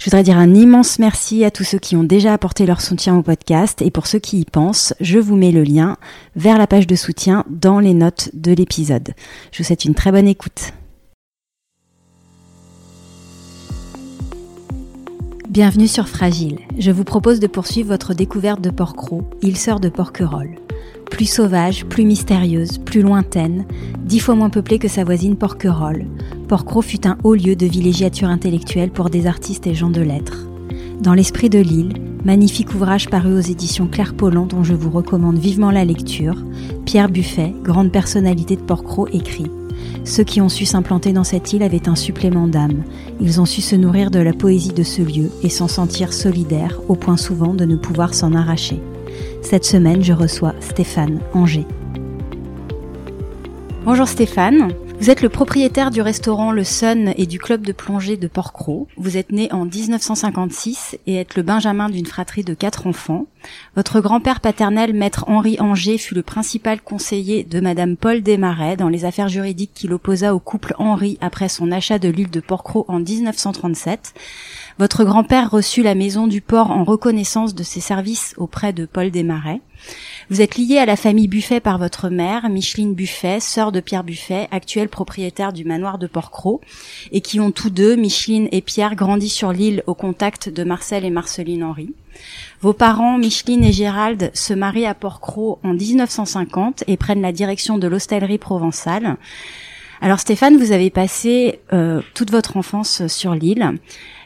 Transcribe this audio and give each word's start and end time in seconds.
Je 0.00 0.06
voudrais 0.06 0.22
dire 0.22 0.38
un 0.38 0.54
immense 0.54 0.98
merci 0.98 1.44
à 1.44 1.50
tous 1.50 1.62
ceux 1.62 1.78
qui 1.78 1.94
ont 1.94 2.04
déjà 2.04 2.32
apporté 2.32 2.64
leur 2.64 2.80
soutien 2.80 3.18
au 3.18 3.22
podcast 3.22 3.82
et 3.82 3.90
pour 3.90 4.06
ceux 4.06 4.18
qui 4.18 4.40
y 4.40 4.44
pensent, 4.46 4.94
je 4.98 5.18
vous 5.18 5.36
mets 5.36 5.52
le 5.52 5.62
lien 5.62 5.98
vers 6.36 6.56
la 6.56 6.66
page 6.66 6.86
de 6.86 6.96
soutien 6.96 7.44
dans 7.50 7.80
les 7.80 7.92
notes 7.92 8.30
de 8.32 8.52
l'épisode. 8.52 9.10
Je 9.52 9.58
vous 9.58 9.64
souhaite 9.64 9.84
une 9.84 9.94
très 9.94 10.10
bonne 10.10 10.26
écoute. 10.26 10.72
Bienvenue 15.50 15.88
sur 15.88 16.08
Fragile. 16.08 16.60
Je 16.78 16.90
vous 16.90 17.04
propose 17.04 17.38
de 17.38 17.46
poursuivre 17.46 17.90
votre 17.90 18.14
découverte 18.14 18.62
de 18.62 18.70
Porquerolles, 18.70 19.24
île 19.42 19.58
sœur 19.58 19.80
de 19.80 19.90
Porquerolles 19.90 20.56
plus 21.10 21.26
sauvage, 21.26 21.84
plus 21.86 22.04
mystérieuse, 22.04 22.78
plus 22.78 23.02
lointaine, 23.02 23.64
dix 24.04 24.20
fois 24.20 24.34
moins 24.34 24.50
peuplée 24.50 24.78
que 24.78 24.88
sa 24.88 25.04
voisine 25.04 25.36
Porquerolles, 25.36 26.06
Porquerolles 26.48 26.82
fut 26.82 27.06
un 27.06 27.16
haut 27.24 27.34
lieu 27.34 27.56
de 27.56 27.66
villégiature 27.66 28.28
intellectuelle 28.28 28.90
pour 28.90 29.10
des 29.10 29.26
artistes 29.26 29.66
et 29.66 29.74
gens 29.74 29.90
de 29.90 30.00
lettres. 30.00 30.46
Dans 31.00 31.14
l'esprit 31.14 31.48
de 31.48 31.58
l'île, 31.58 31.94
magnifique 32.24 32.74
ouvrage 32.74 33.08
paru 33.08 33.34
aux 33.34 33.40
éditions 33.40 33.86
Claire 33.86 34.14
Pollan 34.14 34.46
dont 34.46 34.64
je 34.64 34.74
vous 34.74 34.90
recommande 34.90 35.38
vivement 35.38 35.70
la 35.70 35.84
lecture, 35.84 36.36
Pierre 36.84 37.08
Buffet, 37.08 37.54
grande 37.62 37.92
personnalité 37.92 38.56
de 38.56 38.62
Porquerolles, 38.62 39.14
écrit 39.14 39.50
ceux 40.04 40.24
qui 40.24 40.40
ont 40.40 40.48
su 40.48 40.64
s'implanter 40.64 41.12
dans 41.12 41.24
cette 41.24 41.52
île 41.52 41.62
avaient 41.62 41.88
un 41.88 41.94
supplément 41.94 42.48
d'âme. 42.48 42.82
Ils 43.20 43.40
ont 43.40 43.46
su 43.46 43.60
se 43.60 43.76
nourrir 43.76 44.10
de 44.10 44.18
la 44.18 44.32
poésie 44.32 44.72
de 44.72 44.82
ce 44.82 45.02
lieu 45.02 45.30
et 45.42 45.48
s'en 45.48 45.68
sentir 45.68 46.12
solidaires, 46.12 46.80
au 46.88 46.96
point 46.96 47.16
souvent 47.16 47.54
de 47.54 47.64
ne 47.64 47.76
pouvoir 47.76 48.14
s'en 48.14 48.34
arracher. 48.34 48.80
Cette 49.42 49.64
semaine, 49.64 50.02
je 50.02 50.12
reçois 50.12 50.54
Stéphane 50.60 51.20
Angers. 51.34 51.66
Bonjour 53.84 54.06
Stéphane, 54.06 54.72
vous 55.00 55.08
êtes 55.08 55.22
le 55.22 55.30
propriétaire 55.30 55.90
du 55.90 56.02
restaurant 56.02 56.52
Le 56.52 56.62
Sun 56.62 57.14
et 57.16 57.24
du 57.24 57.38
club 57.38 57.62
de 57.62 57.72
plongée 57.72 58.18
de 58.18 58.28
Porquerolles. 58.28 58.84
Vous 58.98 59.16
êtes 59.16 59.32
né 59.32 59.50
en 59.50 59.64
1956 59.64 60.98
et 61.06 61.14
êtes 61.16 61.36
le 61.36 61.42
benjamin 61.42 61.88
d'une 61.88 62.04
fratrie 62.04 62.44
de 62.44 62.52
quatre 62.52 62.86
enfants. 62.86 63.24
Votre 63.76 64.00
grand-père 64.00 64.40
paternel, 64.40 64.92
maître 64.92 65.24
Henri 65.26 65.56
Angers, 65.58 65.96
fut 65.96 66.14
le 66.14 66.22
principal 66.22 66.82
conseiller 66.82 67.44
de 67.44 67.60
madame 67.60 67.96
Paul 67.96 68.22
Desmarais 68.22 68.76
dans 68.76 68.90
les 68.90 69.06
affaires 69.06 69.30
juridiques 69.30 69.72
qu'il 69.72 69.94
opposa 69.94 70.34
au 70.34 70.38
couple 70.38 70.74
Henri 70.78 71.16
après 71.22 71.48
son 71.48 71.72
achat 71.72 71.98
de 71.98 72.10
l'île 72.10 72.30
de 72.30 72.40
Porquerolles 72.40 72.84
en 72.88 73.00
1937. 73.00 74.12
Votre 74.80 75.04
grand-père 75.04 75.50
reçut 75.50 75.82
la 75.82 75.94
maison 75.94 76.26
du 76.26 76.40
port 76.40 76.70
en 76.70 76.84
reconnaissance 76.84 77.54
de 77.54 77.62
ses 77.62 77.80
services 77.80 78.32
auprès 78.38 78.72
de 78.72 78.86
Paul 78.86 79.10
Desmarais. 79.10 79.60
Vous 80.30 80.40
êtes 80.40 80.56
lié 80.56 80.78
à 80.78 80.86
la 80.86 80.96
famille 80.96 81.28
Buffet 81.28 81.60
par 81.60 81.76
votre 81.76 82.08
mère, 82.08 82.48
Micheline 82.48 82.94
Buffet, 82.94 83.40
sœur 83.40 83.72
de 83.72 83.80
Pierre 83.80 84.04
Buffet, 84.04 84.48
actuel 84.50 84.88
propriétaire 84.88 85.52
du 85.52 85.66
manoir 85.66 85.98
de 85.98 86.06
Porquerolles, 86.06 86.60
et 87.12 87.20
qui 87.20 87.40
ont 87.40 87.50
tous 87.50 87.68
deux, 87.68 87.94
Micheline 87.94 88.48
et 88.52 88.62
Pierre, 88.62 88.94
grandi 88.94 89.28
sur 89.28 89.52
l'île 89.52 89.82
au 89.86 89.92
contact 89.92 90.48
de 90.48 90.64
Marcel 90.64 91.04
et 91.04 91.10
Marceline 91.10 91.62
Henry. 91.62 91.92
Vos 92.62 92.72
parents, 92.72 93.18
Micheline 93.18 93.64
et 93.64 93.72
Gérald, 93.72 94.30
se 94.32 94.54
marient 94.54 94.86
à 94.86 94.94
Porquerolles 94.94 95.58
en 95.62 95.74
1950 95.74 96.84
et 96.86 96.96
prennent 96.96 97.20
la 97.20 97.32
direction 97.32 97.76
de 97.76 97.86
l'hostellerie 97.86 98.38
provençale. 98.38 99.18
Alors 100.02 100.18
Stéphane, 100.18 100.56
vous 100.56 100.72
avez 100.72 100.88
passé 100.88 101.60
euh, 101.74 102.00
toute 102.14 102.30
votre 102.30 102.56
enfance 102.56 103.06
sur 103.06 103.34
l'île. 103.34 103.78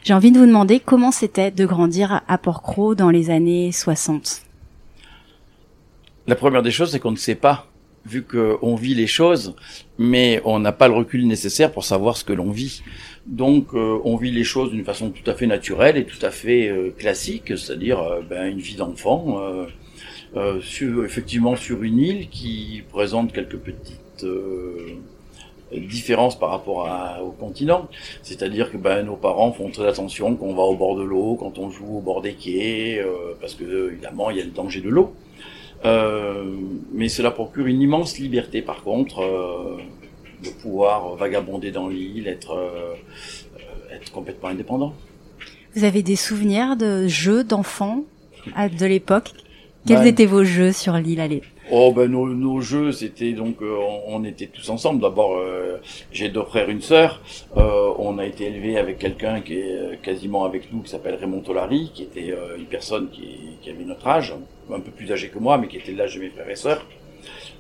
J'ai 0.05 0.15
envie 0.15 0.31
de 0.31 0.39
vous 0.39 0.47
demander 0.47 0.79
comment 0.79 1.11
c'était 1.11 1.51
de 1.51 1.67
grandir 1.67 2.23
à 2.29 2.39
Porquerolles 2.39 2.95
dans 2.95 3.11
les 3.11 3.29
années 3.31 3.73
60. 3.73 4.43
La 6.29 6.37
première 6.37 6.63
des 6.63 6.71
choses, 6.71 6.93
c'est 6.93 7.01
qu'on 7.01 7.11
ne 7.11 7.17
sait 7.17 7.35
pas, 7.35 7.67
vu 8.07 8.23
qu'on 8.23 8.77
vit 8.77 8.95
les 8.95 9.09
choses, 9.09 9.57
mais 9.99 10.41
on 10.45 10.61
n'a 10.61 10.71
pas 10.71 10.87
le 10.87 10.95
recul 10.95 11.27
nécessaire 11.27 11.73
pour 11.73 11.85
savoir 11.85 12.17
ce 12.17 12.23
que 12.23 12.33
l'on 12.33 12.53
vit. 12.53 12.85
Donc, 13.27 13.75
euh, 13.75 13.99
on 14.05 14.17
vit 14.17 14.31
les 14.31 14.45
choses 14.45 14.71
d'une 14.71 14.85
façon 14.85 15.11
tout 15.11 15.29
à 15.29 15.35
fait 15.35 15.49
naturelle 15.49 15.97
et 15.97 16.05
tout 16.05 16.25
à 16.25 16.31
fait 16.31 16.69
euh, 16.69 16.95
classique, 16.97 17.59
c'est-à-dire 17.59 18.01
ben, 18.31 18.47
une 18.49 18.61
vie 18.61 18.77
d'enfant, 18.77 19.41
effectivement 21.05 21.57
sur 21.57 21.83
une 21.83 21.99
île 21.99 22.29
qui 22.29 22.85
présente 22.93 23.33
quelques 23.33 23.59
petites 23.59 24.25
différences 25.79 26.39
par 26.39 26.51
rapport 26.51 26.89
à, 26.89 27.23
au 27.23 27.31
continent. 27.31 27.89
C'est-à-dire 28.23 28.71
que 28.71 28.77
ben, 28.77 29.05
nos 29.05 29.17
parents 29.17 29.53
font 29.53 29.71
très 29.71 29.87
attention 29.87 30.37
quand 30.37 30.47
on 30.47 30.55
va 30.55 30.63
au 30.63 30.77
bord 30.77 30.97
de 30.97 31.03
l'eau, 31.03 31.37
quand 31.39 31.59
on 31.59 31.71
joue 31.71 31.99
au 31.99 32.01
bord 32.01 32.23
des 32.23 32.35
quais, 32.35 33.05
parce 33.41 33.55
que 33.55 33.91
évidemment 33.93 34.31
il 34.31 34.39
y 34.39 34.41
a 34.41 34.45
le 34.45 34.51
danger 34.51 34.81
de 34.81 34.89
l'eau. 34.89 35.15
Euh, 35.85 36.45
mais 36.93 37.09
cela 37.09 37.31
procure 37.31 37.67
une 37.67 37.83
immense 37.83 38.19
liberté 38.19 38.63
par 38.63 38.83
contre 38.83 39.21
euh, 39.21 39.77
de 40.43 40.49
pouvoir 40.49 41.15
vagabonder 41.17 41.71
dans 41.71 41.89
l'île, 41.89 42.27
être, 42.27 42.53
euh, 42.53 42.95
être 43.95 44.11
complètement 44.11 44.49
indépendant. 44.49 44.95
Vous 45.75 45.85
avez 45.85 46.03
des 46.03 46.17
souvenirs 46.17 46.77
de 46.77 47.07
jeux 47.07 47.45
d'enfants 47.45 48.05
de 48.47 48.87
l'époque? 48.87 49.33
Quels 49.87 49.99
ben, 49.99 50.07
étaient 50.07 50.27
vos 50.27 50.45
jeux 50.45 50.73
sur 50.73 50.95
l'île 50.95 51.21
à 51.21 51.29
l'époque 51.29 51.51
Oh 51.71 51.93
ben 51.93 52.11
nos, 52.11 52.61
jeux 52.61 52.93
c'était 52.93 53.33
donc 53.33 53.63
euh, 53.63 53.79
on, 54.07 54.23
était 54.25 54.47
tous 54.47 54.69
ensemble. 54.69 55.01
D'abord 55.01 55.39
euh, 55.39 55.79
j'ai 56.13 56.29
deux 56.29 56.43
frères 56.43 56.69
une 56.69 56.83
sœur. 56.83 57.23
Euh, 57.57 57.93
on 57.99 58.19
a 58.19 58.27
été 58.27 58.45
élevé 58.45 58.77
avec 58.77 58.99
quelqu'un 58.99 59.41
qui 59.41 59.55
est 59.55 59.99
quasiment 60.03 60.45
avec 60.45 60.71
nous 60.73 60.83
qui 60.83 60.91
s'appelle 60.91 61.15
Raymond 61.15 61.41
Tolari, 61.41 61.91
qui 61.95 62.03
était 62.03 62.35
une 62.59 62.67
personne 62.67 63.09
qui, 63.11 63.71
avait 63.71 63.85
notre 63.85 64.07
âge, 64.07 64.35
un 64.71 64.81
peu 64.81 64.91
plus 64.91 65.11
âgé 65.11 65.29
que 65.29 65.39
moi, 65.39 65.57
mais 65.57 65.69
qui 65.69 65.79
était 65.79 65.93
l'âge 65.93 66.17
de 66.17 66.21
mes 66.21 66.31
frères 66.31 66.51
et 66.51 66.57
sœurs. 66.57 66.85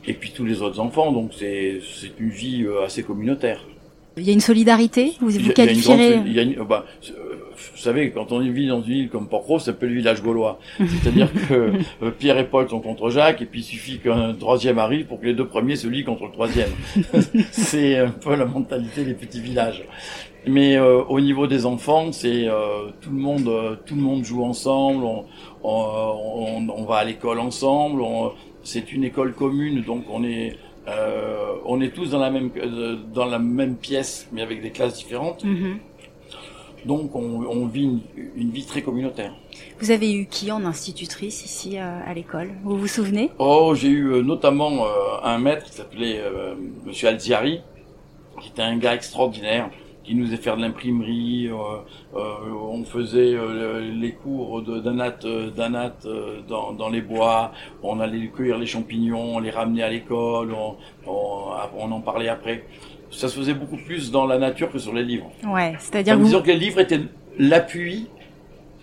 Et 0.06 0.12
puis 0.12 0.32
tous 0.32 0.44
les 0.44 0.60
autres 0.60 0.80
enfants. 0.80 1.10
Donc 1.10 1.32
c'est 1.34 1.80
c'est 1.80 2.12
une 2.18 2.30
vie 2.30 2.66
assez 2.84 3.02
communautaire. 3.02 3.64
Il 4.16 4.24
y 4.24 4.30
a 4.30 4.32
une 4.32 4.40
solidarité 4.40 5.14
Vous 5.20 5.30
vous 5.30 5.52
qualifierez 5.52 6.20
il 6.24 6.32
y 6.32 6.38
a 6.38 6.42
une, 6.42 6.54
bah, 6.64 6.84
vous 7.74 7.80
savez, 7.80 8.10
quand 8.10 8.32
on 8.32 8.40
vit 8.40 8.66
dans 8.68 8.82
une 8.82 8.92
île 8.96 9.08
comme 9.08 9.28
c'est 9.58 9.70
un 9.70 9.74
peu 9.74 9.86
le 9.86 9.94
village 9.94 10.22
gaulois. 10.22 10.58
C'est-à-dire 10.78 11.28
que 11.48 11.72
euh, 12.02 12.10
Pierre 12.18 12.38
et 12.38 12.46
Paul 12.46 12.68
sont 12.68 12.80
contre 12.80 13.10
Jacques, 13.10 13.42
et 13.42 13.46
puis 13.46 13.60
il 13.60 13.64
suffit 13.64 13.98
qu'un 13.98 14.34
troisième 14.34 14.78
arrive 14.78 15.06
pour 15.06 15.20
que 15.20 15.26
les 15.26 15.34
deux 15.34 15.46
premiers 15.46 15.76
se 15.76 15.86
lient 15.86 16.04
contre 16.04 16.24
le 16.26 16.32
troisième. 16.32 16.70
c'est 17.50 17.98
un 17.98 18.10
peu 18.10 18.36
la 18.36 18.44
mentalité 18.44 19.04
des 19.04 19.14
petits 19.14 19.40
villages. 19.40 19.84
Mais 20.46 20.76
euh, 20.76 21.02
au 21.04 21.20
niveau 21.20 21.46
des 21.46 21.66
enfants, 21.66 22.12
c'est 22.12 22.46
euh, 22.46 22.90
tout 23.00 23.10
le 23.10 23.16
monde, 23.16 23.78
tout 23.86 23.94
le 23.94 24.02
monde 24.02 24.24
joue 24.24 24.44
ensemble. 24.44 25.04
On, 25.04 25.24
on, 25.62 26.68
on 26.68 26.84
va 26.84 26.96
à 26.96 27.04
l'école 27.04 27.40
ensemble. 27.40 28.02
c'est 28.62 28.92
une 28.92 29.04
école 29.04 29.32
commune, 29.32 29.82
donc 29.82 30.04
on 30.10 30.22
est 30.24 30.56
on 30.86 31.80
est 31.80 31.94
tous 31.94 32.10
dans 32.10 32.18
la 32.18 32.30
même 32.30 32.50
dans 33.12 33.26
la 33.26 33.38
même 33.38 33.76
pièce, 33.76 34.28
mais 34.32 34.42
avec 34.42 34.62
des 34.62 34.70
classes 34.70 34.94
différentes. 34.94 35.44
Mm-hmm. 35.44 35.76
Donc 36.84 37.14
on, 37.14 37.66
vit 37.66 38.00
une, 38.36 38.50
vie 38.50 38.66
très 38.66 38.82
communautaire. 38.82 39.32
Vous 39.80 39.90
avez 39.90 40.12
eu 40.12 40.26
qui 40.26 40.52
en 40.52 40.64
institutrice 40.66 41.44
ici 41.44 41.78
euh, 41.78 42.00
à 42.04 42.12
l'école? 42.12 42.50
Vous 42.62 42.76
vous 42.76 42.86
souvenez? 42.86 43.30
Oh, 43.38 43.72
j'ai 43.74 43.88
eu 43.88 44.12
euh, 44.12 44.22
notamment 44.22 44.84
euh, 44.84 44.88
un 45.22 45.38
maître 45.38 45.64
qui 45.64 45.72
s'appelait 45.72 46.22
Monsieur 46.84 47.08
Alziari, 47.08 47.62
qui 48.40 48.48
était 48.50 48.62
un 48.62 48.76
gars 48.76 48.94
extraordinaire, 48.94 49.70
qui 50.04 50.14
nous 50.14 50.32
a 50.32 50.36
fait 50.36 50.54
de 50.54 50.60
l'imprimerie. 50.60 51.50
on 52.14 52.84
faisait 52.84 53.34
les 53.80 54.12
cours 54.12 54.62
d'anat 54.62 55.16
d'anat 55.56 55.96
dans, 56.48 56.72
dans 56.72 56.88
les 56.90 57.00
bois. 57.00 57.52
On 57.82 58.00
allait 58.00 58.28
cueillir 58.28 58.58
les 58.58 58.66
champignons, 58.66 59.36
on 59.36 59.40
les 59.40 59.50
ramenait 59.50 59.82
à 59.82 59.90
l'école. 59.90 60.52
On, 60.52 60.76
on 61.06 61.92
en 61.92 62.00
parlait 62.00 62.28
après 62.28 62.64
ça 63.10 63.28
se 63.28 63.38
faisait 63.38 63.54
beaucoup 63.54 63.76
plus 63.76 64.10
dans 64.10 64.26
la 64.26 64.38
nature 64.38 64.72
que 64.72 64.78
sur 64.78 64.92
les 64.92 65.04
livres. 65.04 65.30
Ouais, 65.46 65.74
c'est-à-dire 65.78 66.18
que, 66.18 66.40
que 66.42 66.46
les 66.48 66.56
livres 66.56 66.80
étaient 66.80 67.00
l'appui 67.38 68.08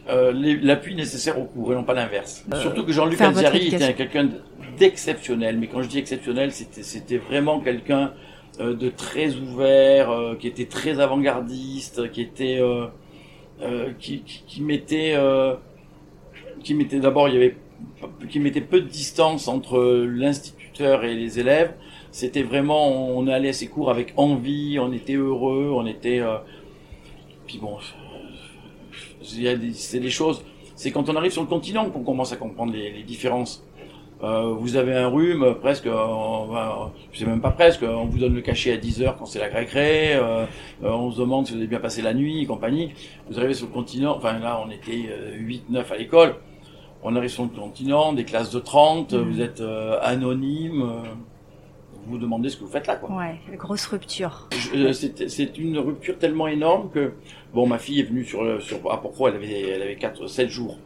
euh, 0.10 0.32
l'appui 0.64 0.96
nécessaire 0.96 1.40
au 1.40 1.46
cours 1.46 1.72
et 1.72 1.76
non 1.76 1.84
pas 1.84 1.94
l'inverse. 1.94 2.44
Euh, 2.52 2.60
Surtout 2.60 2.84
que 2.84 2.92
Jean-Luc 2.92 3.22
Alziari 3.22 3.68
était 3.68 3.94
quelqu'un 3.94 4.30
d'exceptionnel, 4.78 5.58
mais 5.60 5.68
quand 5.68 5.84
je 5.84 5.90
dis 5.90 6.00
exceptionnel, 6.00 6.52
c'était 6.52 7.18
vraiment 7.18 7.60
quelqu'un 7.60 8.02
euh, 8.04 8.10
de 8.62 8.90
très 8.90 9.36
ouvert, 9.36 10.12
euh, 10.12 10.36
qui 10.36 10.48
était 10.48 10.66
très 10.66 11.00
avant-gardiste, 11.00 12.12
qui 12.12 12.22
était 12.22 12.62
qui, 14.00 14.22
qui, 14.22 14.44
qui, 14.48 14.62
mettait 14.62 15.16
qui 16.64 16.74
mettait 16.74 17.00
d'abord 17.00 17.28
il 17.30 17.36
y 17.36 17.38
avait 17.38 17.56
qui 18.30 18.40
mettait 18.40 18.62
peu 18.62 18.82
de 18.82 18.88
distance 18.88 19.48
entre 19.48 19.80
l'instituteur 20.08 21.04
et 21.04 21.14
les 21.14 21.40
élèves 21.40 21.74
c'était 22.12 22.44
vraiment, 22.44 22.90
on 22.90 23.26
allait 23.28 23.50
à 23.50 23.54
ces 23.54 23.68
cours 23.68 23.90
avec 23.90 24.14
envie, 24.18 24.78
on 24.80 24.92
était 24.92 25.16
heureux, 25.16 25.72
on 25.74 25.86
était. 25.88 26.20
Euh, 26.20 26.38
puis 27.48 27.58
bon, 27.58 27.78
c'est 29.24 30.00
des 30.00 30.10
choses. 30.10 30.44
C'est 30.76 30.92
quand 30.92 31.08
on 31.10 31.16
arrive 31.16 31.32
sur 31.32 31.42
le 31.42 31.48
continent 31.48 31.90
qu'on 31.90 32.04
commence 32.04 32.34
à 32.34 32.36
comprendre 32.36 32.74
les, 32.74 32.92
les 32.92 33.04
différences. 33.04 33.66
Euh, 34.24 34.54
vous 34.54 34.76
avez 34.76 34.96
un 34.96 35.08
rhume, 35.08 35.56
presque, 35.60 35.88
euh, 35.88 35.96
je 37.12 37.20
sais 37.20 37.26
même 37.26 37.42
pas 37.42 37.50
presque, 37.50 37.82
on 37.82 38.06
vous 38.06 38.20
donne 38.20 38.36
le 38.36 38.42
cachet 38.42 38.74
à 38.74 38.78
10 38.78 39.02
heures 39.02 39.18
quand 39.18 39.26
c'est 39.26 39.40
la 39.40 39.48
récré, 39.48 40.14
euh, 40.14 40.46
euh, 40.84 40.90
on 40.90 41.12
se 41.12 41.20
demande 41.20 41.48
si 41.48 41.54
vous 41.54 41.58
avez 41.58 41.68
bien 41.68 41.80
passé 41.80 42.04
la 42.04 42.14
nuit 42.14 42.44
et 42.44 42.46
compagnie. 42.46 42.94
Vous 43.30 43.40
arrivez 43.40 43.56
sur 43.56 43.66
le 43.66 43.74
continent, 43.74 44.16
enfin 44.16 44.38
là 44.38 44.64
on 44.64 44.70
était 44.70 45.10
8-9 45.40 45.92
à 45.92 45.98
l'école, 45.98 46.36
on 47.02 47.16
arrive 47.16 47.32
sur 47.32 47.44
le 47.44 47.50
continent, 47.50 48.14
des 48.14 48.24
classes 48.24 48.52
de 48.52 48.60
30, 48.60 49.14
mmh. 49.14 49.18
vous 49.18 49.42
êtes 49.42 49.64
anonyme, 50.04 50.84
vous 51.94 52.12
vous 52.12 52.18
demandez 52.20 52.50
ce 52.50 52.58
que 52.58 52.64
vous 52.64 52.72
faites 52.72 52.86
là. 52.86 52.98
Quoi. 52.98 53.16
Ouais, 53.16 53.40
grosse 53.58 53.88
rupture. 53.88 54.50
C'est 54.52 55.58
une 55.58 55.80
rupture 55.80 56.20
tellement 56.20 56.48
énorme 56.48 56.92
que, 56.92 57.14
bon, 57.56 57.66
ma 57.66 57.80
fille 57.80 58.02
est 58.02 58.04
venue 58.04 58.26
sur, 58.26 58.62
sur 58.62 58.92
à 58.92 59.02
pourquoi 59.02 59.30
elle 59.30 59.38
avait, 59.38 59.62
elle 59.62 59.82
avait 59.82 59.96
4, 59.96 60.28
7 60.28 60.48
jours 60.48 60.78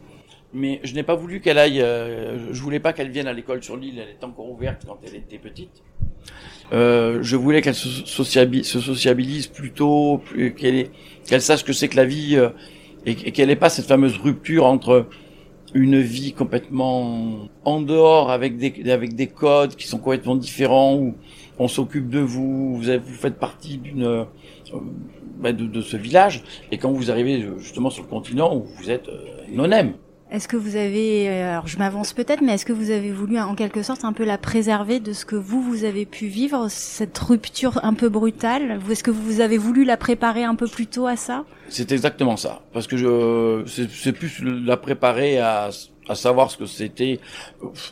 mais 0.56 0.80
je 0.82 0.94
n'ai 0.94 1.02
pas 1.02 1.14
voulu 1.14 1.40
qu'elle 1.40 1.58
aille. 1.58 1.82
Euh, 1.82 2.52
je 2.52 2.62
voulais 2.62 2.80
pas 2.80 2.92
qu'elle 2.92 3.10
vienne 3.10 3.28
à 3.28 3.32
l'école 3.32 3.62
sur 3.62 3.76
l'île. 3.76 3.98
Elle 3.98 4.14
était 4.14 4.24
encore 4.24 4.50
ouverte 4.50 4.84
quand 4.86 4.98
elle 5.06 5.14
était 5.14 5.38
petite. 5.38 5.82
Euh, 6.72 7.18
je 7.22 7.36
voulais 7.36 7.62
qu'elle 7.62 7.74
se, 7.74 7.88
sociabilise, 8.06 8.66
se 8.66 8.80
sociabilise 8.80 9.46
plutôt, 9.46 10.22
qu'elle 10.56 10.88
qu'elle 11.26 11.42
sache 11.42 11.64
que 11.64 11.72
c'est 11.72 11.88
que 11.88 11.96
la 11.96 12.04
vie 12.04 12.36
euh, 12.36 12.48
et, 13.04 13.14
qu'elle 13.14 13.48
n'ait 13.48 13.56
pas 13.56 13.68
cette 13.68 13.86
fameuse 13.86 14.16
rupture 14.16 14.64
entre 14.64 15.06
une 15.74 16.00
vie 16.00 16.32
complètement 16.32 17.48
en 17.64 17.80
dehors 17.80 18.30
avec 18.30 18.56
des 18.56 18.90
avec 18.90 19.14
des 19.14 19.26
codes 19.26 19.76
qui 19.76 19.86
sont 19.86 19.98
complètement 19.98 20.36
différents 20.36 20.96
où 20.96 21.14
on 21.58 21.68
s'occupe 21.68 22.08
de 22.08 22.18
vous, 22.18 22.76
vous, 22.76 22.82
vous 22.82 23.14
faites 23.14 23.38
partie 23.38 23.78
d'une 23.78 24.04
euh, 24.04 24.24
bah, 25.38 25.52
de, 25.52 25.66
de, 25.66 25.82
ce 25.82 25.96
village 25.96 26.42
et 26.72 26.78
quand 26.78 26.90
vous 26.90 27.10
arrivez 27.10 27.46
justement 27.58 27.90
sur 27.90 28.02
le 28.02 28.08
continent 28.08 28.56
où 28.56 28.64
vous 28.64 28.90
êtes 28.90 29.08
non-aime 29.52 29.92
est-ce 30.36 30.48
que 30.48 30.56
vous 30.58 30.76
avez, 30.76 31.30
euh, 31.30 31.52
alors 31.52 31.66
je 31.66 31.78
m'avance 31.78 32.12
peut-être, 32.12 32.42
mais 32.42 32.52
est-ce 32.52 32.66
que 32.66 32.74
vous 32.74 32.90
avez 32.90 33.10
voulu 33.10 33.38
en 33.38 33.54
quelque 33.54 33.82
sorte 33.82 34.04
un 34.04 34.12
peu 34.12 34.22
la 34.22 34.36
préserver 34.36 35.00
de 35.00 35.14
ce 35.14 35.24
que 35.24 35.34
vous, 35.34 35.62
vous 35.62 35.84
avez 35.84 36.04
pu 36.04 36.26
vivre, 36.26 36.66
cette 36.68 37.16
rupture 37.16 37.80
un 37.82 37.94
peu 37.94 38.10
brutale? 38.10 38.78
Est-ce 38.90 39.02
que 39.02 39.10
vous 39.10 39.40
avez 39.40 39.56
voulu 39.56 39.84
la 39.84 39.96
préparer 39.96 40.44
un 40.44 40.54
peu 40.54 40.68
plus 40.68 40.88
tôt 40.88 41.06
à 41.06 41.16
ça? 41.16 41.44
C'est 41.70 41.90
exactement 41.90 42.36
ça, 42.36 42.60
parce 42.74 42.86
que 42.86 42.98
je, 42.98 43.86
c'est 43.88 44.12
plus 44.12 44.42
la 44.42 44.76
préparer 44.76 45.38
à, 45.38 45.70
à 46.06 46.14
savoir 46.14 46.50
ce 46.50 46.58
que 46.58 46.66
c'était. 46.66 47.18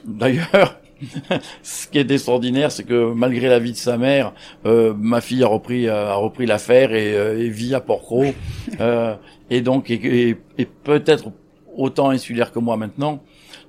D'ailleurs, 0.04 0.78
ce 1.62 1.88
qui 1.88 1.98
est 1.98 2.10
extraordinaire, 2.10 2.70
c'est 2.70 2.84
que 2.84 3.14
malgré 3.14 3.48
la 3.48 3.58
vie 3.58 3.72
de 3.72 3.78
sa 3.78 3.96
mère, 3.96 4.34
euh, 4.66 4.92
ma 4.98 5.22
fille 5.22 5.42
a 5.42 5.46
repris 5.46 5.88
a 5.88 6.14
repris 6.14 6.44
l'affaire 6.44 6.92
et, 6.92 7.16
euh, 7.16 7.40
et, 7.40 7.48
vit 7.48 7.74
à 7.74 7.80
Port-Cros, 7.80 8.34
euh, 8.80 9.14
et 9.48 9.62
donc 9.62 9.90
et, 9.90 10.36
et 10.58 10.64
peut-être 10.66 11.30
autant 11.76 12.10
insulaire 12.10 12.52
que 12.52 12.58
moi 12.58 12.76
maintenant. 12.76 13.22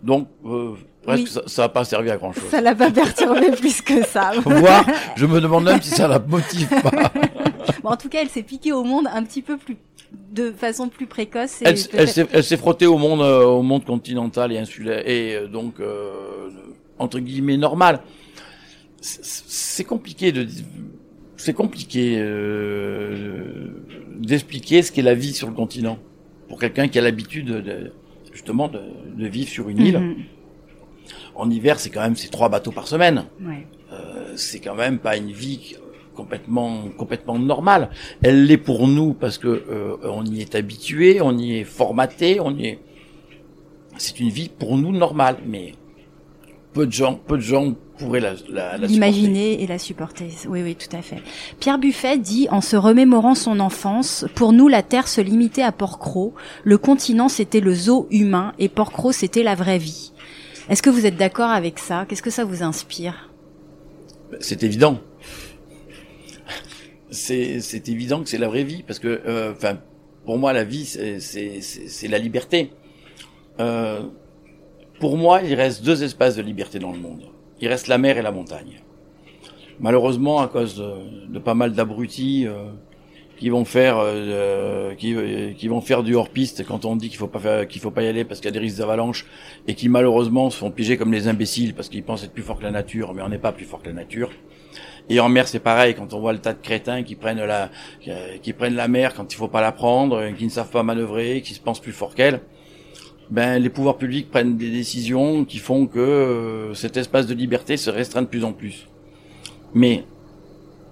Donc, 0.04 0.28
euh, 0.46 0.74
presque, 1.04 1.28
ça 1.48 1.63
n'a 1.63 1.69
pas 1.69 1.84
servi 1.84 2.12
à 2.12 2.18
grand 2.18 2.31
chose. 2.31 2.50
Ça 2.50 2.62
l'a 2.62 2.75
pas 2.75 2.92
perturbé 2.92 3.52
plus 3.60 3.81
que 3.81 4.06
ça. 4.06 4.31
Voir, 4.46 4.86
je 5.16 5.25
me 5.25 5.42
demande 5.42 5.66
même 5.66 5.81
si 5.81 5.90
ça 5.90 6.07
la 6.07 6.19
motive 6.19 6.69
pas. 6.81 6.92
bon, 7.84 7.90
en 7.90 7.98
tout 7.98 8.10
cas, 8.10 8.22
elle 8.22 8.30
s'est 8.30 8.44
piquée 8.44 8.72
au 8.72 8.84
monde 8.84 9.07
un 9.12 9.24
petit 9.24 9.42
peu 9.42 9.57
plus, 9.57 9.78
de 10.31 10.52
façon 10.52 10.90
plus 10.90 11.07
précoce. 11.07 11.62
Et 11.62 11.66
elle, 11.66 11.78
elle 12.31 12.44
s'est 12.44 12.57
frottée 12.57 12.86
au 12.86 12.98
monde, 12.98 13.22
euh, 13.22 13.46
au 13.46 13.62
monde 13.62 13.86
continental 13.86 14.52
et 14.52 14.57
insulaire, 14.57 15.07
et 15.07 15.36
euh, 15.36 15.48
donc, 15.48 15.75
entre 17.00 17.19
guillemets, 17.19 17.57
normal. 17.57 18.02
C'est 19.02 19.84
compliqué 19.84 20.31
de, 20.31 20.48
c'est 21.38 21.54
compliqué 21.54 22.19
d'expliquer 24.18 24.81
ce 24.81 24.92
qu'est 24.92 25.04
la 25.04 25.13
vie 25.13 25.34
sur 25.34 25.48
le 25.48 25.54
continent 25.54 26.00
pour 26.47 26.59
quelqu'un 26.59 26.88
qui 26.88 27.00
a 27.00 27.01
l'habitude 27.01 27.47
de, 27.47 27.92
justement 28.31 28.68
de, 28.68 28.81
de, 29.15 29.27
vivre 29.27 29.50
sur 29.50 29.69
une 29.69 29.80
île. 29.80 30.00
Mhm. 30.00 30.15
En 31.36 31.50
hiver, 31.50 31.80
c'est 31.80 31.89
quand 31.89 32.01
même 32.01 32.15
ces 32.15 32.30
trois 32.30 32.50
bateaux 32.50 32.71
par 32.71 32.88
semaine. 32.88 33.25
Ouais. 33.42 33.68
Euh, 33.92 34.33
c'est 34.36 34.59
quand 34.59 34.75
même 34.75 35.00
pas 35.00 35.18
une 35.18 35.31
vie 35.31 35.75
complètement 36.15 36.83
complètement 36.97 37.38
normale. 37.38 37.89
Elle 38.24 38.45
l'est 38.45 38.57
pour 38.57 38.88
nous 38.88 39.13
parce 39.13 39.38
que 39.38 39.47
euh, 39.47 39.97
on 40.03 40.25
y 40.25 40.42
est 40.42 40.56
habitué, 40.56 41.21
on 41.21 41.38
y 41.38 41.57
est 41.57 41.63
formaté, 41.63 42.39
on 42.39 42.56
y 42.56 42.68
est. 42.68 42.80
C'est 43.97 44.19
une 44.19 44.30
vie 44.30 44.50
pour 44.50 44.77
nous 44.77 44.92
normale, 44.92 45.38
mais 45.45 45.74
peu 46.75 46.86
de 46.86 46.92
gens, 46.92 47.16
peu 47.16 47.38
de 47.38 47.42
gens 47.42 47.74
pourraient 47.98 48.19
la, 48.19 48.33
la, 48.50 48.77
l'imaginer 48.77 49.63
et 49.63 49.66
la 49.66 49.80
supporter. 49.80 50.27
Oui, 50.50 50.62
oui, 50.62 50.75
tout 50.75 50.94
à 50.94 51.01
fait. 51.01 51.19
Pierre 51.62 51.80
Buffet 51.80 52.18
dit, 52.18 52.48
en 52.51 52.60
se 52.60 52.75
remémorant 52.75 53.33
son 53.33 53.62
enfance, 53.62 54.25
pour 54.36 54.51
nous 54.51 54.68
la 54.68 54.83
Terre 54.83 55.07
se 55.07 55.22
limitait 55.22 55.63
à 55.63 55.72
Port-Cros, 55.72 56.33
le 56.66 56.77
continent 56.77 57.30
c'était 57.30 57.62
le 57.62 57.74
zoo 57.74 58.07
humain 58.12 58.54
et 58.60 58.68
Port-Cros 58.68 59.13
c'était 59.13 59.42
la 59.42 59.56
vraie 59.56 59.77
vie. 59.77 60.12
Est-ce 60.68 60.83
que 60.83 60.89
vous 60.89 61.06
êtes 61.06 61.16
d'accord 61.16 61.50
avec 61.50 61.80
ça? 61.80 62.06
Qu'est-ce 62.07 62.22
que 62.22 62.30
ça 62.30 62.44
vous 62.44 62.62
inspire? 62.62 63.30
C'est 64.42 64.62
évident. 64.63 65.00
C'est, 67.10 67.62
c'est 67.62 67.88
évident 67.88 68.21
que 68.21 68.28
c'est 68.28 68.38
la 68.38 68.50
vraie 68.50 68.66
vie 68.66 68.83
parce 68.83 69.00
que, 69.00 69.21
euh, 69.25 69.54
enfin, 69.54 69.78
pour 70.25 70.38
moi 70.38 70.51
la 70.51 70.66
vie 70.66 70.86
c'est, 70.86 71.21
c'est, 71.21 71.62
c'est 71.62 72.10
la 72.10 72.19
liberté. 72.19 72.71
Euh, 73.62 74.01
pour 75.00 75.18
moi, 75.18 75.42
il 75.42 75.53
reste 75.56 75.83
deux 75.83 76.03
espaces 76.03 76.36
de 76.36 76.42
liberté 76.42 76.80
dans 76.80 76.92
le 76.92 77.00
monde. 77.00 77.24
Il 77.59 77.68
reste 77.68 77.88
la 77.88 77.97
mer 77.97 78.18
et 78.18 78.21
la 78.21 78.31
montagne. 78.31 78.81
Malheureusement, 79.80 80.39
à 80.39 80.47
cause 80.47 80.81
de, 81.30 81.39
pas 81.39 81.53
mal 81.53 81.74
d'abrutis 81.74 82.47
euh, 82.47 82.69
qui 83.38 83.50
vont 83.50 83.65
faire 83.65 83.97
euh, 84.00 84.95
qui, 84.95 85.13
euh, 85.13 85.51
qui, 85.51 85.68
vont 85.68 85.81
faire 85.81 86.01
du 86.01 86.15
hors 86.15 86.30
piste 86.30 86.65
quand 86.65 86.86
on 86.86 86.95
dit 86.95 87.09
qu'il 87.09 87.18
faut 87.18 87.27
pas 87.27 87.65
qu'il 87.65 87.81
faut 87.81 87.92
pas 87.92 88.03
y 88.03 88.07
aller 88.07 88.24
parce 88.24 88.39
qu'il 88.39 88.47
y 88.47 88.50
a 88.50 88.53
des 88.53 88.59
risques 88.59 88.77
d'avalanche 88.77 89.25
et 89.68 89.75
qui 89.75 89.89
malheureusement 89.89 90.50
se 90.50 90.57
font 90.57 90.71
piéger 90.71 90.95
comme 90.95 91.12
les 91.12 91.27
imbéciles 91.27 91.74
parce 91.74 91.89
qu'ils 91.89 92.03
pensent 92.03 92.24
être 92.24 92.31
plus 92.31 92.44
forts 92.44 92.59
que 92.59 92.63
la 92.63 92.71
nature, 92.71 93.13
mais 93.13 93.21
on 93.21 93.27
n'est 93.27 93.38
pas 93.38 93.51
plus 93.51 93.65
fort 93.65 93.81
que 93.81 93.88
la 93.88 93.95
nature. 93.95 94.31
Et 95.09 95.19
en 95.19 95.27
mer, 95.27 95.47
c'est 95.47 95.59
pareil. 95.59 95.94
Quand 95.94 96.13
on 96.13 96.19
voit 96.19 96.33
le 96.33 96.39
tas 96.39 96.53
de 96.53 96.62
crétins 96.62 97.03
qui 97.03 97.15
prennent 97.15 97.44
la 97.44 97.69
qui 98.42 98.53
prennent 98.53 98.75
la 98.75 98.88
mer 98.88 99.13
quand 99.13 99.31
il 99.31 99.36
faut 99.36 99.50
pas 99.50 99.62
la 99.62 99.74
prendre, 99.74 100.31
qui 100.38 100.45
ne 100.45 100.50
savent 100.50 100.71
pas 100.71 100.83
manœuvrer, 100.83 101.42
qui 101.42 101.53
se 101.53 101.59
pensent 101.59 101.81
plus 101.81 101.92
forts 101.92 102.15
qu'elle 102.15 102.39
ben, 103.30 103.62
les 103.62 103.69
pouvoirs 103.69 103.98
publics 103.98 104.30
prennent 104.30 104.57
des 104.57 104.69
décisions 104.69 105.45
qui 105.45 105.57
font 105.57 105.88
que 105.88 106.00
euh, 106.00 106.74
cet 106.74 106.98
espace 106.98 107.27
de 107.27 107.33
liberté 107.33 107.77
se 107.77 107.89
restreint 107.89 108.22
de 108.22 108.27
plus 108.27 108.44
en 108.44 108.54
plus. 108.54 108.88
Mais 109.74 110.06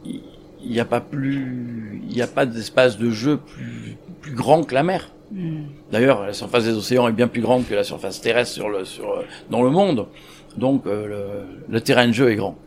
il 0.06 0.21
n'y 0.69 0.80
a 0.80 0.85
pas 0.85 1.01
plus, 1.01 2.01
il 2.07 2.15
n'y 2.15 2.21
a 2.21 2.27
pas 2.27 2.45
d'espace 2.45 2.97
de 2.97 3.09
jeu 3.12 3.38
plus, 3.38 3.97
plus 4.21 4.33
grand 4.33 4.63
que 4.63 4.74
la 4.74 4.83
mer. 4.83 5.12
Hmm. 5.31 5.63
D'ailleurs, 5.91 6.25
la 6.25 6.33
surface 6.33 6.65
des 6.65 6.74
océans 6.74 7.07
est 7.07 7.13
bien 7.13 7.27
plus 7.27 7.41
grande 7.41 7.68
que 7.68 7.74
la 7.74 7.83
surface 7.83 8.21
terrestre 8.21 8.53
sur 8.53 8.69
le, 8.69 8.86
sur, 8.86 9.24
dans 9.50 9.62
le 9.62 9.69
monde. 9.69 10.08
Donc, 10.58 10.86
euh, 10.86 11.08
le, 11.08 11.74
le 11.74 11.81
terrain 11.81 12.08
de 12.08 12.13
jeu 12.13 12.31
est 12.31 12.36
grand. 12.36 12.58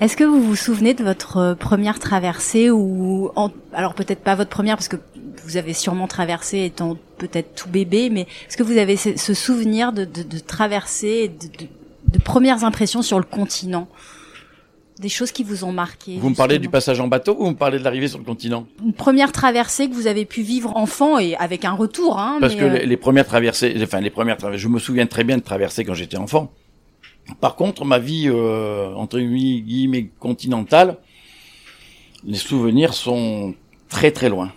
Est-ce 0.00 0.16
que 0.16 0.24
vous 0.24 0.42
vous 0.42 0.56
souvenez 0.56 0.94
de 0.94 1.04
votre 1.04 1.36
euh, 1.38 1.54
première 1.54 1.98
traversée 1.98 2.70
ou 2.70 3.30
alors 3.72 3.94
peut-être 3.94 4.20
pas 4.20 4.34
votre 4.34 4.50
première 4.50 4.76
parce 4.76 4.88
que 4.88 4.96
vous 5.44 5.56
avez 5.56 5.72
sûrement 5.72 6.06
traversé 6.06 6.64
étant 6.64 6.96
peut-être 7.18 7.54
tout 7.54 7.68
bébé, 7.68 8.10
mais 8.10 8.22
est-ce 8.48 8.56
que 8.56 8.62
vous 8.62 8.78
avez 8.78 8.96
ce, 8.96 9.34
souvenir 9.34 9.92
de, 9.92 10.04
de, 10.04 10.22
de 10.22 10.38
traverser, 10.38 11.28
de, 11.28 11.66
de, 12.12 12.18
premières 12.18 12.64
impressions 12.64 13.02
sur 13.02 13.18
le 13.18 13.24
continent? 13.24 13.88
Des 14.98 15.10
choses 15.10 15.30
qui 15.30 15.44
vous 15.44 15.64
ont 15.64 15.72
marqué. 15.72 16.16
Vous 16.18 16.30
me 16.30 16.34
parlez 16.34 16.58
du 16.58 16.70
passage 16.70 17.00
en 17.00 17.06
bateau 17.06 17.36
ou 17.38 17.44
vous 17.44 17.50
me 17.50 17.56
parlez 17.56 17.78
de 17.78 17.84
l'arrivée 17.84 18.08
sur 18.08 18.18
le 18.18 18.24
continent? 18.24 18.66
Une 18.82 18.94
première 18.94 19.30
traversée 19.30 19.90
que 19.90 19.94
vous 19.94 20.06
avez 20.06 20.24
pu 20.24 20.40
vivre 20.40 20.74
enfant 20.74 21.18
et 21.18 21.36
avec 21.36 21.66
un 21.66 21.72
retour. 21.72 22.18
Hein, 22.18 22.38
Parce 22.40 22.54
que 22.54 22.64
euh, 22.64 22.78
les, 22.78 22.96
premières 22.96 23.26
traversées, 23.26 23.76
enfin 23.82 24.00
les 24.00 24.08
premières 24.08 24.38
traversées, 24.38 24.62
je 24.62 24.68
me 24.68 24.78
souviens 24.78 25.06
très 25.06 25.22
bien 25.22 25.36
de 25.36 25.42
traverser 25.42 25.84
quand 25.84 25.92
j'étais 25.92 26.16
enfant. 26.16 26.50
Par 27.40 27.56
contre, 27.56 27.84
ma 27.84 27.98
vie 27.98 28.28
euh, 28.28 28.94
entre 28.94 29.18
guillemets 29.18 30.08
continentale, 30.18 30.96
les 32.24 32.38
souvenirs 32.38 32.94
sont 32.94 33.54
très 33.88 34.10
très 34.10 34.28
loin. 34.28 34.52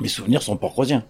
Mes 0.00 0.08
souvenirs 0.08 0.42
sont 0.42 0.56
porcrosiens. 0.56 1.04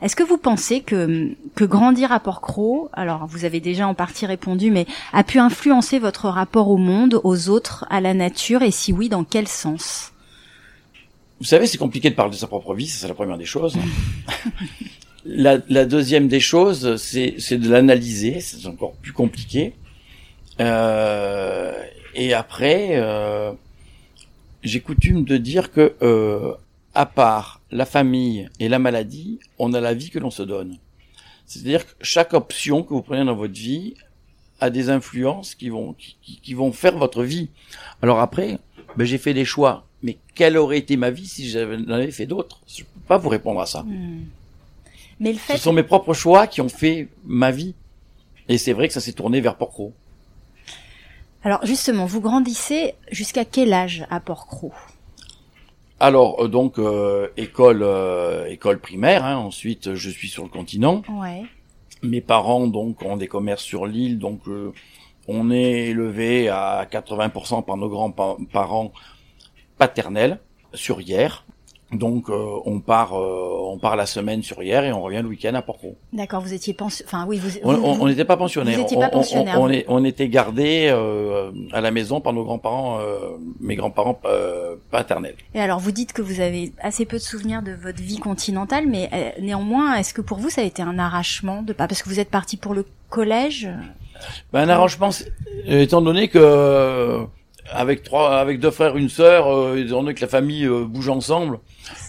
Est-ce 0.00 0.16
que 0.16 0.22
vous 0.22 0.38
pensez 0.38 0.80
que, 0.80 1.34
que 1.54 1.64
grandir 1.64 2.12
à 2.12 2.20
Port-Cros, 2.20 2.88
alors 2.92 3.26
vous 3.26 3.44
avez 3.44 3.60
déjà 3.60 3.86
en 3.86 3.94
partie 3.94 4.26
répondu, 4.26 4.70
mais 4.70 4.86
a 5.12 5.24
pu 5.24 5.38
influencer 5.38 5.98
votre 5.98 6.28
rapport 6.28 6.68
au 6.68 6.76
monde, 6.76 7.20
aux 7.24 7.48
autres, 7.48 7.84
à 7.90 8.00
la 8.00 8.14
nature, 8.14 8.62
et 8.62 8.70
si 8.70 8.92
oui, 8.92 9.08
dans 9.08 9.24
quel 9.24 9.48
sens? 9.48 10.12
Vous 11.40 11.46
savez, 11.46 11.66
c'est 11.66 11.78
compliqué 11.78 12.10
de 12.10 12.14
parler 12.14 12.32
de 12.32 12.36
sa 12.36 12.46
propre 12.46 12.74
vie, 12.74 12.86
c'est 12.86 13.06
la 13.06 13.14
première 13.14 13.38
des 13.38 13.44
choses. 13.44 13.76
la, 15.24 15.58
la, 15.68 15.84
deuxième 15.84 16.28
des 16.28 16.40
choses, 16.40 16.96
c'est 16.96 17.58
de 17.58 17.68
l'analyser, 17.68 18.40
c'est 18.40 18.66
encore 18.66 18.94
plus 18.94 19.12
compliqué. 19.12 19.74
Euh, 20.60 21.72
et 22.14 22.34
après, 22.34 22.90
euh, 22.92 23.52
j'ai 24.62 24.80
coutume 24.80 25.24
de 25.24 25.36
dire 25.36 25.70
que, 25.70 25.94
euh, 26.02 26.54
à 26.94 27.06
part 27.06 27.57
la 27.70 27.86
famille 27.86 28.48
et 28.60 28.68
la 28.68 28.78
maladie, 28.78 29.40
on 29.58 29.74
a 29.74 29.80
la 29.80 29.94
vie 29.94 30.10
que 30.10 30.18
l'on 30.18 30.30
se 30.30 30.42
donne. 30.42 30.78
C'est-à-dire 31.46 31.86
que 31.86 31.92
chaque 32.02 32.34
option 32.34 32.82
que 32.82 32.90
vous 32.90 33.02
prenez 33.02 33.24
dans 33.24 33.34
votre 33.34 33.54
vie 33.54 33.94
a 34.60 34.70
des 34.70 34.90
influences 34.90 35.54
qui 35.54 35.68
vont 35.68 35.94
qui, 35.94 36.16
qui 36.42 36.54
vont 36.54 36.72
faire 36.72 36.96
votre 36.96 37.22
vie. 37.22 37.48
Alors 38.02 38.20
après, 38.20 38.58
ben 38.96 39.04
j'ai 39.04 39.18
fait 39.18 39.34
des 39.34 39.44
choix, 39.44 39.86
mais 40.02 40.18
quelle 40.34 40.56
aurait 40.56 40.78
été 40.78 40.96
ma 40.96 41.10
vie 41.10 41.26
si 41.26 41.48
j'avais 41.48 42.10
fait 42.10 42.26
d'autres? 42.26 42.60
Je 42.66 42.82
peux 42.82 43.00
pas 43.06 43.18
vous 43.18 43.28
répondre 43.28 43.60
à 43.60 43.66
ça. 43.66 43.82
Hmm. 43.82 44.24
Mais 45.20 45.32
le 45.32 45.38
fait. 45.38 45.56
Ce 45.56 45.62
sont 45.64 45.72
mes 45.72 45.82
propres 45.82 46.14
choix 46.14 46.46
qui 46.46 46.60
ont 46.60 46.68
fait 46.68 47.08
ma 47.24 47.50
vie. 47.50 47.74
Et 48.48 48.58
c'est 48.58 48.72
vrai 48.72 48.88
que 48.88 48.94
ça 48.94 49.00
s'est 49.00 49.12
tourné 49.12 49.40
vers 49.40 49.56
Porcro. 49.56 49.92
Alors 51.44 51.64
justement, 51.64 52.06
vous 52.06 52.20
grandissez 52.20 52.94
jusqu'à 53.10 53.44
quel 53.44 53.72
âge 53.72 54.06
à 54.10 54.20
Porcro 54.20 54.72
Alors 56.00 56.44
euh, 56.44 56.48
donc 56.48 56.78
euh, 56.78 57.28
école 57.36 57.82
euh, 57.82 58.46
école 58.46 58.78
primaire. 58.78 59.24
Hein, 59.24 59.36
ensuite, 59.36 59.94
je 59.94 60.10
suis 60.10 60.28
sur 60.28 60.44
le 60.44 60.48
continent. 60.48 61.02
Ouais. 61.08 61.44
Mes 62.02 62.20
parents 62.20 62.66
donc 62.68 63.02
ont 63.02 63.16
des 63.16 63.26
commerces 63.26 63.62
sur 63.62 63.86
l'île, 63.86 64.18
donc 64.18 64.46
euh, 64.46 64.72
on 65.26 65.50
est 65.50 65.88
élevé 65.88 66.48
à 66.48 66.86
80% 66.90 67.64
par 67.64 67.76
nos 67.76 67.88
grands-parents 67.88 68.92
paternels 69.76 70.38
sur 70.74 71.00
hier. 71.00 71.44
Donc 71.90 72.28
euh, 72.28 72.34
on 72.66 72.80
part 72.80 73.14
euh, 73.18 73.70
on 73.72 73.78
part 73.78 73.96
la 73.96 74.04
semaine 74.04 74.42
sur 74.42 74.62
hier 74.62 74.84
et 74.84 74.92
on 74.92 75.00
revient 75.00 75.20
le 75.22 75.28
week-end 75.28 75.54
à 75.54 75.62
Porcro. 75.62 75.96
D'accord, 76.12 76.42
vous 76.42 76.52
étiez 76.52 76.74
pension. 76.74 77.02
Enfin 77.08 77.24
oui, 77.26 77.38
vous. 77.38 77.48
On 77.64 77.72
vous- 77.72 77.82
on- 77.82 78.02
on 78.02 78.08
n'était 78.08 78.26
pas. 78.26 78.36
Vous 78.36 78.44
on, 78.44 79.00
pas 79.00 79.06
on- 79.06 79.10
pensionnaires, 79.10 79.58
on- 79.58 79.64
on 79.64 79.66
vous. 79.68 79.72
est- 79.72 79.84
on 79.88 80.04
était 80.04 80.28
gardés 80.28 80.88
euh, 80.92 81.50
à 81.72 81.80
la 81.80 81.90
maison 81.90 82.20
par 82.20 82.34
nos 82.34 82.44
grands-parents, 82.44 82.98
euh, 83.00 83.18
mes 83.60 83.74
grands-parents 83.74 84.20
euh, 84.26 84.76
paternels. 84.90 85.34
Et 85.54 85.60
alors, 85.60 85.78
vous 85.80 85.92
dites 85.92 86.12
que 86.12 86.20
vous 86.20 86.40
avez 86.40 86.72
assez 86.82 87.06
peu 87.06 87.16
de 87.16 87.22
souvenirs 87.22 87.62
de 87.62 87.72
votre 87.72 88.02
vie 88.02 88.18
continentale, 88.18 88.86
mais 88.86 89.08
euh, 89.14 89.30
néanmoins, 89.40 89.94
est-ce 89.94 90.12
que 90.12 90.20
pour 90.20 90.36
vous, 90.38 90.50
ça 90.50 90.60
a 90.60 90.64
été 90.64 90.82
un 90.82 90.98
arrachement 90.98 91.62
de 91.62 91.72
pas 91.72 91.88
parce 91.88 92.02
que 92.02 92.10
vous 92.10 92.20
êtes 92.20 92.30
parti 92.30 92.58
pour 92.58 92.74
le 92.74 92.84
collège? 93.08 93.66
Ben, 94.52 94.60
un 94.60 94.68
arrangement, 94.68 95.08
étant 95.64 96.02
donné 96.02 96.28
que 96.28 97.20
avec 97.70 98.02
trois, 98.02 98.36
avec 98.38 98.60
deux 98.60 98.70
frères, 98.70 98.96
une 98.96 99.08
sœur, 99.10 99.46
euh, 99.46 99.76
étant 99.76 100.02
donné 100.02 100.14
que 100.14 100.20
la 100.22 100.26
famille 100.28 100.64
euh, 100.64 100.84
bouge 100.84 101.08
ensemble. 101.08 101.58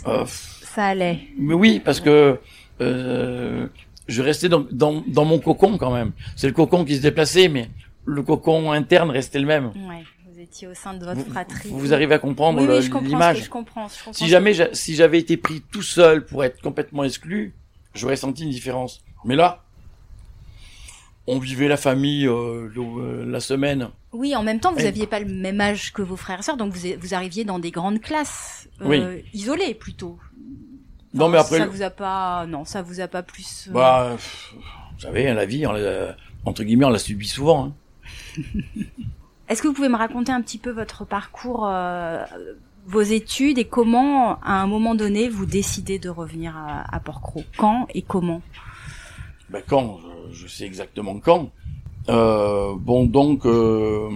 Euh, 0.07 0.25
Ça 0.25 0.86
allait. 0.88 1.19
mais 1.38 1.53
oui, 1.53 1.79
parce 1.83 2.00
que 2.00 2.39
euh, 2.81 3.67
je 4.07 4.21
restais 4.21 4.50
dans, 4.50 4.65
dans, 4.71 5.03
dans 5.07 5.25
mon 5.25 5.39
cocon 5.39 5.77
quand 5.77 5.93
même. 5.93 6.12
C'est 6.36 6.48
le 6.48 6.53
cocon 6.53 6.86
qui 6.86 6.95
se 6.95 7.01
déplaçait, 7.01 7.48
mais 7.50 7.69
le 8.05 8.24
cocon 8.24 8.71
interne 8.71 9.09
restait 9.12 9.39
le 9.39 9.45
même. 9.45 9.67
Ouais. 9.67 10.03
Vous 10.31 10.39
étiez 10.39 10.67
au 10.67 10.74
sein 10.74 10.93
de 10.93 11.03
votre 11.03 11.19
Vous, 11.19 11.31
fratrie. 11.31 11.69
vous 11.71 11.93
arrivez 11.93 12.15
à 12.15 12.19
comprendre 12.19 12.62
oui, 12.62 12.67
oui, 12.91 13.07
l'image. 13.07 13.43
Je 13.43 13.50
comprends. 13.50 13.88
Je 13.89 13.95
comprends 14.05 14.13
Si 14.13 14.27
jamais 14.29 14.53
j'a- 14.53 14.74
si 14.74 14.95
j'avais 14.95 15.19
été 15.19 15.36
pris 15.38 15.62
tout 15.71 15.81
seul 15.81 16.25
pour 16.25 16.43
être 16.45 16.62
complètement 16.62 17.03
exclu, 17.03 17.53
j'aurais 17.93 18.15
senti 18.15 18.43
une 18.43 18.50
différence. 18.50 19.01
Mais 19.25 19.36
là, 19.36 19.63
on 21.31 21.39
vivait 21.39 21.67
la 21.67 21.77
famille 21.77 22.27
euh, 22.27 22.69
le- 22.74 22.81
euh, 22.81 23.25
la 23.25 23.39
semaine. 23.39 23.89
Oui, 24.12 24.36
en 24.36 24.43
même 24.43 24.59
temps, 24.59 24.74
vous 24.74 24.79
Et- 24.79 24.88
aviez 24.88 25.05
pas 25.07 25.19
le 25.19 25.25
même 25.31 25.62
âge 25.62 25.93
que 25.93 26.01
vos 26.01 26.15
frères 26.15 26.39
et 26.39 26.43
sœurs, 26.43 26.57
donc 26.57 26.74
vous, 26.74 26.88
vous 27.00 27.13
arriviez 27.13 27.45
dans 27.45 27.59
des 27.59 27.71
grandes 27.71 28.01
classes, 28.01 28.67
euh, 28.81 28.86
Oui. 28.88 29.24
isolées 29.33 29.74
plutôt. 29.75 30.17
Non, 31.13 31.29
mais 31.29 31.38
après, 31.38 31.57
ça 31.59 31.67
vous 31.67 31.81
a 31.81 31.89
pas, 31.89 32.45
non, 32.48 32.65
ça 32.65 32.81
vous 32.81 33.00
a 33.00 33.07
pas 33.07 33.24
plus. 33.24 33.67
euh, 33.69 33.74
bah, 33.74 34.15
vous 34.17 35.00
savez, 35.00 35.27
hein, 35.29 35.33
la 35.36 35.45
vie, 35.45 35.65
on 35.67 35.71
l'a- 35.71 36.15
entre 36.45 36.63
guillemets, 36.63 36.86
on 36.86 36.89
la 36.91 37.00
subit 37.00 37.27
souvent. 37.27 37.65
hein. 37.65 37.74
Est-ce 39.50 39.62
que 39.62 39.67
vous 39.67 39.74
pouvez 39.74 39.89
me 39.89 39.98
raconter 39.98 40.31
un 40.31 40.41
petit 40.41 40.59
peu 40.59 40.69
votre 40.71 41.05
parcours, 41.05 41.67
vos 42.86 43.01
études 43.01 43.57
et 43.57 43.65
comment, 43.65 44.39
à 44.41 44.53
un 44.62 44.67
moment 44.67 44.93
donné, 44.95 45.27
vous 45.29 45.45
décidez 45.48 45.98
de 46.00 46.09
revenir 46.09 46.55
à, 46.55 46.83
à 46.95 47.00
Porquerolles 47.00 47.45
Quand 47.57 47.88
et 47.93 48.01
comment? 48.03 48.41
Ben 49.50 49.63
quand? 49.67 50.00
Je, 50.31 50.47
sais 50.47 50.65
exactement 50.65 51.19
quand. 51.19 51.51
Euh, 52.09 52.73
bon, 52.77 53.05
donc, 53.05 53.45
euh, 53.45 54.09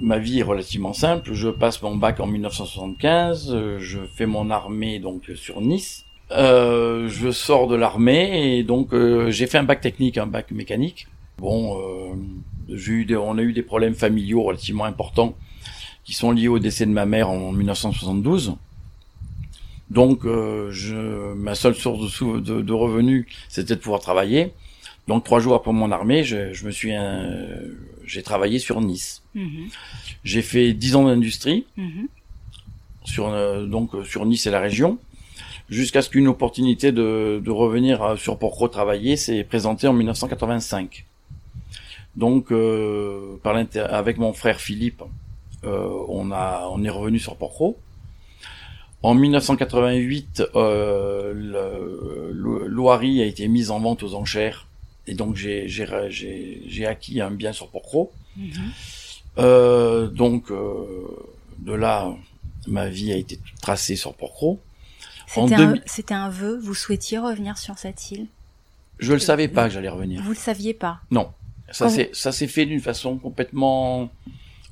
ma 0.00 0.18
vie 0.18 0.40
est 0.40 0.44
relativement 0.44 0.92
simple. 0.92 1.32
Je 1.32 1.48
passe 1.48 1.82
mon 1.82 1.96
bac 1.96 2.20
en 2.20 2.26
1975. 2.26 3.50
euh, 3.52 3.78
Je 3.80 4.00
fais 4.16 4.26
mon 4.26 4.50
armée 4.50 4.98
donc 4.98 5.30
sur 5.34 5.60
Nice. 5.60 6.04
Euh, 6.30 7.08
je 7.08 7.30
sors 7.30 7.68
de 7.68 7.76
l'armée 7.76 8.56
et 8.58 8.62
donc 8.64 8.92
euh, 8.94 9.30
j'ai 9.30 9.46
fait 9.46 9.58
un 9.58 9.62
bac 9.62 9.80
technique, 9.80 10.18
un 10.18 10.26
bac 10.26 10.50
mécanique. 10.50 11.06
Bon, 11.38 11.78
euh, 11.78 12.14
j'ai 12.68 12.92
eu 12.92 13.04
des, 13.04 13.16
on 13.16 13.36
a 13.36 13.42
eu 13.42 13.52
des 13.52 13.62
problèmes 13.62 13.94
familiaux 13.94 14.42
relativement 14.42 14.84
importants 14.84 15.34
qui 16.04 16.12
sont 16.14 16.32
liés 16.32 16.48
au 16.48 16.58
décès 16.58 16.86
de 16.86 16.90
ma 16.90 17.06
mère 17.06 17.30
en 17.30 17.52
1972. 17.52 18.54
Donc, 19.90 20.20
je, 20.24 21.34
ma 21.34 21.54
seule 21.54 21.74
source 21.74 22.00
de, 22.02 22.08
sou- 22.08 22.40
de 22.40 22.72
revenus, 22.72 23.26
c'était 23.48 23.74
de 23.76 23.80
pouvoir 23.80 24.00
travailler. 24.00 24.52
Donc, 25.06 25.24
trois 25.24 25.40
jours 25.40 25.54
après 25.54 25.72
mon 25.72 25.90
armée, 25.92 26.24
je, 26.24 26.52
je 26.52 26.64
me 26.66 26.70
suis, 26.70 26.92
euh, 26.94 27.68
j'ai 28.06 28.22
travaillé 28.22 28.58
sur 28.58 28.80
Nice. 28.80 29.22
Mhm, 29.34 29.68
J'ai 30.24 30.42
fait 30.42 30.72
dix 30.72 30.96
ans 30.96 31.04
d'industrie 31.04 31.66
mhm. 31.76 32.08
sur, 33.04 33.28
euh, 33.28 33.66
donc 33.66 33.94
euh, 33.94 34.04
sur 34.04 34.24
Nice 34.24 34.46
et 34.46 34.50
la 34.50 34.60
région, 34.60 34.98
jusqu'à 35.68 36.00
ce 36.00 36.08
qu'une 36.08 36.28
opportunité 36.28 36.90
de, 36.92 37.40
de 37.44 37.50
revenir 37.50 38.02
euh, 38.02 38.16
sur 38.16 38.38
Porcro 38.38 38.68
travailler 38.68 39.16
s'est 39.16 39.44
présentée 39.44 39.86
en 39.88 39.92
1985. 39.92 41.04
Donc, 42.16 42.50
euh, 42.52 43.36
par 43.42 43.52
l'inter- 43.54 43.80
avec 43.90 44.16
mon 44.18 44.32
frère 44.32 44.60
Philippe, 44.60 45.02
euh, 45.64 45.88
on 46.08 46.30
a, 46.32 46.68
on 46.72 46.82
est 46.84 46.88
revenu 46.90 47.18
sur 47.18 47.36
Porcro. 47.36 47.76
En 49.02 49.14
1988, 49.14 50.44
euh, 50.54 51.32
le- 51.34 52.30
a 53.22 53.26
été 53.26 53.48
mise 53.48 53.70
en 53.70 53.80
vente 53.80 54.02
aux 54.02 54.14
enchères, 54.14 54.66
et 55.06 55.14
donc 55.14 55.36
j'ai 55.36 55.68
j'ai 55.68 55.86
j'ai 56.10 56.62
j'ai 56.66 56.86
acquis 56.86 57.20
un 57.20 57.30
bien 57.30 57.52
sur 57.52 57.68
Porcro. 57.68 58.12
Mhm. 58.36 58.52
Euh, 59.38 60.08
donc 60.08 60.50
euh, 60.50 60.84
de 61.58 61.72
là, 61.72 62.12
ma 62.66 62.88
vie 62.88 63.12
a 63.12 63.16
été 63.16 63.38
tracée 63.60 63.96
sur 63.96 64.14
Porcro. 64.14 64.60
C'était 65.26 65.54
un, 65.54 65.58
2000 65.58 65.82
c'était 65.86 66.14
un 66.14 66.28
vœu. 66.28 66.58
Vous 66.58 66.74
souhaitiez 66.74 67.18
revenir 67.18 67.58
sur 67.58 67.78
cette 67.78 68.10
île? 68.10 68.26
Je 68.98 69.12
le 69.12 69.18
savais 69.18 69.48
pas 69.48 69.68
que 69.68 69.74
j'allais 69.74 69.88
revenir. 69.88 70.22
Vous 70.22 70.30
le 70.30 70.36
saviez 70.36 70.74
pas? 70.74 71.00
Non, 71.10 71.32
ça 71.70 71.86
Quand 71.86 71.90
s'est 71.90 72.10
ça 72.12 72.32
s'est 72.32 72.46
fait 72.46 72.66
d'une 72.66 72.80
façon 72.80 73.18
complètement 73.18 74.10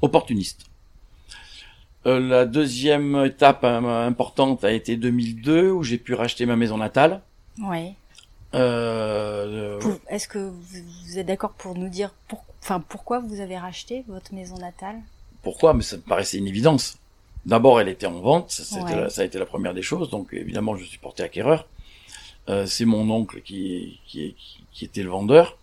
opportuniste. 0.01 0.67
Euh, 2.05 2.19
la 2.19 2.47
deuxième 2.47 3.25
étape 3.25 3.63
euh, 3.63 4.07
importante 4.07 4.65
a 4.65 4.73
été 4.73 4.97
2002 4.97 5.71
où 5.71 5.83
j'ai 5.85 5.99
pu 5.99 6.15
racheter 6.15 6.47
ma 6.47 6.57
maison 6.57 6.77
natale. 6.77 7.21
Ouais. 7.61 7.95
Euh, 8.55 9.79
Pour- 9.81 9.99
Est-ce 10.09 10.29
que 10.29 10.39
vous, 10.39 11.19
êtes 11.19 11.27
d'accord 11.27 11.53
pour 11.53 11.75
nous 11.77 11.89
dire, 11.89 12.11
pour, 12.29 12.45
enfin, 12.63 12.81
pourquoi 12.87 13.19
vous 13.21 13.41
avez 13.41 13.57
racheté 13.59 14.05
votre 14.09 14.35
maison 14.35 14.57
natale? 14.59 14.97
Pourquoi? 15.43 15.75
Mais 15.75 15.83
ça 15.83 15.97
me 15.97 16.03
paraissait 16.03 16.39
une 16.39 16.47
évidence. 16.49 16.99
D'abord, 17.47 17.81
elle 17.81 17.89
était 17.89 18.07
en 18.07 18.21
vente, 18.21 18.51
ça, 18.51 18.83
Ouais. 18.85 18.95
la- 18.97 19.11
ça 19.11 19.23
a 19.23 19.25
été 19.25 19.39
la 19.39 19.47
première 19.47 19.75
des 19.75 19.83
choses, 19.83 20.11
donc 20.11 20.29
évidemment, 20.33 20.77
je 20.77 20.85
suis 20.85 20.99
porté 20.99 21.23
acquéreur. 21.25 21.67
Euh, 22.49 22.67
c'est 22.67 22.85
mon 22.85 23.09
oncle 23.11 23.41
qui, 23.43 24.01
qui, 24.07 24.37
qui, 24.73 24.85
était 24.85 25.03
le 25.03 25.11
vendeur. 25.11 25.57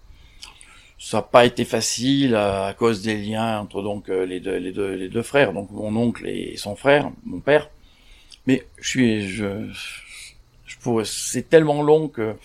Ça 0.97 1.17
n'a 1.17 1.21
pas 1.23 1.45
été 1.45 1.63
facile 1.65 2.35
à, 2.35 2.65
à 2.67 2.73
cause 2.73 3.01
des 3.01 3.15
liens 3.17 3.59
entre 3.59 3.81
donc 3.81 4.09
euh, 4.09 4.25
les 4.25 4.39
deux, 4.41 4.57
les 4.57 4.71
deux, 4.73 4.95
les 4.95 5.07
deux 5.09 5.21
frères, 5.21 5.53
donc 5.53 5.71
mon 5.71 5.95
oncle 5.95 6.27
et 6.27 6.57
son 6.57 6.75
frère, 6.75 7.11
mon 7.25 7.39
père. 7.39 7.69
Mais 8.45 8.65
je 8.81 8.87
suis, 8.89 9.29
je, 9.29 9.69
je 10.65 10.77
pourrais, 10.79 11.05
c'est 11.05 11.47
tellement 11.49 11.81
long 11.81 12.07
que 12.09 12.35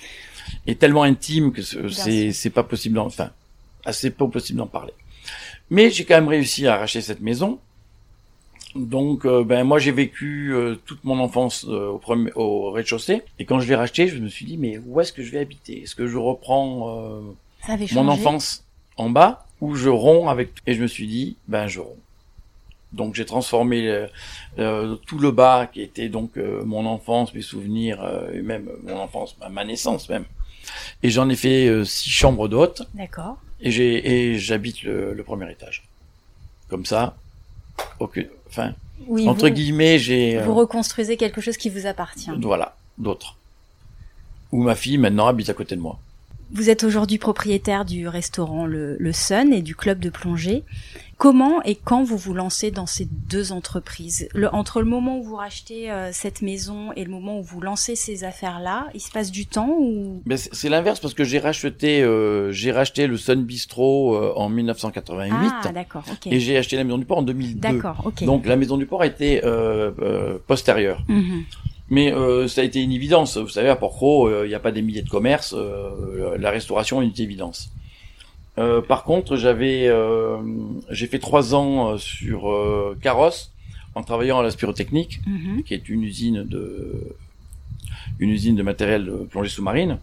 et 0.66 0.75
tellement 0.76 1.02
intime 1.02 1.52
que 1.52 1.62
ce- 1.62 1.88
c'est, 2.04 2.32
c'est 2.32 2.50
pas 2.50 2.62
possible, 2.62 2.94
d'en- 2.96 3.06
enfin, 3.06 3.30
assez 3.84 4.11
peu 4.11 4.28
possible 4.28 4.58
d'en 4.58 4.66
parler. 4.66 4.92
Mais 5.70 5.90
j'ai 5.90 6.04
quand 6.04 6.14
même 6.14 6.28
réussi 6.28 6.66
à 6.66 6.75
arracher 6.75 7.00
cette 7.00 7.20
maison. 7.20 7.58
Donc, 8.75 9.25
euh, 9.25 9.44
ben 9.44 9.62
moi 9.62 9.78
j'ai 9.78 9.92
vécu 9.92 10.52
euh, 10.52 10.75
toute 10.84 11.04
mon 11.04 11.20
enfance 11.20 11.64
euh, 11.68 11.90
au, 11.90 11.99
premier, 11.99 12.32
au 12.34 12.73
rez-de-chaussée. 12.73 13.23
Et 13.38 13.44
quand 13.44 13.61
je 13.61 13.68
l'ai 13.68 13.76
racheté, 13.76 14.08
je 14.08 14.18
me 14.18 14.28
suis 14.28 14.44
dit 14.46 14.56
mais 14.56 14.78
où 14.84 15.00
est-ce 15.00 15.12
que 15.12 15.23
je 15.23 15.30
vais 15.30 15.38
habiter? 15.38 15.82
Est-ce 15.82 15.94
que 15.94 16.08
je 16.08 16.16
reprends 16.18 16.88
euh, 16.88 17.20
mon 17.94 18.08
enfance 18.08 18.64
en 18.96 19.11
bas 19.11 19.46
ou 19.61 19.76
je 19.76 19.88
romps 19.88 20.28
avec 20.28 20.50
Et 20.66 20.75
je 20.75 20.82
me 20.82 20.88
suis 20.88 21.06
dit 21.06 21.37
ben 21.46 21.68
je 21.68 21.78
romps. 21.80 21.96
Donc 22.92 23.14
j'ai 23.14 23.25
transformé 23.25 24.06
euh, 24.58 24.96
tout 25.06 25.18
le 25.18 25.30
bas 25.30 25.68
qui 25.73 25.80
était 25.80 26.08
donc 26.08 26.37
euh, 26.37 26.64
mon 26.64 26.84
enfance, 26.84 27.32
mes 27.32 27.42
souvenirs 27.42 28.02
euh, 28.02 28.32
et 28.32 28.42
même 28.42 28.68
mon 28.82 28.99
enfance, 28.99 29.37
ma 29.50 29.64
naissance 29.64 30.08
même. 30.08 30.25
Et 31.02 31.11
j'en 31.11 31.28
ai 31.28 31.37
fait 31.37 31.66
euh, 31.66 31.85
six 31.85 32.11
chambres 32.11 32.49
d'hôtes 32.49 32.83
D'accord. 32.94 33.37
et 33.61 33.71
j'ai 33.71 34.33
et 34.33 34.38
j'habite 34.38 34.83
le, 34.83 35.14
le 35.14 35.23
premier 35.25 35.50
étage. 35.50 35.85
Comme 36.68 36.87
ça, 36.87 37.16
aucune, 38.00 38.28
enfin 38.49 38.73
Oui. 39.06 39.28
entre 39.28 39.49
vous, 39.49 39.54
guillemets, 39.54 39.99
j'ai 39.99 40.38
vous 40.38 40.50
euh, 40.52 40.54
reconstruisez 40.54 41.16
quelque 41.16 41.40
chose 41.40 41.56
qui 41.56 41.68
vous 41.71 41.87
appartient. 41.87 42.30
voilà 42.40 42.76
d'autres. 42.99 43.37
Où 44.52 44.62
ma 44.62 44.75
fille 44.75 44.99
maintenant 44.99 45.26
habite 45.26 45.50
à 45.50 45.54
côté 45.54 45.75
de 45.76 45.80
moi. 45.80 45.99
Vous 46.54 46.70
êtes 46.70 46.84
aujourd'hui 46.84 47.18
propriétaire 47.18 47.84
du 47.84 48.06
restaurant 48.06 48.64
le, 48.64 48.96
le 49.00 49.12
Sun 49.12 49.52
et 49.52 49.61
du 49.61 49.75
club 49.75 49.99
de 49.99 50.08
plongée. 50.08 50.62
Comment 51.18 51.62
et 51.64 51.75
quand 51.75 52.04
vous 52.04 52.16
vous 52.16 52.32
lancez 52.32 52.70
dans 52.70 52.87
ces 52.87 53.08
deux 53.28 53.50
entreprises 53.50 54.28
le, 54.34 54.52
Entre 54.54 54.80
le 54.80 54.87
moment 54.87 55.18
où 55.18 55.25
vous 55.25 55.34
rachetez 55.34 55.90
euh, 55.90 56.11
cette 56.12 56.42
maison 56.42 56.92
et 56.92 57.04
le 57.04 57.11
moment 57.11 57.40
où 57.40 57.42
vous 57.42 57.61
lancez 57.61 57.96
ces 57.96 58.23
affaires-là, 58.23 58.88
il 58.94 59.00
se 59.00 59.11
passe 59.11 59.32
du 59.32 59.46
temps 59.46 59.70
ou? 59.78 60.23
Mais 60.26 60.37
c'est 60.37 60.68
l'inverse 60.68 61.00
parce 61.00 61.14
que 61.14 61.25
j'ai 61.25 61.40
racheté 61.40 62.02
euh, 62.02 62.52
j'ai 62.52 62.70
racheté 62.70 63.08
le 63.08 63.16
Sun 63.16 63.42
Bistro 63.44 64.14
euh, 64.14 64.32
en 64.37 64.49
1988 64.49 65.52
Ah, 65.64 65.73
d'accord, 65.73 66.04
et 66.26 66.38
j'ai 66.38 66.56
acheté 66.56 66.76
la 66.76 66.84
Maison 66.84 66.99
du 66.99 67.04
Port 67.04 67.18
en 67.18 67.23
2002. 67.23 67.58
D'accord, 67.58 68.02
ok. 68.04 68.25
Donc 68.25 68.46
la 68.46 68.54
Maison 68.56 68.76
du 68.76 68.87
Port 68.87 69.02
a 69.02 69.06
été 69.06 69.40
euh, 69.44 70.38
postérieure. 70.46 71.02
Mhm. 71.08 71.44
Mais 71.91 72.12
euh, 72.12 72.49
ça 72.49 72.62
a 72.62 72.64
été 72.64 72.83
une 72.83 72.93
évidence. 72.93 73.37
Vous 73.37 73.49
savez, 73.49 73.69
à 73.69 73.76
Port-Cros, 73.76 74.45
il 74.45 74.49
n'y 74.49 74.55
a 74.55 74.61
pas 74.61 74.73
des 74.73 74.83
milliers 74.83 75.03
de 75.03 75.09
commerces. 75.09 75.55
la 76.38 76.50
restauration 76.50 77.03
est 77.03 77.07
une 77.07 77.21
évidence. 77.23 77.71
par 78.88 79.05
contre, 79.05 79.37
j'avais, 79.37 79.91
j'ai 80.91 81.07
fait 81.07 81.19
trois 81.19 81.55
ans 81.55 81.99
sur 81.99 82.50
Carrosse 83.03 83.53
en 83.95 84.03
travaillant 84.03 84.38
à 84.41 84.43
la 84.43 84.50
spirotechnique, 84.50 85.21
Mhm. 85.26 85.62
qui 85.62 85.75
est 85.75 85.88
une 85.88 86.03
usine 86.03 86.43
de 86.45 87.17
une 88.19 88.31
usine 88.31 88.55
de 88.57 88.62
matériel 88.62 89.05
de 89.07 89.12
plongée 89.31 89.50
sous-marine. 89.50 89.99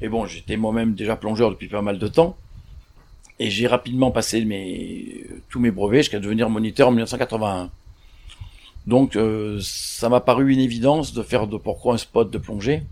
Et 0.00 0.08
bon, 0.08 0.24
j'étais 0.26 0.56
moi-même 0.56 0.94
déjà 0.94 1.14
plongeur 1.16 1.50
depuis 1.50 1.68
pas 1.68 1.82
mal 1.82 1.98
de 1.98 2.08
temps. 2.08 2.36
Et 3.38 3.50
j'ai 3.50 3.66
rapidement 3.66 4.10
passé 4.10 4.44
mes, 4.44 5.24
tous 5.48 5.58
mes 5.60 5.70
brevets 5.70 6.00
jusqu'à 6.02 6.20
devenir 6.20 6.48
moniteur 6.50 6.88
en 6.88 6.90
1981. 6.92 7.70
Donc, 8.86 9.16
euh, 9.16 9.58
ça 9.62 10.08
m'a 10.08 10.20
paru 10.20 10.52
une 10.52 10.60
évidence 10.60 11.12
de 11.12 11.22
faire 11.22 11.46
de 11.46 11.56
Porquois 11.56 11.94
un 11.94 11.98
spot 11.98 12.30
de 12.30 12.38
plongée 12.38 12.82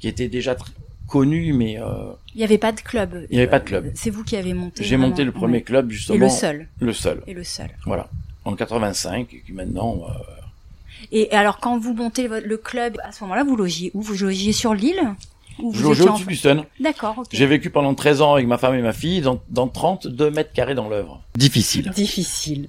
qui 0.00 0.08
était 0.08 0.28
déjà 0.28 0.56
connu, 1.06 1.52
mais 1.52 1.78
euh, 1.78 1.84
Il 2.34 2.38
n'y 2.38 2.44
avait 2.44 2.58
pas 2.58 2.72
de 2.72 2.80
club. 2.80 3.26
Il 3.30 3.36
y 3.36 3.40
avait 3.40 3.50
pas 3.50 3.58
de 3.60 3.64
club. 3.64 3.90
C'est 3.94 4.10
vous 4.10 4.24
qui 4.24 4.36
avez 4.36 4.54
monté. 4.54 4.84
j'ai 4.84 4.96
monté 4.96 5.24
le 5.24 5.32
premier 5.32 5.54
ouais. 5.58 5.62
club 5.62 5.90
Et 5.90 5.94
justement, 5.94 6.18
le 6.18 6.28
seul. 6.28 6.68
le 6.80 6.92
seul, 6.92 7.22
Et 7.26 7.34
le 7.34 7.44
seul. 7.44 7.68
voilà, 7.86 8.08
en 8.44 8.54
85, 8.54 9.32
et 9.34 9.40
qui 9.46 9.52
maintenant, 9.52 10.02
euh, 10.08 10.12
Et 11.12 11.30
alors, 11.32 11.58
quand 11.58 11.78
vous 11.78 11.94
montez 11.94 12.28
le 12.28 12.56
club, 12.56 12.98
à 13.04 13.12
ce 13.12 13.22
moment-là, 13.24 13.42
vous 13.44 13.56
logiez 13.56 13.90
où? 13.94 14.02
Vous 14.02 14.14
logiez 14.16 14.52
sur 14.52 14.74
l'île? 14.74 15.00
Je 15.74 15.82
logeais 15.82 16.08
en- 16.08 16.12
au-dessus 16.14 16.26
du 16.26 16.36
Sun. 16.36 16.64
D'accord. 16.78 17.22
J'ai 17.32 17.44
vécu 17.46 17.68
pendant 17.70 17.94
13 17.94 18.22
ans 18.22 18.32
avec 18.34 18.46
ma 18.46 18.56
femme 18.56 18.74
et 18.76 18.80
ma 18.82 18.92
fille 18.94 19.20
dans, 19.20 19.40
dans 19.50 19.68
32 19.68 20.30
mètres 20.30 20.52
carrés 20.54 20.74
dans 20.74 20.88
l'œuvre. 20.88 21.20
Difficile. 21.36 21.90
Difficile. 21.94 22.68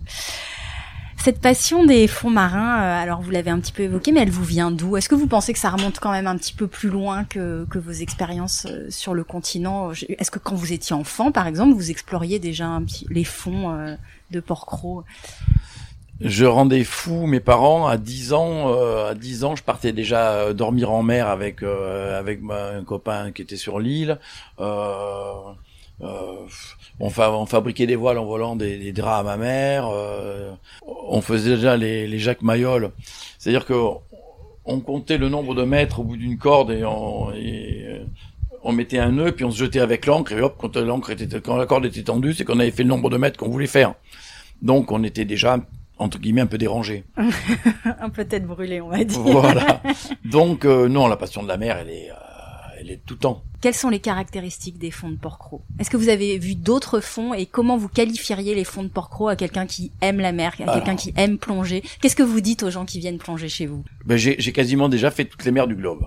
Cette 1.23 1.39
passion 1.39 1.85
des 1.85 2.07
fonds 2.07 2.31
marins, 2.31 2.81
euh, 2.81 2.99
alors 2.99 3.21
vous 3.21 3.29
l'avez 3.29 3.51
un 3.51 3.59
petit 3.59 3.71
peu 3.71 3.83
évoqué, 3.83 4.11
mais 4.11 4.21
elle 4.21 4.31
vous 4.31 4.43
vient 4.43 4.71
d'où? 4.71 4.97
Est-ce 4.97 5.07
que 5.07 5.13
vous 5.13 5.27
pensez 5.27 5.53
que 5.53 5.59
ça 5.59 5.69
remonte 5.69 5.99
quand 5.99 6.09
même 6.09 6.25
un 6.25 6.35
petit 6.35 6.55
peu 6.55 6.65
plus 6.65 6.89
loin 6.89 7.25
que, 7.25 7.67
vos 7.75 7.91
expériences 7.91 8.65
euh, 8.67 8.89
sur 8.89 9.13
le 9.13 9.23
continent? 9.23 9.91
Est-ce 9.91 10.31
que 10.31 10.39
quand 10.39 10.55
vous 10.55 10.73
étiez 10.73 10.95
enfant, 10.95 11.31
par 11.31 11.45
exemple, 11.45 11.75
vous 11.75 11.91
exploriez 11.91 12.39
déjà 12.39 12.81
les 13.11 13.23
fonds 13.23 13.69
euh, 13.69 13.95
de 14.31 14.39
Port-Cros 14.39 15.03
Je 16.21 16.45
rendais 16.45 16.83
fou 16.83 17.27
mes 17.27 17.39
parents 17.39 17.85
à 17.85 17.97
10 17.97 18.33
ans. 18.33 18.73
à 19.05 19.13
10 19.13 19.43
ans, 19.43 19.55
je 19.55 19.61
partais 19.61 19.93
déjà 19.93 20.51
dormir 20.55 20.89
en 20.89 21.03
mer 21.03 21.27
avec 21.27 21.61
un 21.61 22.83
copain 22.83 23.31
qui 23.31 23.43
était 23.43 23.57
sur 23.57 23.79
l'île. 23.79 24.17
On, 27.01 27.09
fa- 27.09 27.31
on 27.33 27.45
fabriquait 27.45 27.87
des 27.87 27.95
voiles 27.97 28.17
en 28.17 28.25
volant 28.25 28.55
des, 28.55 28.77
des 28.77 28.93
draps 28.93 29.19
à 29.19 29.23
ma 29.23 29.35
mère. 29.37 29.89
euh, 29.91 30.51
on 31.07 31.19
faisait 31.21 31.55
déjà 31.55 31.75
les, 31.75 32.07
les 32.07 32.19
Jacques 32.19 32.41
Mayol. 32.43 32.91
C'est-à-dire 33.37 33.65
que 33.65 33.73
on 34.63 34.79
comptait 34.79 35.17
le 35.17 35.27
nombre 35.27 35.55
de 35.55 35.63
mètres 35.63 35.99
au 35.99 36.03
bout 36.03 36.15
d'une 36.17 36.37
corde 36.37 36.71
et 36.71 36.85
on, 36.85 37.31
et, 37.33 37.83
euh, 37.87 38.03
on 38.63 38.71
mettait 38.71 38.99
un 38.99 39.11
nœud 39.11 39.31
puis 39.31 39.43
on 39.43 39.49
se 39.51 39.57
jetait 39.57 39.79
avec 39.79 40.05
l'encre 40.05 40.31
et 40.33 40.41
hop 40.41 40.55
quand 40.59 40.77
l'encre 40.77 41.09
était 41.09 41.41
quand 41.41 41.57
la 41.57 41.65
corde 41.65 41.85
était 41.87 42.03
tendue 42.03 42.33
c'est 42.35 42.45
qu'on 42.45 42.59
avait 42.59 42.69
fait 42.71 42.83
le 42.83 42.89
nombre 42.89 43.09
de 43.09 43.17
mètres 43.17 43.37
qu'on 43.39 43.49
voulait 43.49 43.65
faire. 43.67 43.95
Donc 44.61 44.91
on 44.91 45.03
était 45.03 45.25
déjà 45.25 45.57
entre 45.97 46.19
guillemets 46.19 46.41
un 46.41 46.47
peu 46.47 46.57
dérangé. 46.59 47.03
Un 47.99 48.09
peu 48.09 48.25
tête 48.25 48.45
brûlée, 48.45 48.81
on 48.81 48.89
va 48.89 49.03
dire. 49.03 49.19
voilà. 49.19 49.81
Donc 50.25 50.65
euh, 50.65 50.87
non, 50.87 51.07
la 51.07 51.15
passion 51.17 51.43
de 51.43 51.47
la 51.47 51.57
mer, 51.57 51.77
elle 51.79 51.89
est, 51.89 52.09
euh, 52.09 52.13
elle 52.81 52.89
est 52.91 52.99
tout 53.05 53.15
temps. 53.15 53.43
Quelles 53.61 53.75
sont 53.75 53.89
les 53.89 53.99
caractéristiques 53.99 54.79
des 54.79 54.89
fonds 54.91 55.11
de 55.11 55.15
Port-Cros 55.17 55.61
Est-ce 55.79 55.89
que 55.91 55.97
vous 55.97 56.09
avez 56.09 56.37
vu 56.39 56.55
d'autres 56.55 56.99
fonds 56.99 57.33
et 57.33 57.45
comment 57.45 57.77
vous 57.77 57.87
qualifieriez 57.89 58.55
les 58.55 58.63
fonds 58.63 58.81
de 58.83 58.87
Port-Cros 58.89 59.27
à 59.27 59.35
quelqu'un 59.35 59.67
qui 59.67 59.91
aime 60.01 60.19
la 60.19 60.31
mer, 60.31 60.53
à 60.53 60.57
quelqu'un 60.57 60.71
Alors. 60.73 60.95
qui 60.95 61.13
aime 61.15 61.37
plonger? 61.37 61.83
Qu'est-ce 62.01 62.15
que 62.15 62.23
vous 62.23 62.41
dites 62.41 62.63
aux 62.63 62.71
gens 62.71 62.85
qui 62.85 62.99
viennent 62.99 63.19
plonger 63.19 63.49
chez 63.49 63.67
vous? 63.67 63.83
Ben, 64.05 64.17
j'ai 64.17 64.35
quasiment 64.51 64.89
déjà 64.89 65.11
fait 65.11 65.25
toutes 65.25 65.45
les 65.45 65.51
mers 65.51 65.67
du 65.67 65.75
globe 65.75 66.03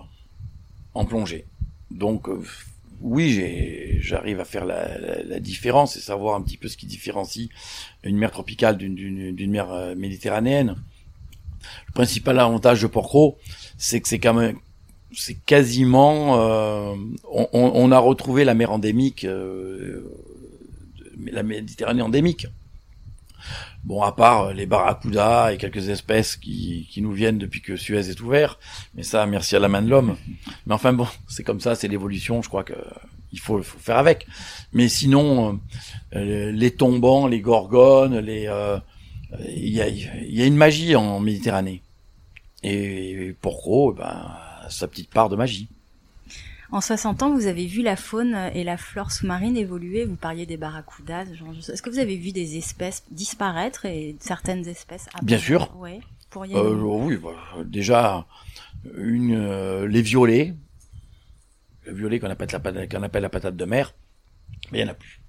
en 0.94 1.04
plongée. 1.04 1.44
Donc 1.92 2.28
euh, 2.28 2.42
oui, 3.00 3.98
j'arrive 4.00 4.40
à 4.40 4.44
faire 4.44 4.64
la, 4.64 4.98
la- 4.98 5.22
la 5.22 5.38
différence 5.40 5.96
et 5.96 6.00
savoir 6.00 6.34
un 6.34 6.42
petit 6.42 6.56
peu 6.56 6.66
ce 6.68 6.76
qui 6.76 6.86
différencie 6.86 7.48
une 8.02 8.16
mer 8.16 8.32
tropicale 8.32 8.76
d'une- 8.78 9.48
mer 9.48 9.70
euh, 9.70 9.94
méditerranéenne. 9.94 10.74
Le 11.86 11.92
principal 11.92 12.38
avantage 12.40 12.82
de 12.82 12.86
Port-Cros, 12.88 13.38
c'est 13.78 14.00
que 14.00 14.08
c'est 14.08 14.18
quand 14.18 14.34
même 14.34 14.56
c'est 15.16 15.34
quasiment 15.34 16.38
euh, 16.40 16.94
on, 17.30 17.48
on- 17.52 17.92
a 17.92 17.98
retrouvé 17.98 18.44
la 18.44 18.54
mer 18.54 18.72
endémique 18.72 19.24
euh, 19.24 20.02
la 21.32 21.42
Méditerranée 21.42 22.02
endémique. 22.02 22.46
Bon, 23.84 24.02
à 24.02 24.12
part 24.12 24.44
euh, 24.44 24.52
les 24.52 24.66
barracudas 24.66 25.52
et 25.52 25.58
quelques 25.58 25.88
espèces 25.88 26.36
qui, 26.36 26.88
qui 26.90 27.02
nous 27.02 27.12
viennent 27.12 27.38
depuis 27.38 27.60
que 27.60 27.76
Suez 27.76 28.08
est 28.08 28.20
ouvert, 28.20 28.58
mais 28.94 29.02
ça, 29.02 29.26
merci 29.26 29.56
à 29.56 29.58
la 29.58 29.68
main 29.68 29.82
de 29.82 29.90
l'homme. 29.90 30.16
Mais 30.66 30.74
enfin 30.74 30.92
bon, 30.92 31.06
c'est 31.28 31.44
comme 31.44 31.60
ça, 31.60 31.74
c'est 31.74 31.88
l'évolution, 31.88 32.40
je 32.42 32.48
crois 32.48 32.64
que 32.64 32.74
il 33.32 33.40
faut, 33.40 33.60
faut 33.62 33.78
faire 33.78 33.98
avec. 33.98 34.26
Mais 34.72 34.88
sinon, 34.88 35.58
euh, 36.14 36.52
les 36.52 36.70
tombants, 36.70 37.26
les 37.26 37.40
gorgones, 37.40 38.18
les, 38.20 38.46
euh, 38.46 38.78
il 39.48 39.70
y, 39.70 39.82
a, 39.82 39.88
y 39.88 40.42
a 40.42 40.46
une 40.46 40.56
magie 40.56 40.94
en 40.94 41.18
Méditerranée. 41.18 41.82
Et 42.62 43.34
pour 43.40 43.54
gros, 43.56 43.92
ben, 43.92 44.36
sa 44.70 44.88
petite 44.88 45.10
part 45.10 45.28
de 45.28 45.36
magie. 45.36 45.68
En 46.72 46.80
60 46.80 47.22
ans, 47.22 47.32
vous 47.32 47.46
avez 47.46 47.66
vu 47.66 47.82
la 47.82 47.94
faune 47.94 48.34
et 48.54 48.64
la 48.64 48.76
flore 48.76 49.12
sous-marine 49.12 49.56
évoluer. 49.56 50.04
Vous 50.04 50.16
parliez 50.16 50.46
des 50.46 50.56
barracudas. 50.56 51.24
Est-ce 51.68 51.82
que 51.82 51.90
vous 51.90 51.98
avez 51.98 52.16
vu 52.16 52.32
des 52.32 52.56
espèces 52.56 53.04
disparaître 53.10 53.84
et 53.84 54.16
certaines 54.18 54.66
espèces 54.66 55.06
Bien 55.22 55.36
apparaître 55.36 55.44
sûr. 55.44 55.76
Ouais. 55.76 56.00
Pourriez 56.30 56.56
Euh, 56.56 56.74
oui, 56.74 57.16
bah, 57.16 57.30
déjà 57.64 58.26
une 58.96 59.36
euh, 59.36 59.86
les 59.86 60.02
violets, 60.02 60.54
le 61.86 61.94
violet 61.94 62.18
qu'on 62.18 62.30
appelle 62.30 62.48
la 62.50 62.58
patate, 62.58 62.90
qu'on 62.90 63.02
appelle 63.04 63.22
la 63.22 63.28
patate 63.28 63.56
de 63.56 63.64
mer, 63.64 63.94
mais 64.72 64.80
il 64.80 64.82
y 64.82 64.84
en 64.84 64.90
a 64.90 64.94
plus. 64.94 65.20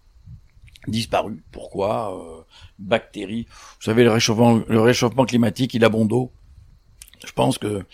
Disparu. 0.87 1.43
Pourquoi? 1.51 2.19
Euh, 2.19 2.43
Bactéries. 2.79 3.45
Vous 3.49 3.85
savez, 3.85 4.03
le 4.03 4.11
réchauffement, 4.11 4.61
le 4.67 4.81
réchauffement 4.81 5.25
climatique, 5.25 5.75
il 5.75 5.85
a 5.85 5.89
bon 5.89 6.05
dos. 6.05 6.31
Je 7.23 7.31
pense 7.33 7.57
que 7.57 7.85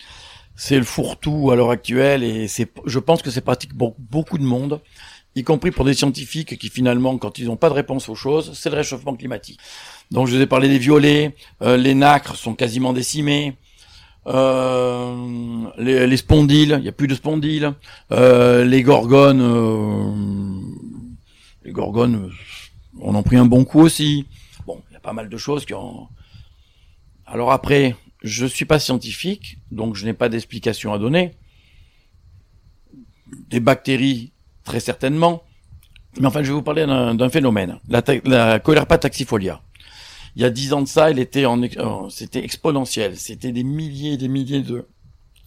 c'est 0.55 0.77
le 0.77 0.83
fourre-tout 0.83 1.51
à 1.51 1.55
l'heure 1.55 1.71
actuelle 1.71 2.23
et 2.23 2.47
c'est, 2.47 2.71
je 2.85 2.99
pense 2.99 3.21
que 3.21 3.31
c'est 3.31 3.41
pratique 3.41 3.77
pour 3.77 3.95
beaucoup 3.97 4.37
de 4.37 4.43
monde, 4.43 4.81
y 5.35 5.43
compris 5.43 5.71
pour 5.71 5.85
des 5.85 5.93
scientifiques 5.93 6.57
qui 6.57 6.69
finalement, 6.69 7.17
quand 7.17 7.39
ils 7.39 7.47
n'ont 7.47 7.55
pas 7.55 7.69
de 7.69 7.73
réponse 7.73 8.09
aux 8.09 8.15
choses, 8.15 8.51
c'est 8.53 8.69
le 8.69 8.75
réchauffement 8.75 9.15
climatique. 9.15 9.59
Donc 10.11 10.27
je 10.27 10.35
vous 10.35 10.41
ai 10.41 10.47
parlé 10.47 10.67
des 10.67 10.77
violets, 10.77 11.35
euh, 11.61 11.77
les 11.77 11.95
nacres 11.95 12.35
sont 12.35 12.53
quasiment 12.53 12.93
décimés, 12.93 13.55
euh, 14.27 15.65
les, 15.77 16.05
les 16.05 16.17
spondyles, 16.17 16.75
il 16.77 16.83
n'y 16.83 16.89
a 16.89 16.91
plus 16.91 17.07
de 17.07 17.15
spondyles, 17.15 17.73
euh, 18.11 18.63
les 18.65 18.83
gorgones, 18.83 20.61
les 21.63 21.71
gorgones, 21.71 22.31
on 22.99 23.15
en 23.15 23.23
pris 23.23 23.37
un 23.37 23.45
bon 23.45 23.63
coup 23.63 23.79
aussi. 23.79 24.25
Bon, 24.67 24.81
il 24.89 24.93
y 24.93 24.97
a 24.97 24.99
pas 24.99 25.13
mal 25.13 25.29
de 25.29 25.37
choses 25.37 25.65
qui 25.65 25.73
ont. 25.73 26.07
Alors 27.25 27.51
après, 27.51 27.95
je 28.21 28.45
suis 28.45 28.65
pas 28.65 28.79
scientifique, 28.79 29.57
donc 29.71 29.95
je 29.95 30.05
n'ai 30.05 30.13
pas 30.13 30.29
d'explication 30.29 30.93
à 30.93 30.99
donner. 30.99 31.35
Des 33.49 33.59
bactéries, 33.59 34.31
très 34.63 34.79
certainement. 34.79 35.43
Mais 36.19 36.27
enfin, 36.27 36.43
je 36.43 36.47
vais 36.47 36.53
vous 36.53 36.61
parler 36.61 36.85
d'un 36.85 37.29
phénomène, 37.29 37.79
la, 37.87 38.03
la 38.25 38.59
Colerpa 38.59 38.97
taxifolia. 38.97 39.61
Il 40.35 40.41
y 40.41 40.45
a 40.45 40.49
dix 40.49 40.73
ans 40.73 40.81
de 40.81 40.87
ça, 40.87 41.09
elle 41.09 41.19
était 41.19 41.45
en, 41.45 42.09
c'était 42.09 42.43
exponentiel. 42.43 43.17
C'était 43.17 43.51
des 43.51 43.63
milliers 43.63 44.13
et 44.13 44.17
des 44.17 44.27
milliers 44.27 44.61
de 44.61 44.87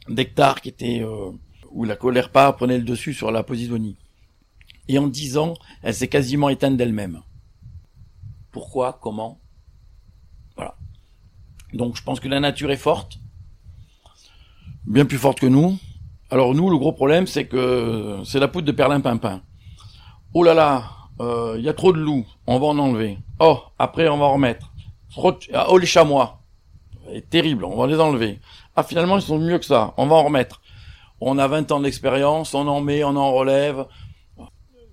d'hectares 0.08 0.60
qui 0.60 0.68
étaient 0.68 1.00
euh, 1.02 1.30
où 1.70 1.84
la 1.84 1.96
Colerpa 1.96 2.52
prenait 2.52 2.76
le 2.78 2.84
dessus 2.84 3.14
sur 3.14 3.30
la 3.30 3.42
Posidonie. 3.42 3.96
Et 4.88 4.98
en 4.98 5.06
dix 5.06 5.38
ans, 5.38 5.54
elle 5.82 5.94
s'est 5.94 6.08
quasiment 6.08 6.50
éteinte 6.50 6.76
d'elle-même. 6.76 7.22
Pourquoi? 8.50 8.98
Comment? 9.02 9.40
Donc, 11.74 11.96
je 11.96 12.02
pense 12.02 12.20
que 12.20 12.28
la 12.28 12.40
nature 12.40 12.70
est 12.70 12.76
forte, 12.76 13.18
bien 14.86 15.04
plus 15.04 15.18
forte 15.18 15.40
que 15.40 15.46
nous. 15.46 15.78
Alors 16.30 16.54
nous, 16.54 16.70
le 16.70 16.78
gros 16.78 16.92
problème, 16.92 17.26
c'est 17.26 17.46
que 17.46 18.20
c'est 18.24 18.40
la 18.40 18.48
poudre 18.48 18.66
de 18.66 18.72
perlimpinpin. 18.72 19.42
Oh 20.32 20.42
là 20.42 20.54
là, 20.54 20.84
euh, 21.20 21.54
il 21.58 21.64
y 21.64 21.68
a 21.68 21.74
trop 21.74 21.92
de 21.92 21.98
loups, 21.98 22.26
on 22.46 22.58
va 22.58 22.66
en 22.66 22.78
enlever. 22.78 23.18
Oh, 23.38 23.60
après 23.78 24.08
on 24.08 24.18
va 24.18 24.24
en 24.26 24.32
remettre. 24.34 24.72
Ah, 25.52 25.66
Oh 25.68 25.78
les 25.78 25.86
chamois, 25.86 26.40
c'est 27.12 27.28
terrible, 27.30 27.64
on 27.64 27.76
va 27.76 27.86
les 27.86 28.00
enlever. 28.00 28.40
Ah 28.74 28.82
finalement 28.82 29.16
ils 29.16 29.22
sont 29.22 29.38
mieux 29.38 29.58
que 29.58 29.64
ça, 29.64 29.94
on 29.96 30.06
va 30.06 30.16
en 30.16 30.24
remettre. 30.24 30.60
On 31.20 31.38
a 31.38 31.46
20 31.46 31.70
ans 31.70 31.80
d'expérience, 31.80 32.54
on 32.54 32.66
en 32.66 32.80
met, 32.80 33.04
on 33.04 33.14
en 33.16 33.32
relève. 33.32 33.86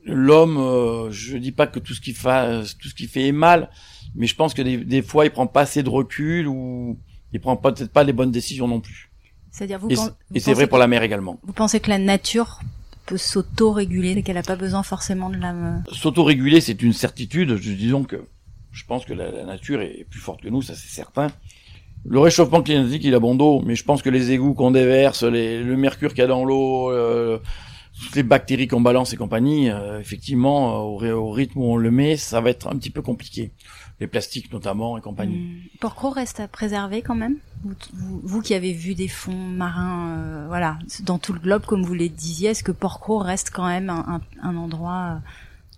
L'homme, 0.06 0.58
euh, 0.58 1.12
je 1.12 1.38
dis 1.38 1.52
pas 1.52 1.68
que 1.68 1.80
tout 1.80 1.94
ce 1.94 2.02
qu'il 2.02 2.16
fait, 2.16 2.64
tout 2.80 2.88
ce 2.88 2.94
qu'il 2.94 3.08
fait 3.08 3.28
est 3.28 3.32
mal, 3.32 3.70
mais 4.16 4.28
je 4.28 4.36
pense 4.36 4.54
que 4.54 4.62
des, 4.62 4.78
des 4.78 5.02
fois 5.02 5.26
il 5.26 5.32
prend 5.32 5.48
pas 5.48 5.62
assez 5.62 5.84
de 5.84 5.90
recul 5.90 6.48
ou 6.48 6.98
il 7.34 7.40
prend 7.40 7.56
peut-être 7.56 7.92
pas 7.92 8.04
les 8.04 8.14
bonnes 8.14 8.32
décisions 8.32 8.68
non 8.68 8.80
plus. 8.80 9.10
C'est-à-dire 9.52 9.80
vous, 9.80 9.90
Et, 9.90 10.40
c'est- 10.40 10.54
vrai 10.54 10.68
pour 10.68 10.78
la 10.78 10.88
mer 10.88 11.04
également. 11.04 11.40
Vous 11.44 11.54
pensez 11.54 11.80
que 11.80 11.90
la 11.90 11.98
nature 11.98 12.60
peut 13.06 13.18
s'auto-réguler 13.18 14.12
et 14.12 14.24
qu'elle 14.24 14.36
n'a 14.36 14.44
pas 14.44 14.56
besoin 14.56 14.84
forcément 14.84 15.30
de 15.30 15.36
la... 15.38 15.54
S'autoréguler, 15.92 16.62
c'est 16.62 16.82
une 16.82 16.94
certitude. 16.94 17.58
Je- 17.58 17.72
Disons 17.74 18.04
que 18.04 18.24
je 18.72 18.86
pense 18.86 19.04
que 19.06 19.14
la, 19.14 19.30
la 19.32 19.44
nature 19.46 19.82
est 19.82 20.06
plus 20.10 20.20
forte 20.20 20.42
que 20.42 20.48
nous, 20.50 20.62
ça 20.62 20.76
c'est 20.76 20.90
certain. 20.90 21.28
Le 22.06 22.20
réchauffement 22.20 22.62
climatique, 22.64 23.04
il 23.04 23.14
a 23.14 23.20
bon 23.20 23.36
dos, 23.36 23.62
mais 23.66 23.76
je 23.76 23.84
pense 23.84 24.02
que 24.02 24.10
les 24.10 24.32
égouts 24.32 24.54
qu'on 24.54 24.72
déverse, 24.72 25.24
les, 25.24 25.62
le 25.62 25.78
mercure 25.78 26.10
qu'il 26.12 26.20
y 26.20 26.24
a 26.24 26.28
dans 26.28 26.44
l'eau, 26.46 26.90
euh, 26.92 27.38
toutes 28.02 28.16
les 28.16 28.24
bactéries 28.24 28.68
qu'on 28.68 28.82
balance 28.82 29.14
et 29.14 29.18
compagnie, 29.18 29.70
euh, 29.70 30.00
effectivement, 30.00 30.80
au, 30.86 31.04
au, 31.04 31.32
rythme 31.32 31.60
où 31.60 31.66
on 31.66 31.76
le 31.78 31.92
met, 31.92 32.18
ça 32.18 32.42
va 32.42 32.50
être 32.50 32.68
un 32.68 32.76
petit 32.78 32.90
peu 32.90 33.02
compliqué. 33.04 33.52
Les 34.02 34.08
plastiques 34.08 34.52
notamment 34.52 34.98
et 34.98 35.02
compagnie. 35.02 35.38
Mmh. 35.38 35.78
Porcro 35.80 36.10
reste 36.10 36.42
à 36.42 36.48
préserver 36.48 37.02
quand 37.02 37.16
même? 37.16 37.38
Vous, 37.64 37.76
vous, 37.94 38.20
vous, 38.24 38.42
qui 38.42 38.56
avez 38.56 38.74
vu 38.74 38.96
des 38.96 39.08
fonds 39.08 39.32
marins, 39.32 40.18
euh, 40.18 40.46
voilà, 40.48 40.80
dans 41.04 41.20
tout 41.20 41.32
le 41.32 41.40
globe, 41.40 41.64
comme 41.66 41.84
vous 41.84 41.94
le 41.94 42.10
disiez, 42.10 42.50
est-ce 42.50 42.64
que 42.64 42.72
Porcro 42.72 43.20
reste 43.20 43.52
quand 43.54 43.68
même 43.68 43.90
un, 43.90 44.20
un, 44.44 44.50
un 44.50 44.58
endroit 44.58 45.22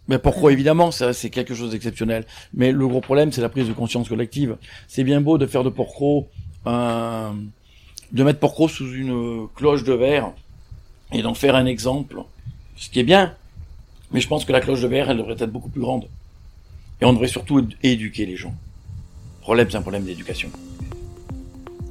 mais 0.10 0.20
pourquoi 0.20 0.52
évidemment, 0.52 0.92
ça 0.92 1.14
c'est 1.14 1.30
quelque 1.30 1.56
chose 1.56 1.72
d'exceptionnel. 1.72 2.26
Mais 2.54 2.74
le 2.74 2.88
gros 2.88 3.00
problème, 3.00 3.32
c'est 3.32 3.40
la 3.42 3.48
prise 3.48 3.70
de 3.70 3.74
conscience 3.74 4.10
collective. 4.10 4.58
C'est 4.90 5.06
bien 5.06 5.22
beau 5.22 5.38
de 5.38 5.46
faire 5.46 5.64
de 5.64 5.70
Porcro 5.70 6.28
un, 6.66 7.36
de 8.12 8.24
mettre 8.24 8.40
Porcro 8.40 8.68
sous 8.68 8.92
une 8.94 9.48
cloche 9.56 9.86
de 9.86 9.94
verre 9.94 10.34
et 11.14 11.22
d'en 11.22 11.34
faire 11.34 11.56
un 11.56 11.66
exemple, 11.66 12.22
ce 12.76 12.90
qui 12.90 13.00
est 13.00 13.04
bien. 13.04 13.34
Mais 14.12 14.20
je 14.20 14.28
pense 14.28 14.44
que 14.44 14.52
la 14.52 14.60
cloche 14.60 14.82
de 14.82 14.88
verre, 14.88 15.10
elle 15.10 15.18
devrait 15.18 15.36
être 15.40 15.52
beaucoup 15.52 15.70
plus 15.70 15.82
grande. 15.82 16.08
Et 17.02 17.06
on 17.06 17.14
devrait 17.14 17.28
surtout 17.28 17.66
éduquer 17.82 18.26
les 18.26 18.36
gens. 18.38 18.54
Le 19.40 19.42
problème, 19.42 19.70
c'est 19.70 19.78
un 19.78 19.82
problème 19.82 20.04
d'éducation. 20.04 20.50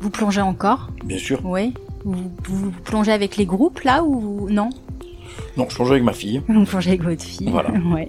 Vous 0.01 0.11
plongez 0.11 0.41
encore? 0.41 0.91
Bien 1.05 1.19
sûr. 1.19 1.41
Oui. 1.45 1.75
Vous, 2.05 2.33
vous, 2.45 2.71
plongez 2.71 3.13
avec 3.13 3.37
les 3.37 3.47
groupes 3.47 3.81
là 3.83 4.03
ou 4.03 4.49
non? 4.51 4.71
Non, 5.57 5.67
je 5.69 5.75
plongeais 5.75 5.93
avec 5.93 6.05
ma 6.05 6.13
fille. 6.13 6.43
Vous 6.49 6.65
plongez 6.65 6.91
avec 6.91 7.03
votre 7.03 7.25
fille. 7.25 7.51
Voilà. 7.51 7.71
Ouais. 7.93 8.09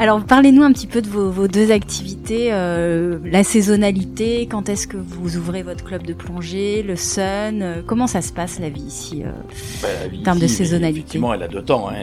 Alors 0.00 0.24
parlez-nous 0.24 0.62
un 0.62 0.72
petit 0.72 0.86
peu 0.86 1.02
de 1.02 1.08
vos, 1.08 1.28
vos 1.30 1.48
deux 1.48 1.72
activités, 1.72 2.52
euh, 2.52 3.18
la 3.24 3.42
saisonnalité, 3.42 4.46
quand 4.46 4.68
est-ce 4.68 4.86
que 4.86 4.96
vous 4.96 5.36
ouvrez 5.36 5.64
votre 5.64 5.84
club 5.84 6.04
de 6.06 6.12
plongée, 6.12 6.84
le 6.84 6.94
sun, 6.94 7.62
euh, 7.62 7.82
comment 7.84 8.06
ça 8.06 8.22
se 8.22 8.32
passe 8.32 8.60
la 8.60 8.68
vie 8.68 8.80
ici 8.82 9.24
euh, 9.24 9.30
ben, 9.82 9.88
la 10.02 10.06
vie 10.08 10.20
en 10.20 10.22
termes 10.22 10.36
ici, 10.38 10.46
de 10.46 10.50
saisonnalité 10.52 10.98
Effectivement, 11.00 11.34
elle 11.34 11.42
a 11.42 11.48
deux 11.48 11.62
temps. 11.64 11.88
Hein. 11.90 11.96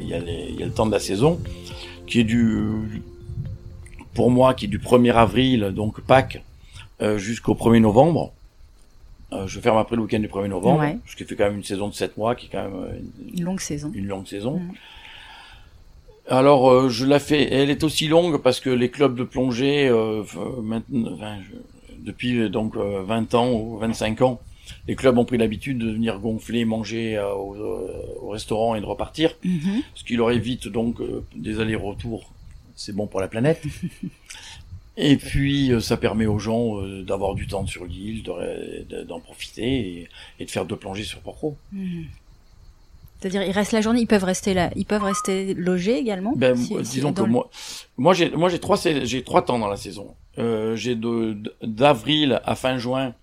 Il, 0.00 0.08
y 0.08 0.14
a 0.14 0.20
les, 0.20 0.46
il 0.50 0.58
y 0.58 0.62
a 0.62 0.66
le 0.66 0.72
temps 0.72 0.86
de 0.86 0.92
la 0.92 0.98
saison, 1.00 1.38
qui 2.06 2.20
est 2.20 2.24
du, 2.24 2.62
pour 4.14 4.30
moi, 4.30 4.54
qui 4.54 4.64
est 4.64 4.68
du 4.68 4.78
1er 4.78 5.12
avril, 5.12 5.70
donc 5.76 6.00
Pâques, 6.00 6.42
euh, 7.02 7.18
jusqu'au 7.18 7.54
1er 7.54 7.80
novembre. 7.80 8.32
Euh, 9.34 9.46
je 9.46 9.60
ferme 9.60 9.76
après 9.76 9.96
le 9.96 10.02
week-end 10.02 10.20
du 10.20 10.28
1er 10.28 10.48
novembre, 10.48 10.80
Ouais. 10.80 10.96
ce 11.06 11.14
qui 11.14 11.24
fait 11.24 11.36
quand 11.36 11.44
même 11.44 11.56
une 11.56 11.64
saison 11.64 11.88
de 11.88 11.94
7 11.94 12.16
mois, 12.16 12.34
qui 12.36 12.46
est 12.46 12.50
quand 12.50 12.62
même 12.62 12.74
euh, 12.74 12.98
une, 13.28 13.38
Une 13.40 13.44
longue 13.44 13.60
saison. 13.60 13.90
une 13.94 14.06
longue 14.06 14.26
saison. 14.26 14.60
Mhm. 14.60 14.72
Alors, 16.28 16.70
euh, 16.70 16.88
je 16.88 17.04
la 17.04 17.18
fais. 17.18 17.52
Elle 17.52 17.70
est 17.70 17.84
aussi 17.84 18.08
longue 18.08 18.38
parce 18.40 18.60
que 18.60 18.70
les 18.70 18.90
clubs 18.90 19.14
de 19.14 19.24
plongée, 19.24 19.88
euh, 19.88 20.22
maintenant, 20.62 21.12
enfin, 21.12 21.36
je- 21.42 21.94
depuis 21.98 22.38
euh, 22.38 22.48
donc 22.48 22.76
euh, 22.76 23.02
20 23.02 23.34
ans 23.34 23.50
ou 23.52 23.76
25 23.78 24.22
ans, 24.22 24.40
les 24.88 24.96
clubs 24.96 25.18
ont 25.18 25.24
pris 25.26 25.36
l'habitude 25.36 25.78
de 25.78 25.90
venir 25.90 26.18
gonfler, 26.20 26.64
manger 26.64 27.16
euh, 27.18 27.32
au, 27.34 27.54
euh, 27.54 28.02
au 28.22 28.28
restaurant 28.30 28.74
et 28.74 28.80
de 28.80 28.86
repartir, 28.86 29.34
Mhm. 29.44 29.82
ce 29.94 30.04
qui 30.04 30.16
leur 30.16 30.30
évite 30.30 30.68
donc 30.68 31.00
euh, 31.00 31.24
des 31.36 31.60
allers-retours. 31.60 32.30
C'est 32.74 32.94
bon 32.94 33.06
pour 33.06 33.20
la 33.20 33.28
planète. 33.28 33.62
Et 34.96 35.16
puis, 35.16 35.72
euh, 35.72 35.80
ça 35.80 35.96
permet 35.96 36.26
aux 36.26 36.38
gens 36.38 36.80
d'avoir 37.02 37.34
du 37.34 37.48
temps 37.48 37.66
sur 37.66 37.84
l'île, 37.84 38.22
de 38.22 38.84
de- 38.88 39.02
d'en 39.02 39.18
profiter 39.18 39.64
et, 40.02 40.08
et 40.38 40.44
de 40.44 40.50
faire 40.50 40.64
deux 40.66 40.76
plongées 40.76 41.02
sur 41.04 41.18
Porcro. 41.18 41.56
Mhm. 41.72 42.04
C'est-à-dire, 43.24 43.42
ils 43.42 43.52
restent 43.52 43.72
la 43.72 43.80
journée, 43.80 44.00
ils 44.02 44.06
peuvent 44.06 44.22
rester 44.24 44.52
là, 44.52 44.70
ils 44.76 44.84
peuvent 44.84 45.02
rester 45.02 45.54
logés 45.54 45.96
également. 45.96 46.34
Ben, 46.36 46.54
si- 46.56 46.74
moi, 46.74 46.84
si- 46.84 46.90
disons 46.92 47.12
que 47.14 47.22
le- 47.22 47.30
moi, 47.32 47.50
moi 47.96 48.12
j'ai, 48.12 48.28
moi 48.30 48.50
j'ai 48.50 48.58
trois, 48.58 48.76
j'ai 48.76 49.22
trois 49.24 49.40
temps 49.42 49.58
dans 49.58 49.66
la 49.68 49.78
saison. 49.78 50.14
Euh, 50.38 50.76
j'ai 50.76 50.94
de, 50.94 51.38
d'avril 51.62 52.40
à 52.44 52.54
fin 52.54 52.76
juin 52.76 53.14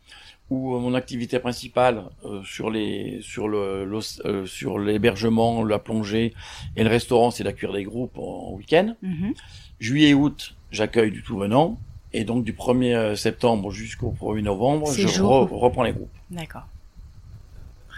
où 0.49 0.75
euh, 0.75 0.79
mon 0.79 0.95
activité 0.95 1.37
principale 1.37 2.05
euh, 2.25 2.41
sur 2.43 2.71
les, 2.71 3.19
sur 3.21 3.47
le, 3.47 3.87
euh, 4.25 4.45
sur 4.47 4.79
l'hébergement, 4.79 5.63
la 5.63 5.77
plongée 5.77 6.33
et 6.75 6.83
le 6.83 6.89
restaurant, 6.89 7.29
c'est 7.29 7.43
d'accueillir 7.43 7.75
des 7.75 7.83
groupes 7.83 8.17
en, 8.17 8.49
en 8.49 8.53
week-end. 8.53 8.95
Mhm. 9.03 9.33
Juillet, 9.79 10.15
août, 10.15 10.55
j'accueille 10.71 11.11
du 11.11 11.21
tout 11.21 11.37
venant. 11.37 11.77
Et 12.13 12.23
donc 12.23 12.43
du 12.43 12.53
1er 12.53 13.15
septembre 13.15 13.69
jusqu'au 13.71 14.13
1er 14.19 14.41
novembre, 14.41 14.87
je 14.91 15.07
re- 15.07 15.47
reprends 15.59 15.83
les 15.83 15.93
groupes. 15.93 16.09
D'accord. 16.31 16.63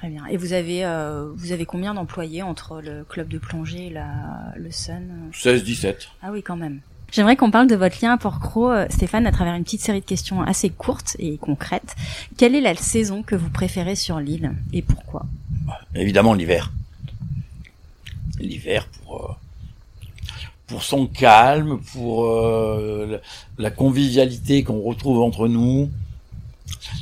Très 0.03 0.09
bien. 0.09 0.25
Et 0.25 0.35
vous 0.35 0.51
avez, 0.51 0.83
euh, 0.83 1.31
vous 1.33 1.53
avez 1.53 1.63
combien 1.63 1.93
d'employés 1.93 2.41
entre 2.41 2.81
le 2.81 3.05
club 3.05 3.29
de 3.29 3.37
plongée 3.37 3.87
et 3.87 3.89
la, 3.89 4.05
le 4.57 4.69
Sun 4.69 5.31
16-17. 5.31 6.09
Ah 6.21 6.31
oui, 6.33 6.43
quand 6.43 6.57
même. 6.57 6.81
J'aimerais 7.09 7.37
qu'on 7.37 7.51
parle 7.51 7.67
de 7.67 7.75
votre 7.77 7.95
lien 8.01 8.11
à 8.11 8.17
Porcro, 8.17 8.69
euh, 8.69 8.85
Stéphane, 8.89 9.25
à 9.25 9.31
travers 9.31 9.53
une 9.53 9.63
petite 9.63 9.79
série 9.79 10.01
de 10.01 10.05
questions 10.05 10.41
assez 10.41 10.69
courtes 10.69 11.15
et 11.19 11.37
concrètes. 11.37 11.95
Quelle 12.35 12.53
est 12.53 12.59
la 12.59 12.75
saison 12.75 13.23
que 13.23 13.33
vous 13.33 13.49
préférez 13.49 13.95
sur 13.95 14.19
l'île 14.19 14.51
et 14.73 14.81
pourquoi? 14.81 15.25
Évidemment 15.95 16.33
l'hiver. 16.33 16.73
L'hiver 18.41 18.87
pour 18.87 19.23
euh, 19.23 19.33
pour 20.67 20.83
son 20.83 21.07
calme, 21.07 21.79
pour 21.93 22.25
euh, 22.25 23.21
la 23.57 23.71
convivialité 23.71 24.65
qu'on 24.65 24.81
retrouve 24.81 25.21
entre 25.21 25.47
nous, 25.47 25.89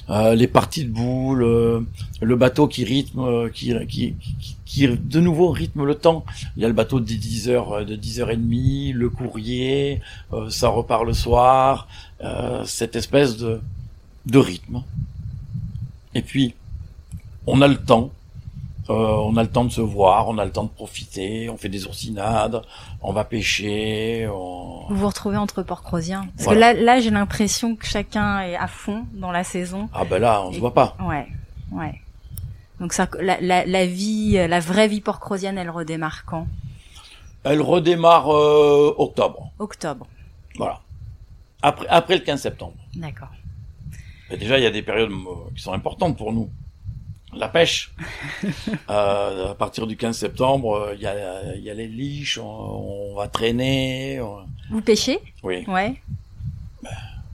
euh, 0.10 0.36
les 0.36 0.48
parties 0.48 0.86
de 0.86 0.90
boules, 0.90 1.44
euh, 1.44 1.82
le 2.22 2.36
bateau 2.36 2.68
qui 2.68 2.84
rythme, 2.84 3.20
euh, 3.20 3.50
qui, 3.50 3.74
qui, 3.88 4.16
qui, 4.40 4.56
qui 4.66 4.88
de 4.88 5.20
nouveau 5.20 5.50
rythme 5.50 5.84
le 5.84 5.96
temps. 5.96 6.24
Il 6.56 6.62
y 6.62 6.66
a 6.66 6.68
le 6.68 6.74
bateau 6.74 7.00
de 7.00 7.06
10 7.06 7.50
heures, 7.50 7.86
de 7.86 7.96
10 7.96 8.22
heures 8.22 8.32
et 8.32 8.38
demie, 8.38 8.94
le 8.94 9.10
courrier, 9.10 10.02
euh, 10.34 10.50
ça 10.50 10.70
repart 10.70 11.06
le 11.06 11.14
soir, 11.14 11.88
euh, 12.24 12.64
cette 12.66 12.96
espèce 12.96 13.38
de 13.38 13.62
de 14.28 14.38
rythme. 14.38 14.84
Et 16.14 16.22
puis 16.22 16.54
on 17.48 17.62
a 17.62 17.68
le 17.68 17.78
temps. 17.78 18.12
Euh, 18.90 18.94
on 18.94 19.38
a 19.38 19.44
le 19.44 19.50
temps 19.50 19.64
de 19.64 19.70
se 19.72 19.80
voir, 19.82 20.28
on 20.28 20.38
a 20.40 20.46
le 20.46 20.52
temps 20.52 20.64
de 20.64 20.70
profiter, 20.70 21.50
on 21.50 21.58
fait 21.58 21.70
des 21.70 21.86
oursinades, 21.86 22.62
on 23.02 23.14
va 23.14 23.24
pêcher, 23.24 24.28
on... 24.28 24.86
Vous 24.90 24.96
vous 24.96 25.08
retrouvez 25.08 25.38
entre 25.38 25.62
Porcrosiens 25.62 26.28
Parce 26.36 26.46
Voilà. 26.46 26.74
que 26.74 26.80
là, 26.80 26.96
là 26.96 27.00
j'ai 27.00 27.12
l'impression 27.12 27.76
que 27.76 27.86
chacun 27.86 28.42
est 28.42 28.56
à 28.56 28.68
fond 28.68 29.06
dans 29.14 29.32
la 29.32 29.44
saison. 29.44 29.88
Ah 29.94 30.04
ben 30.04 30.20
là, 30.20 30.42
on 30.44 30.52
se 30.52 30.60
voit 30.60 30.74
pas. 30.74 30.98
Ouais, 31.00 31.28
ouais. 31.72 32.02
Donc 32.80 32.94
ça, 32.94 33.08
la, 33.20 33.40
la, 33.40 33.66
la 33.66 33.86
vie, 33.86 34.32
la 34.48 34.60
vraie 34.60 34.88
vie 34.88 35.02
porcrosienne, 35.02 35.58
elle 35.60 35.70
redémarre 35.70 36.26
quand? 36.26 36.48
Elle 37.44 37.62
redémarre 37.62 38.34
euh, 38.34 38.94
octobre, 38.98 39.52
Octobre. 39.60 40.08
voilà. 40.58 40.80
Après, 41.62 41.86
après 41.88 42.16
le 42.16 42.22
15 42.24 42.42
septembre. 42.42 42.74
D'accord. 42.96 43.30
Déjà, 44.32 44.58
il 44.58 44.64
y 44.64 44.68
a 44.68 44.72
des 44.72 44.82
périodes 44.82 45.12
euh, 45.12 45.50
qui 45.56 45.62
sont 45.62 45.74
importantes 45.74 46.18
pour 46.18 46.34
nous. 46.34 46.50
La 47.34 47.48
pêche. 47.48 47.92
Euh, 48.90 49.52
à 49.52 49.56
partir 49.56 49.88
du 49.88 49.96
15 49.96 50.18
septembre, 50.18 50.74
euh, 50.76 50.94
il 50.96 51.02
y, 51.02 51.08
a, 51.08 51.56
il 51.56 51.64
y 51.64 51.70
a 51.70 51.74
les 51.74 51.88
liches, 51.88 52.38
on, 52.38 52.44
on 53.12 53.16
va 53.16 53.28
traîner. 53.30 54.20
on- 54.22 54.40
Vous 54.70 54.82
pêchez? 54.82 55.20
Oui, 55.44 55.64
Ouais. 55.68 55.96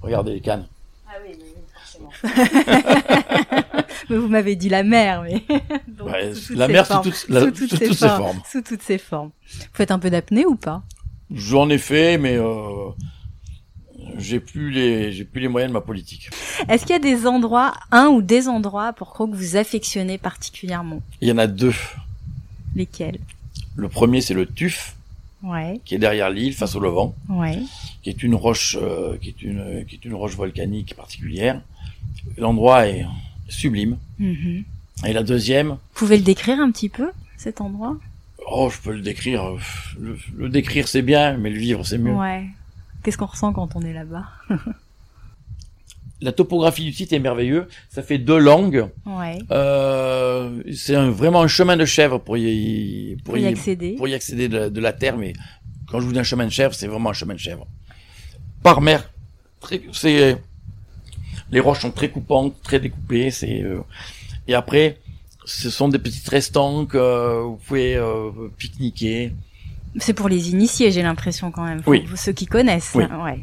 regardez 0.02 0.34
les 0.34 0.42
cannes. 0.42 0.68
Ah 1.08 1.14
oui, 1.26 1.36
forcément. 1.74 2.12
mais 4.10 4.18
vous 4.18 4.28
m'avez 4.28 4.56
dit 4.56 4.70
la 4.70 4.84
mer, 4.84 5.24
mais 5.24 5.44
Donc, 5.88 6.10
Ouais, 6.12 6.34
sous 6.36 6.54
la 6.56 6.68
ses 6.68 6.74
mer 6.74 6.86
sous 6.86 6.94
formes. 6.94 7.04
toutes- 7.04 7.26
la- 7.30 7.40
Sous 7.42 7.52
toutes 7.52 7.70
sous 7.70 7.78
ses 7.78 7.88
toutes 7.88 7.98
ses 7.98 8.08
formes. 8.08 8.24
formes. 8.24 8.42
Sous 8.52 8.62
toutes 8.62 8.82
ses 8.84 8.98
formes. 9.00 9.32
Vous 9.52 9.66
faites 9.74 9.92
un 9.92 10.00
peu 10.00 10.10
d'apnée 10.12 10.46
ou 10.46 10.56
pas? 10.56 10.84
J'en 11.34 11.70
ai 11.70 11.78
fait, 11.80 12.18
mais 12.18 12.36
euh, 12.38 12.90
j'ai 14.18 14.40
plus 14.40 14.72
les 14.72 15.12
j'ai 15.12 15.24
plus 15.26 15.42
les 15.42 15.48
moyens 15.48 15.72
de 15.72 15.74
ma 15.74 15.82
politique. 15.82 16.30
Est-ce 16.68 16.84
qu'il 16.86 16.94
y 16.94 16.96
a 16.96 17.00
des 17.00 17.28
endroits, 17.28 17.74
un 17.92 18.08
ou 18.08 18.22
des 18.22 18.48
endroits 18.48 18.94
pour 18.94 19.14
que 19.14 19.24
vous 19.24 19.56
affectionnez 19.56 20.18
particulièrement? 20.18 21.02
Il 21.22 21.28
y 21.28 21.32
en 21.32 21.38
a 21.38 21.48
deux. 21.48 21.74
Lesquels? 22.76 23.20
Le 23.76 23.90
premier, 23.90 24.22
c'est 24.22 24.34
le 24.34 24.46
Tuf, 24.46 24.96
Ouais, 25.44 25.80
qui 25.86 25.94
est 25.96 26.00
derrière 26.00 26.30
l'île, 26.32 26.54
face 26.56 26.76
au 26.76 26.80
Levant, 26.80 27.14
ouais. 27.30 27.60
qui 28.02 28.10
est 28.10 28.24
une 28.24 28.34
roche, 28.34 28.76
euh, 28.82 29.18
qui 29.22 29.30
est 29.30 29.42
une, 29.44 29.86
qui 29.88 29.96
est 29.96 30.06
une 30.06 30.16
roche 30.16 30.36
volcanique 30.36 30.96
particulière. 30.96 31.62
L'endroit 32.38 32.88
est 32.88 33.06
sublime. 33.48 33.98
Mhm. 34.20 34.64
Et 35.06 35.14
la 35.14 35.22
deuxième, 35.24 35.70
Vous 35.70 35.78
pouvez 35.94 36.18
le 36.18 36.24
décrire 36.24 36.60
un 36.60 36.72
petit 36.72 36.90
peu, 36.90 37.12
cet 37.38 37.62
endroit? 37.62 37.98
Oh, 38.50 38.70
je 38.72 38.80
peux 38.80 38.94
le 38.94 39.02
décrire. 39.02 39.44
euh, 39.46 39.58
Le, 40.00 40.18
le 40.36 40.50
décrire 40.50 40.88
c'est 40.88 41.04
bien, 41.04 41.38
mais 41.38 41.52
le 41.52 41.60
vivre 41.60 41.86
c'est 41.86 42.00
mieux. 42.00 42.14
Ouais. 42.16 42.46
Qu'est-ce 43.04 43.18
qu'on 43.18 43.26
ressent 43.26 43.54
quand 43.54 43.76
on 43.76 43.82
est 43.82 43.94
là-bas 43.94 44.26
La 46.22 46.32
topographie 46.32 46.84
du 46.84 46.92
site 46.94 47.14
est 47.14 47.20
merveilleuse. 47.20 47.66
Ça 47.90 48.02
fait 48.02 48.18
deux 48.18 48.40
langues. 48.40 48.88
Ouais. 49.06 49.38
Euh, 49.52 50.64
c'est 50.74 50.96
un- 50.96 51.12
vraiment 51.12 51.42
un 51.42 51.48
chemin 51.48 51.78
de 51.78 51.86
chèvre 51.86 52.18
pour 52.18 52.38
y, 52.38 53.18
Pour 53.24 53.38
y 53.38 53.46
accéder. 53.46 53.94
pour 53.96 54.08
y 54.08 54.14
accéder 54.16 54.50
de, 54.50 54.68
de 54.70 54.80
la 54.82 54.94
terre, 54.94 55.16
mais 55.18 55.34
quand 55.88 56.00
je 56.00 56.06
vous 56.08 56.14
dis 56.14 56.20
un 56.20 56.24
chemin 56.24 56.46
de 56.46 56.52
chèvre, 56.52 56.74
c'est 56.74 56.88
vraiment 56.88 57.12
un 57.12 57.14
chemin 57.14 57.36
de 57.36 57.40
chèvre. 57.40 57.68
Par 58.64 58.82
mer, 58.82 59.10
très, 59.60 59.82
c'est 59.94 60.38
les 61.52 61.60
roches 61.60 61.82
sont 61.82 61.92
très 61.92 62.10
coupantes, 62.10 62.56
très 62.64 62.80
découpées, 62.80 63.30
c'est 63.32 63.62
euh, 63.62 63.80
et 64.48 64.56
après 64.56 64.98
ce 65.46 65.70
sont 65.70 65.88
des 65.88 66.00
petites 66.00 66.28
restants 66.28 66.86
que 66.88 66.98
euh, 66.98 67.42
vous 67.44 67.56
pouvez 67.58 67.96
euh, 67.96 68.32
pique-niquer. 68.58 69.34
C'est 70.00 70.14
pour 70.14 70.30
les 70.30 70.50
initiés, 70.52 70.92
j'ai 70.92 71.02
l'impression 71.02 71.52
quand 71.52 71.64
même. 71.64 71.82
Oui. 71.88 72.06
Ceux 72.16 72.32
qui 72.34 72.46
connaissent. 72.46 72.92
Oui. 72.96 73.04
hein, 73.10 73.24
ouais. 73.24 73.40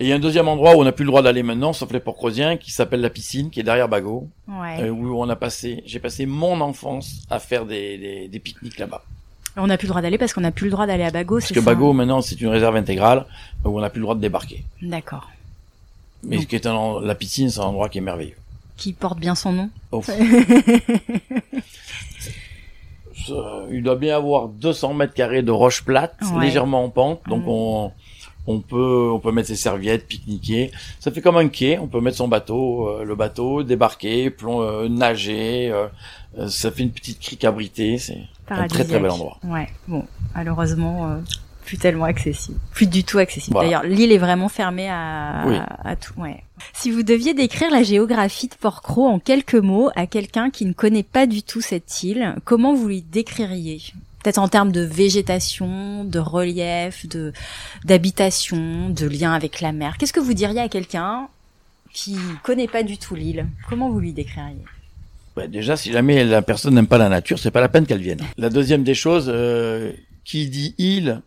Et 0.00 0.06
il 0.06 0.08
y 0.08 0.12
a 0.12 0.16
un 0.16 0.20
deuxième 0.20 0.48
endroit 0.48 0.74
où 0.76 0.80
on 0.80 0.84
n'a 0.84 0.90
plus 0.92 1.04
le 1.04 1.10
droit 1.10 1.22
d'aller 1.22 1.42
maintenant, 1.44 1.72
sauf 1.72 1.92
les 1.92 2.00
Porcrosiens, 2.00 2.56
qui 2.56 2.72
s'appelle 2.72 3.00
la 3.00 3.10
piscine, 3.10 3.50
qui 3.50 3.60
est 3.60 3.62
derrière 3.62 3.88
Bagot, 3.88 4.28
Ouais. 4.48 4.82
euh, 4.82 4.90
où 4.90 5.20
on 5.22 5.28
a 5.28 5.36
passé, 5.36 5.82
j'ai 5.86 6.00
passé 6.00 6.26
mon 6.26 6.60
enfance 6.60 7.22
à 7.30 7.38
faire 7.38 7.64
des, 7.64 7.96
des, 7.98 8.28
des 8.28 8.38
pique-niques 8.40 8.78
là-bas. 8.78 9.04
On 9.56 9.68
n'a 9.68 9.78
plus 9.78 9.86
le 9.86 9.90
droit 9.90 10.02
d'aller 10.02 10.18
parce 10.18 10.32
qu'on 10.32 10.40
n'a 10.40 10.50
plus 10.50 10.64
le 10.64 10.72
droit 10.72 10.86
d'aller 10.88 11.04
à 11.04 11.12
Bagot, 11.12 11.38
Parce 11.38 11.52
que 11.52 11.60
ça 11.60 11.64
Bagot 11.66 11.92
maintenant 11.92 12.20
c'est 12.22 12.40
une 12.40 12.48
réserve 12.48 12.74
intégrale 12.74 13.24
où 13.64 13.78
on 13.78 13.80
n'a 13.80 13.88
plus 13.88 14.00
le 14.00 14.04
droit 14.04 14.16
de 14.16 14.20
débarquer. 14.20 14.64
D'accord. 14.82 15.30
Mais 16.24 16.40
ce 16.40 16.46
qui 16.46 16.56
est 16.56 16.66
un, 16.66 17.00
la 17.00 17.14
piscine, 17.14 17.50
c'est 17.50 17.60
un 17.60 17.64
endroit 17.64 17.88
qui 17.88 17.98
est 17.98 18.00
merveilleux. 18.00 18.34
Qui 18.76 18.92
porte 18.94 19.20
bien 19.20 19.36
son 19.36 19.52
nom. 19.52 19.70
Oh. 19.92 20.02
Ça, 23.26 23.34
il 23.70 23.82
doit 23.82 23.96
bien 23.96 24.16
avoir 24.16 24.48
200 24.48 24.94
mètres 24.94 25.14
carrés 25.14 25.42
de 25.42 25.50
roches 25.50 25.84
plates, 25.84 26.16
Ouais. 26.34 26.44
légèrement 26.46 26.84
en 26.84 26.90
pente, 26.90 27.20
donc 27.28 27.44
on, 27.46 27.90
on 28.46 28.60
peut, 28.60 29.10
on 29.12 29.18
peut 29.20 29.32
mettre 29.32 29.48
ses 29.48 29.56
serviettes, 29.56 30.06
pique-niquer. 30.06 30.70
Ça 31.00 31.10
fait 31.10 31.20
comme 31.22 31.36
un 31.38 31.48
quai, 31.48 31.78
on 31.78 31.86
peut 31.86 32.00
mettre 32.00 32.16
son 32.18 32.28
bateau, 32.28 32.88
euh, 32.88 33.04
le 33.04 33.14
bateau, 33.14 33.62
débarquer, 33.62 34.30
plon, 34.30 34.60
euh, 34.62 34.88
nager. 34.88 35.70
euh, 35.70 35.86
euh, 36.38 36.48
ça 36.48 36.70
fait 36.70 36.82
une 36.82 36.90
petite 36.90 37.20
crique 37.20 37.44
abritée, 37.44 37.96
c'est 37.98 38.18
un 38.48 38.66
très 38.66 38.84
très 38.84 38.98
bel 39.00 39.10
endroit. 39.10 39.38
Ouais. 39.44 39.68
Bon, 39.88 40.04
malheureusement, 40.34 41.08
euh, 41.10 41.16
plus 41.64 41.78
tellement 41.78 42.04
accessible. 42.04 42.58
Plus 42.72 42.86
du 42.86 43.02
tout 43.04 43.18
accessible. 43.18 43.54
Voilà. 43.54 43.68
D'ailleurs, 43.68 43.82
l'île 43.84 44.12
est 44.12 44.18
vraiment 44.18 44.48
fermée 44.48 44.88
à, 44.88 45.44
Oui. 45.46 45.56
à 45.84 45.96
tout. 45.96 46.12
Ouais. 46.18 46.42
Si 46.72 46.90
vous 46.90 47.02
deviez 47.02 47.34
décrire 47.34 47.70
la 47.70 47.82
géographie 47.82 48.48
de 48.48 48.54
Porquerolles 48.54 49.10
en 49.14 49.18
quelques 49.18 49.54
mots 49.54 49.90
à 49.96 50.06
quelqu'un 50.06 50.50
qui 50.50 50.64
ne 50.66 50.72
connaît 50.72 51.02
pas 51.02 51.26
du 51.26 51.42
tout 51.42 51.60
cette 51.60 52.02
île, 52.02 52.34
comment 52.44 52.74
vous 52.74 52.88
lui 52.88 53.02
décririez? 53.02 53.80
Peut-être 54.22 54.38
en 54.38 54.48
termes 54.48 54.72
de 54.72 54.80
végétation, 54.80 56.04
de 56.04 56.18
relief, 56.18 57.06
de 57.08 57.32
d'habitation, 57.84 58.88
de 58.90 59.06
lien 59.06 59.32
avec 59.32 59.60
la 59.60 59.72
mer. 59.72 59.96
Qu'est-ce 59.98 60.12
que 60.12 60.20
vous 60.20 60.34
diriez 60.34 60.60
à 60.60 60.68
quelqu'un 60.68 61.28
qui 61.92 62.16
connaît 62.42 62.66
pas 62.68 62.82
du 62.82 62.96
tout 62.98 63.14
l'île? 63.14 63.46
Comment 63.68 63.90
vous 63.90 64.00
lui 64.00 64.12
décririez? 64.12 64.64
Déjà, 65.48 65.76
si 65.76 65.92
jamais 65.92 66.24
la 66.24 66.42
personne 66.42 66.74
n'aime 66.74 66.86
pas 66.86 66.96
la 66.98 67.08
nature, 67.08 67.38
c'est 67.38 67.50
pas 67.50 67.60
la 67.60 67.68
peine 67.68 67.86
qu'elle 67.86 68.00
vienne. 68.00 68.20
La 68.38 68.50
deuxième 68.50 68.82
des 68.84 68.94
choses, 68.94 69.26
euh, 69.28 69.92
qui 70.24 70.48
dit 70.48 70.74
île, 70.78 71.20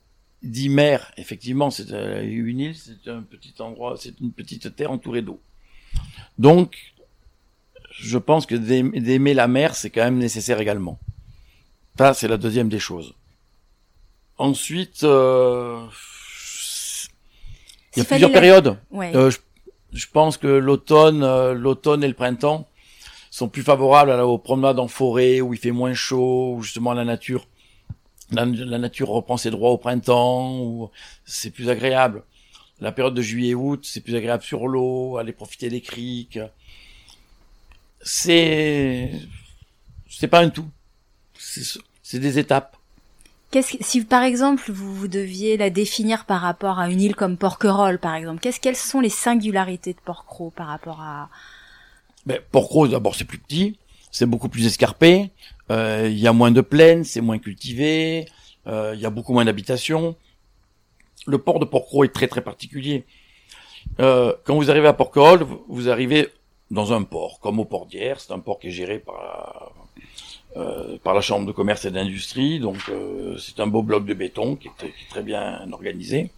dit 0.43 0.69
mer. 0.69 1.11
Effectivement, 1.17 1.69
c'est 1.71 1.91
euh, 1.91 2.21
une 2.23 2.59
île, 2.59 2.75
c'est 2.75 3.09
un 3.09 3.21
petit 3.21 3.53
endroit, 3.59 3.95
c'est 3.97 4.19
une 4.21 4.31
petite 4.31 4.75
terre 4.75 4.91
entourée 4.91 5.21
d'eau. 5.21 5.39
Donc, 6.37 6.77
je 7.91 8.17
pense 8.17 8.45
que 8.45 8.55
d'aim- 8.55 8.91
d'aimer 8.99 9.33
la 9.33 9.47
mer, 9.47 9.75
c'est 9.75 9.89
quand 9.89 10.03
même 10.03 10.17
nécessaire 10.19 10.59
également. 10.59 10.99
Ça, 11.97 12.13
c'est 12.13 12.27
la 12.27 12.37
deuxième 12.37 12.69
des 12.69 12.79
choses. 12.79 13.13
Ensuite, 14.37 15.03
euh, 15.03 15.83
il 17.95 17.99
y 17.99 18.01
a 18.01 18.05
plusieurs 18.05 18.29
la- 18.29 18.39
périodes. 18.39 18.77
Ouais. 18.91 19.15
Euh, 19.15 19.31
je, 19.31 19.39
je 19.93 20.05
pense 20.13 20.37
que 20.37 20.45
l'automne, 20.47 21.23
euh, 21.23 21.53
l'automne 21.55 22.03
et 22.03 22.07
le 22.07 22.13
printemps 22.13 22.67
sont 23.31 23.49
plus 23.49 23.63
favorables 23.63 24.11
à 24.11 24.17
la- 24.17 24.27
aux 24.27 24.37
promenades 24.37 24.77
en 24.79 24.87
forêt 24.87 25.41
où 25.41 25.53
il 25.55 25.59
fait 25.59 25.71
moins 25.71 25.95
chaud, 25.95 26.53
où 26.55 26.61
justement 26.61 26.93
la 26.93 27.03
nature, 27.05 27.47
la, 28.31 28.45
la 28.45 28.77
nature 28.77 29.09
reprend 29.09 29.37
ses 29.37 29.51
droits 29.51 29.71
au 29.71 29.77
printemps, 29.77 30.59
où 30.61 30.89
c'est 31.25 31.49
plus 31.51 31.69
agréable. 31.69 32.23
La 32.79 32.91
période 32.91 33.13
de 33.15 33.21
juillet-août, 33.21 33.81
c'est 33.83 34.01
plus 34.01 34.15
agréable 34.15 34.43
sur 34.43 34.67
l'eau, 34.67 35.17
aller 35.17 35.33
profiter 35.33 35.69
des 35.69 35.81
criques. 35.81 36.39
C'est, 38.01 39.11
c'est 40.09 40.27
pas 40.27 40.41
un 40.41 40.49
tout. 40.49 40.69
C'est 41.39 42.19
des 42.19 42.39
étapes. 42.39 42.77
Qu'est-ce 43.51 43.77
que- 43.77 43.83
si 43.83 44.03
par 44.03 44.23
exemple 44.23 44.71
vous, 44.71 44.93
vous 44.93 45.07
deviez 45.07 45.55
la 45.57 45.69
définir 45.69 46.25
par 46.25 46.41
rapport 46.41 46.79
à 46.79 46.89
une 46.89 47.01
île 47.01 47.15
comme 47.15 47.37
Porquerolles 47.37 47.99
par 47.99 48.13
exemple, 48.15 48.41
qu'est-ce 48.41 48.59
quelles 48.59 48.75
sont 48.75 48.99
les 48.99 49.09
singularités 49.09 49.93
de 49.93 49.99
Porquerolles 50.03 50.51
par 50.51 50.67
rapport 50.67 51.01
à 51.01 51.29
Ben, 52.25 52.39
Port-Rose, 52.51 52.91
d'abord, 52.91 53.15
c'est 53.15 53.23
plus 53.23 53.37
petit, 53.37 53.77
c'est 54.11 54.25
beaucoup 54.25 54.49
plus 54.49 54.65
escarpé, 54.65 55.31
il 55.69 56.17
y 56.17 56.27
a 56.27 56.33
moins 56.33 56.51
de 56.51 56.61
plaines, 56.61 57.03
c'est 57.03 57.21
moins 57.21 57.39
cultivé, 57.39 58.25
euh, 58.67 58.93
il 58.95 59.01
y 59.01 59.05
a 59.05 59.09
beaucoup 59.09 59.33
moins 59.33 59.45
d'habitations. 59.45 60.15
Le 61.25 61.37
port 61.37 61.59
de 61.59 61.65
Port-Cros 61.65 62.03
est 62.05 62.13
très 62.13 62.27
très 62.27 62.41
particulier. 62.41 63.03
Euh, 63.99 64.33
quand 64.45 64.55
vous 64.55 64.69
arrivez 64.71 64.87
à 64.87 64.93
Porquerolles, 64.93 65.45
vous- 65.67 65.89
arrivez 65.89 66.27
dans 66.71 66.91
un 66.93 67.03
port, 67.03 67.39
comme 67.39 67.59
au 67.59 67.65
port 67.65 67.85
d'hier, 67.85 68.19
c'est 68.19 68.33
un 68.33 68.39
port 68.39 68.59
qui 68.59 68.67
est 68.67 68.71
géré 68.71 68.99
par, 68.99 69.71
euh, 70.57 70.97
par 71.03 71.13
la 71.13 71.21
Chambre 71.21 71.45
de 71.45 71.51
commerce 71.53 71.85
et 71.85 71.91
d'industrie, 71.91 72.59
donc 72.59 72.77
euh, 72.89 73.37
c'est 73.37 73.59
un 73.61 73.67
beau 73.67 73.83
bloc 73.83 74.05
de 74.05 74.13
béton 74.13 74.55
qui 74.57 74.67
est, 74.67 74.71
très- 75.09 75.23
bien 75.23 75.67
organisé. 75.71 76.29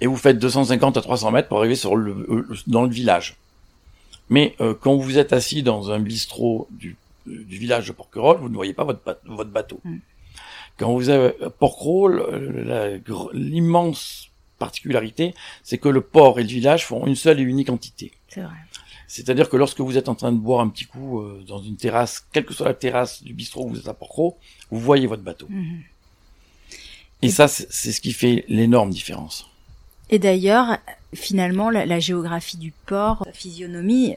Et 0.00 0.06
vous 0.06 0.16
faites 0.16 0.38
250 0.38 0.96
à 0.98 1.00
300 1.02 1.30
mètres 1.30 1.48
pour 1.48 1.58
arriver 1.58 1.76
sur 1.76 1.96
le, 1.96 2.12
euh, 2.28 2.46
dans 2.66 2.82
le 2.82 2.90
village. 2.90 3.36
Mais 4.28 4.54
euh, 4.60 4.74
quand 4.78 4.96
vous 4.96 5.18
êtes 5.18 5.32
assis 5.32 5.62
dans 5.62 5.90
un 5.90 5.98
bistrot 6.00 6.66
du, 6.70 6.96
du 7.26 7.58
village 7.58 7.86
de 7.86 7.92
Porquerolles, 7.92 8.38
vous 8.38 8.48
ne 8.48 8.54
voyez 8.54 8.74
pas 8.74 8.84
votre, 8.84 9.18
votre 9.24 9.50
bateau. 9.50 9.80
Mm. 9.84 9.98
Quand 10.76 10.92
vous 10.92 11.08
avez 11.08 11.32
Porquerolles, 11.58 12.20
euh, 12.20 12.98
l'immense 13.32 14.30
particularité, 14.58 15.34
c'est 15.62 15.78
que 15.78 15.88
le 15.88 16.00
port 16.00 16.38
et 16.38 16.42
le 16.42 16.48
village 16.48 16.86
font 16.86 17.06
une 17.06 17.16
seule 17.16 17.40
et 17.40 17.42
unique 17.42 17.70
entité. 17.70 18.12
C'est 18.28 18.40
vrai. 18.40 18.54
C'est-à-dire 19.06 19.48
que 19.48 19.56
lorsque 19.56 19.80
vous 19.80 19.96
êtes 19.96 20.08
en 20.08 20.14
train 20.14 20.32
de 20.32 20.38
boire 20.38 20.60
un 20.60 20.68
petit 20.68 20.86
coup 20.86 21.20
euh, 21.20 21.44
dans 21.46 21.62
une 21.62 21.76
terrasse, 21.76 22.26
quelle 22.32 22.44
que 22.44 22.54
soit 22.54 22.66
la 22.66 22.74
terrasse 22.74 23.22
du 23.22 23.32
bistrot 23.32 23.66
où 23.66 23.68
vous 23.70 23.78
êtes 23.78 23.88
à 23.88 23.94
Porquerolles, 23.94 24.34
vous 24.70 24.80
voyez 24.80 25.06
votre 25.06 25.22
bateau. 25.22 25.46
Mhm. 25.48 25.82
Et 27.22 27.28
ça, 27.30 27.48
c'est 27.48 27.92
ce 27.92 28.00
qui 28.00 28.12
fait 28.12 28.44
l'énorme 28.48 28.90
différence. 28.90 29.48
Et 30.10 30.18
d'ailleurs, 30.18 30.78
finalement, 31.14 31.70
la, 31.70 31.86
la 31.86 31.98
géographie 32.00 32.56
du 32.56 32.72
port, 32.86 33.22
la 33.26 33.32
physionomie, 33.32 34.16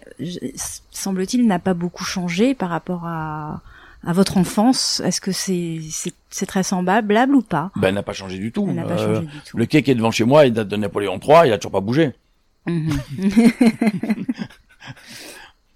semble-t-il, 0.91 1.45
n'a 1.47 1.59
pas 1.59 1.73
beaucoup 1.73 2.03
changé 2.03 2.53
par 2.55 2.69
rapport 2.69 3.05
à, 3.05 3.61
à 4.05 4.13
votre 4.13 4.37
enfance. 4.37 4.99
Est-ce 5.05 5.21
que 5.21 5.31
c'est 5.31 5.79
c'est 5.89 6.13
c'est 6.29 6.45
très 6.45 6.63
semblable 6.63 7.35
ou 7.35 7.41
pas? 7.41 7.71
Ben, 7.75 7.89
elle 7.89 7.95
n'a 7.95 8.03
pas 8.03 8.13
changé 8.13 8.37
du 8.37 8.51
tout. 8.51 8.65
Elle 8.69 8.75
n'a 8.75 8.83
pas 8.83 8.99
Euh, 8.99 9.15
changé 9.15 9.27
du 9.27 9.39
tout. 9.39 9.57
Le 9.57 9.65
quai 9.65 9.83
qui 9.83 9.91
est 9.91 9.95
devant 9.95 10.11
chez 10.11 10.23
moi, 10.25 10.45
il 10.45 10.53
date 10.53 10.67
de 10.67 10.75
Napoléon 10.75 11.19
III, 11.19 11.47
il 11.47 11.53
a 11.53 11.57
toujours 11.57 11.71
pas 11.73 11.81
bougé. 11.81 12.11
Mhm. 12.67 12.89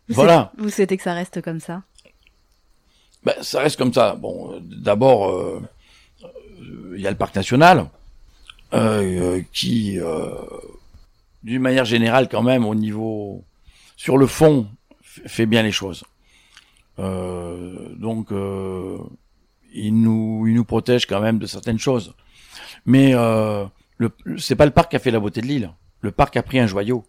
Vous 0.07 0.15
Voilà. 0.15 0.51
souhaitez- 0.53 0.63
Vous 0.63 0.69
souhaitez 0.69 0.97
que 0.97 1.03
ça 1.03 1.13
reste 1.13 1.41
comme 1.41 1.59
ça? 1.59 1.83
Ben, 3.23 3.33
ça 3.41 3.61
reste 3.61 3.77
comme 3.77 3.93
ça. 3.93 4.15
Bon, 4.15 4.53
euh, 4.53 4.59
d'abord, 4.61 5.29
euh, 5.29 5.61
euh, 6.23 6.93
il 6.95 7.01
y 7.01 7.07
a 7.07 7.11
le 7.11 7.17
parc 7.17 7.35
national 7.35 7.87
euh, 8.73 9.41
qui, 9.53 9.99
d'une 11.43 11.61
manière 11.61 11.85
générale, 11.85 12.27
quand 12.29 12.43
même, 12.43 12.65
au 12.65 12.75
niveau, 12.75 13.43
sur 13.95 14.17
le 14.17 14.27
fond, 14.27 14.67
fait 15.01 15.45
bien 15.45 15.63
les 15.63 15.71
choses. 15.71 16.03
Euh, 16.99 17.95
donc, 17.95 18.31
euh, 18.31 18.97
il 19.73 19.99
nous, 20.01 20.45
il 20.47 20.53
nous 20.53 20.65
protège 20.65 21.05
quand 21.05 21.21
même 21.21 21.39
de 21.39 21.45
certaines 21.45 21.79
choses. 21.79 22.13
Mais 22.85 23.13
euh, 23.13 23.65
le, 23.97 24.11
c'est 24.37 24.55
pas 24.55 24.65
le 24.65 24.71
parc 24.71 24.91
qui 24.91 24.95
a 24.95 24.99
fait 24.99 25.11
la 25.11 25.19
beauté 25.19 25.41
de 25.41 25.47
l'île. 25.47 25.71
Le 26.01 26.11
parc 26.11 26.35
a 26.37 26.43
pris 26.43 26.59
un 26.59 26.67
joyau. 26.67 27.03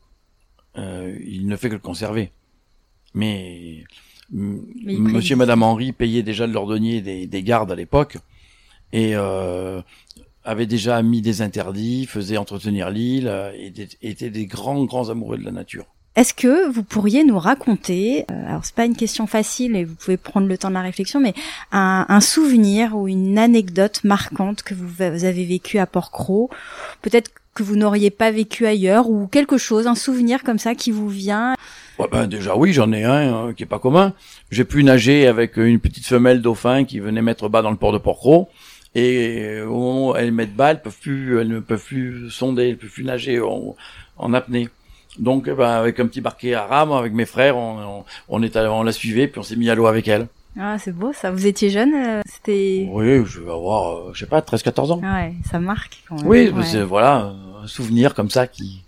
Euh, 0.78 1.16
il 1.26 1.46
ne 1.46 1.56
fait 1.56 1.68
que 1.68 1.74
le 1.74 1.80
conserver. 1.80 2.32
Mais 3.14 3.84
Monsieur 4.30 5.34
et 5.34 5.36
Madame 5.36 5.62
Henry 5.62 5.92
payaient 5.92 6.22
déjà 6.22 6.46
de 6.46 6.52
l'ordonnier 6.52 7.02
des, 7.02 7.26
des 7.26 7.42
gardes 7.42 7.70
à 7.70 7.74
l'époque 7.74 8.16
et 8.92 9.12
euh, 9.14 9.80
avaient 10.44 10.66
déjà 10.66 11.02
mis 11.02 11.22
des 11.22 11.42
interdits, 11.42 12.06
faisaient 12.06 12.36
entretenir 12.36 12.90
l'île 12.90 13.28
euh, 13.28 13.52
et 13.56 13.70
des- 13.70 13.88
étaient 14.02 14.30
des 14.30 14.46
grands 14.46 14.84
grands 14.84 15.08
amoureux 15.10 15.38
de 15.38 15.44
la 15.44 15.52
nature. 15.52 15.84
Est-ce 16.14 16.34
que 16.34 16.68
vous 16.70 16.82
pourriez 16.82 17.24
nous 17.24 17.38
raconter, 17.38 18.26
euh, 18.30 18.48
alors 18.48 18.64
c'est 18.64 18.74
pas 18.74 18.84
une 18.84 18.96
question 18.96 19.26
facile 19.26 19.76
et 19.76 19.84
vous 19.84 19.94
pouvez 19.94 20.18
prendre 20.18 20.46
le 20.46 20.58
temps 20.58 20.68
de 20.68 20.74
la 20.74 20.82
réflexion, 20.82 21.20
mais 21.20 21.32
un, 21.72 22.04
un 22.08 22.20
souvenir 22.20 22.94
ou 22.96 23.08
une 23.08 23.38
anecdote 23.38 24.04
marquante 24.04 24.62
que 24.62 24.74
vous, 24.74 24.88
vous 24.88 25.24
avez 25.24 25.44
vécu 25.46 25.78
à 25.78 25.86
Porquerolles, 25.86 26.48
peut-être 27.00 27.30
que 27.54 27.62
vous 27.62 27.76
n'auriez 27.76 28.10
pas 28.10 28.30
vécu 28.30 28.66
ailleurs 28.66 29.08
ou 29.08 29.26
quelque 29.26 29.56
chose, 29.58 29.86
un 29.86 29.94
souvenir 29.94 30.42
comme 30.42 30.58
ça 30.58 30.74
qui 30.74 30.90
vous 30.90 31.08
vient? 31.08 31.54
Ouais, 31.98 32.08
ben 32.10 32.26
déjà 32.26 32.56
oui, 32.56 32.72
j'en 32.72 32.92
ai 32.92 33.04
un 33.04 33.48
euh, 33.48 33.52
qui 33.52 33.62
est 33.62 33.66
pas 33.66 33.78
commun. 33.78 34.12
J'ai 34.50 34.64
pu 34.64 34.82
nager 34.84 35.26
avec 35.26 35.56
une 35.56 35.78
petite 35.78 36.06
femelle 36.06 36.42
dauphin 36.42 36.84
qui 36.84 36.98
venait 36.98 37.22
mettre 37.22 37.48
bas 37.48 37.62
dans 37.62 37.70
le 37.70 37.76
port 37.76 37.92
de 37.92 37.98
Porquerolles. 37.98 38.46
Et 38.94 39.38
euh, 39.40 39.66
au 39.66 39.78
moment 39.78 40.10
où 40.10 40.16
elles 40.16 40.32
mettent 40.32 40.54
bas, 40.54 40.70
elles 40.72 40.82
peuvent 40.82 40.98
plus, 41.00 41.40
elles 41.40 41.48
ne 41.48 41.60
peuvent 41.60 41.84
plus 41.84 42.30
sonder, 42.30 42.68
elles 42.70 42.76
peuvent 42.76 42.90
plus 42.90 43.04
nager 43.04 43.40
en, 43.40 43.74
en 44.18 44.34
apnée. 44.34 44.68
Donc, 45.18 45.48
ben, 45.48 45.68
avec 45.68 45.98
un 46.00 46.06
petit 46.06 46.20
barquet 46.20 46.54
à 46.54 46.66
rame, 46.66 46.92
avec 46.92 47.12
mes 47.12 47.26
frères, 47.26 47.56
on, 47.56 47.78
on, 47.78 48.04
on 48.28 48.42
est 48.42 48.56
allé- 48.56 48.68
on 48.68 48.82
la 48.82 48.92
suivait, 48.92 49.28
puis 49.28 49.38
on 49.38 49.42
s'est 49.42 49.56
mis 49.56 49.68
à 49.70 49.74
l'eau 49.74 49.86
avec 49.86 50.08
elle. 50.08 50.26
Ah, 50.58 50.76
c'est 50.78 50.92
beau 50.94 51.12
ça. 51.14 51.30
Vous 51.30 51.46
étiez 51.46 51.70
jeune, 51.70 51.94
euh, 51.94 52.20
c'était. 52.26 52.86
Oui, 52.90 53.22
je 53.24 53.40
vais 53.40 53.50
avoir, 53.50 53.96
euh, 53.96 54.10
je 54.12 54.20
sais 54.20 54.26
pas, 54.26 54.40
13-14 54.40 54.92
ans. 54.92 55.00
Ouais, 55.02 55.32
ça 55.50 55.58
marque 55.58 56.02
quand 56.08 56.16
même. 56.16 56.26
Oui, 56.26 56.50
Ouais. 56.50 56.62
c'est 56.64 56.82
voilà, 56.82 57.32
un 57.62 57.66
souvenir 57.66 58.14
comme 58.14 58.28
ça 58.28 58.46
qui. 58.46 58.82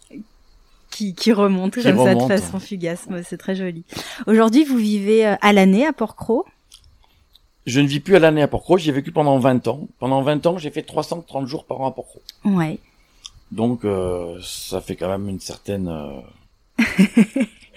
qui, 0.90 1.14
qui 1.14 1.32
remonte 1.32 1.74
Qui 1.76 1.82
comme 1.82 2.04
ça 2.04 2.14
de 2.14 2.20
façon 2.20 2.60
fugace. 2.60 3.06
C'est 3.24 3.38
très 3.38 3.54
joli. 3.56 3.84
Aujourd'hui, 4.26 4.64
vous 4.64 4.76
vivez 4.76 5.26
euh, 5.26 5.34
à 5.40 5.52
l'année 5.54 5.86
à 5.86 5.92
Porquerolles. 5.94 6.44
Je 7.66 7.80
ne 7.80 7.86
vis 7.86 8.00
plus 8.00 8.16
à 8.16 8.18
l'année 8.18 8.42
à 8.42 8.48
Porquerolles, 8.48 8.78
j'y 8.80 8.90
ai 8.90 8.92
vécu 8.92 9.10
pendant 9.12 9.38
20 9.38 9.68
ans. 9.68 9.88
Pendant 9.98 10.22
20 10.22 10.46
ans, 10.46 10.58
j'ai 10.58 10.70
fait 10.70 10.82
330 10.82 11.46
jours 11.46 11.64
par 11.64 11.80
an 11.80 11.86
à 11.88 11.90
Porquerolles. 11.92 12.22
Ouais. 12.44 12.78
Donc 13.52 13.84
euh, 13.84 14.38
ça 14.42 14.80
fait 14.80 14.96
quand 14.96 15.08
même 15.08 15.28
une 15.28 15.40
certaine 15.40 15.88
euh, 16.78 16.84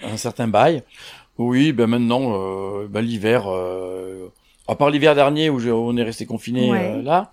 un 0.02 0.16
certain 0.16 0.48
bail. 0.48 0.82
Oui, 1.38 1.72
ben 1.72 1.86
maintenant 1.86 2.32
euh, 2.34 2.86
ben 2.88 3.00
l'hiver 3.00 3.44
euh, 3.46 4.26
à 4.66 4.74
part 4.74 4.90
l'hiver 4.90 5.14
dernier 5.14 5.50
où 5.50 5.60
je- 5.60 5.70
on 5.70 5.96
est 5.96 6.02
resté 6.02 6.26
confiné 6.26 6.70
Ouais. 6.70 6.94
euh, 6.96 7.02
là. 7.02 7.32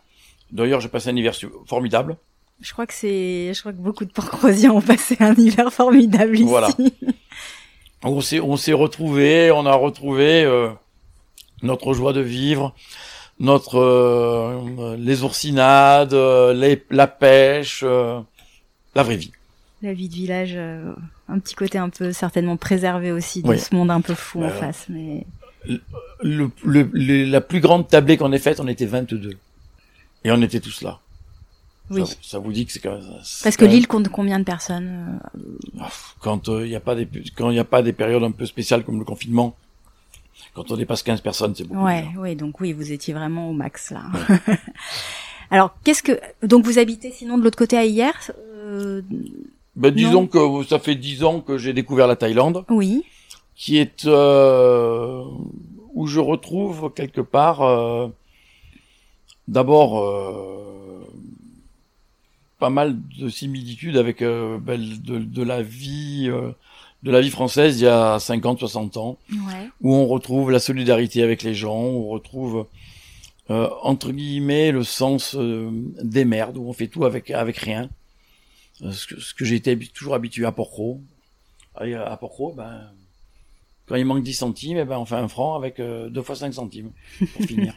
D'ailleurs, 0.51 0.79
j'ai 0.79 0.89
passé 0.89 1.09
un 1.09 1.15
hiver 1.15 1.33
formidable. 1.65 2.17
Je 2.61 2.71
crois 2.71 2.85
que 2.85 2.93
c'est, 2.93 3.51
je 3.53 3.59
crois 3.59 3.73
que 3.73 3.77
beaucoup 3.79 4.05
de 4.05 4.11
Porcrosiens 4.11 4.71
ont 4.71 4.81
passé 4.81 5.17
un 5.19 5.33
hiver 5.33 5.73
formidable 5.73 6.35
ici. 6.35 6.45
Voilà. 6.45 6.69
On 8.03 8.21
s'est 8.21 8.39
on 8.39 8.55
s'est 8.55 8.73
retrouvé, 8.73 9.49
on 9.51 9.65
a 9.65 9.73
retrouvé 9.73 10.43
euh, 10.43 10.69
notre 11.61 11.93
joie 11.93 12.13
de 12.13 12.21
vivre, 12.21 12.73
notre 13.39 13.77
euh, 13.79 14.95
les 14.97 15.23
oursinades, 15.23 16.13
euh, 16.13 16.53
les, 16.53 16.83
la 16.89 17.07
pêche, 17.07 17.81
euh, 17.83 18.19
la 18.95 19.03
vraie 19.03 19.17
vie. 19.17 19.31
La 19.81 19.93
vie 19.93 20.07
de 20.09 20.13
village, 20.15 20.53
euh, 20.55 20.93
un 21.27 21.39
petit 21.39 21.53
côté 21.55 21.77
un 21.77 21.89
peu 21.89 22.11
certainement 22.13 22.57
préservé 22.57 23.11
aussi 23.11 23.41
de 23.43 23.49
Oui. 23.49 23.59
ce 23.59 23.75
monde 23.75 23.91
un 23.91 24.01
peu 24.01 24.15
fou 24.15 24.41
en 24.43 24.47
Euh, 24.47 24.49
face, 24.49 24.85
mais 24.89 25.25
le, 26.21 26.49
le- 26.63 26.89
le- 26.93 27.25
la 27.25 27.41
plus 27.41 27.59
grande 27.59 27.87
tablée 27.87 28.17
qu'on 28.17 28.31
ait 28.31 28.39
faite, 28.39 28.59
on 28.59 28.67
était 28.67 28.85
22. 28.85 29.37
Et 30.23 30.31
on 30.31 30.41
était 30.41 30.59
tous 30.59 30.81
là. 30.81 30.99
oui. 31.91 32.05
Ça, 32.07 32.15
ça 32.21 32.39
vous 32.39 32.51
dit 32.51 32.65
que 32.65 32.71
c'est 32.71 32.79
quand 32.79 32.93
même... 32.97 33.03
Parce 33.43 33.57
que 33.57 33.65
l'île 33.65 33.87
compte 33.87 34.09
combien 34.09 34.39
de 34.39 34.43
personnes 34.43 35.19
euh, 35.35 35.83
Quand 36.19 36.47
il 36.47 36.65
n'y 36.69 36.75
a 36.75 36.79
pas 36.79 36.95
des 36.95 37.07
quand 37.35 37.49
il 37.51 37.55
y 37.57 37.59
a 37.59 37.63
pas 37.65 37.83
des 37.83 37.93
périodes 37.93 38.23
un 38.23 38.31
peu 38.31 38.45
spéciales 38.47 38.83
comme 38.83 38.97
le 38.97 39.05
confinement, 39.05 39.55
quand 40.55 40.71
on 40.71 40.77
dépasse 40.77 41.03
15 41.03 41.21
personnes, 41.21 41.53
c'est 41.55 41.65
beaucoup. 41.67 41.83
Ouais, 41.83 42.03
déjà. 42.07 42.19
oui, 42.19 42.35
donc 42.35 42.59
oui, 42.61 42.73
vous 42.73 42.91
étiez 42.91 43.13
vraiment 43.13 43.49
au 43.49 43.53
max 43.53 43.91
là. 43.91 44.03
Alors, 45.51 45.75
qu'est-ce 45.83 46.01
que 46.01 46.19
donc 46.41 46.65
vous 46.65 46.79
habitez 46.79 47.11
sinon 47.11 47.37
de 47.37 47.43
l'autre 47.43 47.57
côté 47.57 47.77
à 47.77 47.85
hier 47.85 48.13
euh, 48.39 49.01
Ben, 49.75 49.93
disons 49.93 50.21
Non. 50.33 50.61
que 50.61 50.63
ça 50.67 50.79
fait 50.79 50.95
10 50.95 51.23
ans 51.23 51.39
que 51.41 51.57
j'ai 51.57 51.73
découvert 51.73 52.07
la 52.07 52.15
Thaïlande, 52.15 52.65
Oui, 52.69 53.03
qui 53.55 53.77
est 53.77 54.05
euh, 54.05 55.23
où 55.93 56.07
je 56.07 56.19
retrouve 56.19 56.91
quelque 56.95 57.21
part 57.21 57.61
euh, 57.61 58.07
d'abord 59.47 59.99
euh, 60.01 61.05
pas 62.59 62.69
mal 62.69 62.95
de 63.19 63.29
similitudes 63.29 63.97
avec 63.97 64.21
euh, 64.21 64.57
ben, 64.59 64.81
de, 64.81 65.19
de 65.19 65.43
la 65.43 65.61
vie 65.61 66.27
euh, 66.29 66.51
de 67.05 67.11
la 67.11 67.21
vie 67.21 67.29
française 67.29 67.79
il 67.79 67.85
y 67.85 67.87
a 67.87 68.19
50 68.19 68.59
60 68.59 68.97
ans 68.97 69.17
ouais, 69.31 69.69
où 69.81 69.93
on 69.95 70.07
retrouve 70.07 70.51
la 70.51 70.59
solidarité 70.59 71.21
avec 71.23 71.41
les 71.43 71.53
gens, 71.53 71.81
où 71.85 72.05
on 72.05 72.09
retrouve 72.09 72.65
euh, 73.51 73.69
entre 73.83 74.11
guillemets 74.11 74.71
le 74.71 74.83
sens 74.83 75.35
euh, 75.35 75.69
des 76.01 76.25
merdes, 76.25 76.57
où 76.57 76.67
on 76.67 76.73
fait 76.73 76.87
tout 76.87 77.05
avec 77.05 77.29
avec 77.31 77.57
rien. 77.57 77.89
Euh, 78.81 78.91
ce 78.91 79.05
que, 79.07 79.15
que 79.37 79.45
j'ai 79.45 79.55
été 79.55 79.73
habi- 79.75 79.91
toujours 79.91 80.15
habitué 80.15 80.45
à 80.45 80.51
Porcro. 80.51 80.99
À, 81.75 82.17
Porcro, 82.17 82.51
ben 82.53 82.89
quand 83.85 83.95
il 83.95 84.05
manque 84.05 84.23
10 84.23 84.33
centimes, 84.33 84.77
eh 84.79 84.83
ben 84.85 84.97
on 84.97 85.05
fait 85.05 85.15
un 85.15 85.27
franc 85.27 85.55
avec 85.55 85.79
euh, 85.79 86.09
deux 86.09 86.23
fois 86.23 86.35
5 86.35 86.53
centimes 86.55 86.91
pour 87.33 87.45
finir. 87.47 87.71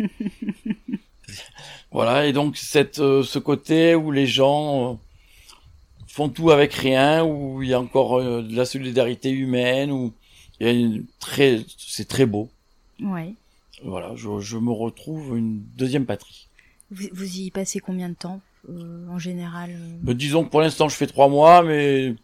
voilà, 1.93 2.27
et 2.27 2.33
donc 2.33 2.57
cette 2.57 2.97
ce 2.97 3.39
côté 3.39 3.95
où 3.95 4.11
les 4.11 4.27
gens 4.27 4.99
font 6.19 6.29
tout 6.29 6.51
avec 6.51 6.73
rien, 6.75 7.25
où 7.25 7.63
il 7.63 7.69
y 7.69 7.75
a 7.75 7.81
encore 7.81 8.19
euh, 8.19 8.43
de 8.43 8.55
la 8.57 8.65
solidarité 8.65 9.31
humaine, 9.31 9.93
où 9.93 10.13
il 10.59 10.67
y 10.67 10.71
a 10.71 10.73
une 10.73 11.05
très, 11.21 11.65
c'est 11.79 12.09
très 12.09 12.27
beau. 12.27 12.49
ouais. 13.01 13.35
Voilà, 13.85 14.11
je, 14.17 14.41
je 14.41 14.57
me 14.59 14.73
retrouve 14.73 15.39
une 15.39 15.63
deuxième 15.77 16.05
patrie. 16.05 16.49
Vous, 16.91 17.07
vous 17.13 17.37
y 17.39 17.51
passez 17.53 17.79
combien 17.79 18.09
de 18.09 18.15
temps 18.27 18.41
euh, 18.69 19.07
en 19.09 19.21
général 19.21 19.71
euh 19.71 19.97
Mais 20.03 20.15
disons 20.15 20.43
que 20.45 20.51
pour 20.51 20.61
l'instant, 20.61 20.89
je 20.89 20.97
fais 20.97 21.07
trois 21.07 21.29
mois, 21.29 21.63
mais 21.63 22.17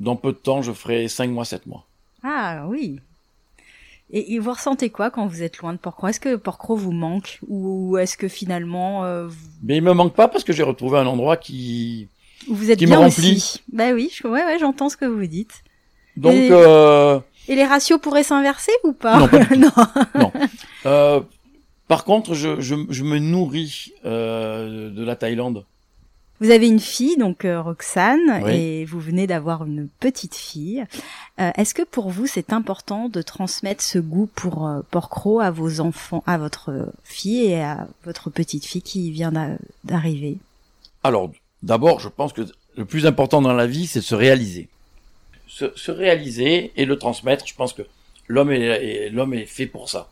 dans 0.00 0.16
peu 0.16 0.32
de 0.32 0.36
temps, 0.48 0.62
je 0.62 0.72
ferai 0.72 1.06
cinq 1.06 1.30
mois, 1.30 1.44
sept 1.44 1.64
mois. 1.66 1.84
Ah 2.24 2.66
oui. 2.68 2.98
Et, 4.10 4.34
et 4.34 4.38
vous 4.40 4.50
ressentez 4.52 4.90
quoi 4.90 5.10
quand 5.12 5.28
vous 5.28 5.42
êtes 5.44 5.58
loin 5.58 5.72
de 5.72 5.78
Porcro? 5.78 6.08
Est-ce 6.08 6.18
que 6.20 6.34
Porcro 6.34 6.74
vous 6.74 6.92
manque 6.92 7.38
ou 7.46 7.98
est-ce 7.98 8.16
que 8.16 8.26
finalement 8.26 9.04
euh, 9.04 9.28
vous- 9.28 9.48
Mais 9.62 9.76
il 9.76 9.82
me 9.82 9.92
manque 9.92 10.14
pas 10.14 10.26
parce 10.26 10.42
que 10.42 10.52
j'ai 10.52 10.64
retrouvé 10.64 10.98
un 10.98 11.06
endroit 11.06 11.36
qui, 11.36 12.08
vous 12.48 12.70
êtes 12.70 12.78
Qui 12.78 12.86
me 12.86 12.90
bien 12.90 12.98
remplit. 12.98 13.36
aussi 13.36 13.62
Bah 13.72 13.90
oui, 13.92 14.10
je, 14.14 14.26
ouais, 14.26 14.44
ouais, 14.44 14.58
j'entends 14.58 14.88
ce 14.88 14.96
que 14.96 15.04
vous 15.06 15.26
dites. 15.26 15.62
donc, 16.16 16.34
Et- 16.34 16.48
euh, 16.50 17.18
Et 17.48 17.54
les 17.54 17.64
ratios 17.64 18.00
pourraient 18.00 18.22
s'inverser 18.24 18.72
ou 18.84 18.92
pas? 18.92 19.18
Non, 19.18 19.28
pas 19.28 19.44
du 19.44 19.58
Non. 20.14 20.32
euh, 20.86 21.20
par 21.88 22.04
contre, 22.04 22.34
je, 22.34 22.60
je, 22.60 22.74
je 22.88 23.04
me 23.04 23.18
nourris 23.18 23.92
euh, 24.04 24.90
de 24.90 25.04
la 25.04 25.14
Thaïlande. 25.16 25.64
Vous 26.40 26.50
avez 26.50 26.66
une 26.68 26.80
fille, 26.80 27.16
donc 27.16 27.46
euh, 27.46 27.62
Roxane, 27.62 28.42
Oui. 28.44 28.52
et 28.54 28.84
vous 28.84 29.00
venez 29.00 29.26
d'avoir 29.26 29.64
une 29.64 29.88
petite 30.00 30.34
fille. 30.34 30.84
Euh, 31.40 31.50
Est-ce 31.56 31.72
que 31.72 31.82
pour 31.82 32.10
vous 32.10 32.26
c'est 32.26 32.52
important 32.52 33.08
de 33.08 33.22
transmettre 33.22 33.82
ce 33.82 33.98
goût 33.98 34.28
pour 34.34 34.66
euh, 34.66 34.80
Porcro 34.90 35.40
à 35.40 35.50
vos 35.50 35.80
enfants, 35.80 36.22
à 36.26 36.36
votre 36.36 36.92
fille 37.04 37.46
et 37.46 37.62
à 37.62 37.86
votre 38.04 38.28
petite 38.28 38.66
fille 38.66 38.82
qui 38.82 39.10
vient 39.12 39.32
d'a- 39.32 39.56
d'arriver? 39.84 40.36
Alors, 41.04 41.30
d'abord, 41.66 42.00
je 42.00 42.08
pense 42.08 42.32
que 42.32 42.42
le 42.76 42.84
plus 42.84 43.04
important 43.06 43.40
dans 43.42 43.52
la 43.52 43.66
vie, 43.66 43.86
c'est 43.86 44.00
de 44.00 44.04
se 44.04 44.14
réaliser. 44.14 44.68
Se, 45.48 45.66
se 45.76 45.90
réaliser 45.90 46.72
et 46.76 46.84
le 46.84 46.96
transmettre. 46.98 47.46
Je 47.46 47.54
pense 47.54 47.72
que 47.72 47.82
l'homme 48.28 48.50
est, 48.52 48.60
est- 48.60 49.10
l'homme 49.10 49.34
est 49.34 49.46
fait 49.46 49.66
pour 49.66 49.88
ça. 49.88 50.08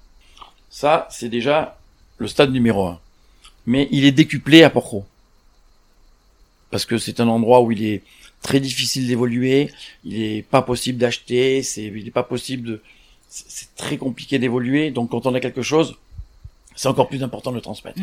Ça, 0.70 1.06
c'est 1.10 1.28
déjà 1.28 1.78
le 2.18 2.28
stade 2.28 2.52
numéro 2.52 2.86
un. 2.86 3.00
Mais 3.66 3.88
il 3.90 4.04
est 4.04 4.12
décuplé 4.12 4.62
à 4.62 4.70
Porcro. 4.70 5.04
Parce 6.70 6.84
que 6.86 6.98
c'est 6.98 7.20
un 7.20 7.28
endroit 7.28 7.60
où 7.62 7.70
il 7.72 7.84
est 7.84 8.02
très 8.42 8.60
difficile 8.60 9.06
d'évoluer, 9.06 9.70
il 10.04 10.20
est 10.20 10.42
pas 10.42 10.60
possible 10.62 10.98
d'acheter, 10.98 11.62
c'est, 11.62 11.84
il 11.84 12.06
est 12.06 12.10
pas 12.10 12.22
possible 12.24 12.66
de, 12.68 12.82
c'est 13.28 13.44
c'est 13.48 13.74
très 13.76 13.96
compliqué 13.96 14.38
d'évoluer. 14.38 14.90
Donc 14.90 15.10
quand 15.10 15.26
on 15.26 15.34
a 15.34 15.40
quelque 15.40 15.62
chose, 15.62 15.96
c'est 16.76 16.88
encore 16.88 17.08
plus 17.08 17.22
important 17.22 17.50
de 17.52 17.56
le 17.56 17.62
transmettre. 17.62 17.98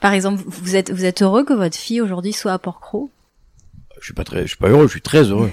Par 0.00 0.12
exemple, 0.12 0.42
vous 0.46 0.76
êtes 0.76 0.90
vous 0.90 1.04
êtes 1.04 1.22
heureux 1.22 1.44
que 1.44 1.52
votre 1.52 1.76
fille 1.76 2.00
aujourd'hui 2.00 2.32
soit 2.32 2.52
à 2.52 2.58
Porcro 2.58 3.10
Je 4.00 4.04
suis 4.04 4.14
pas 4.14 4.24
très, 4.24 4.42
je 4.42 4.48
suis 4.48 4.56
pas 4.56 4.68
heureux, 4.68 4.86
je 4.86 4.92
suis 4.92 5.02
très 5.02 5.24
heureux. 5.24 5.50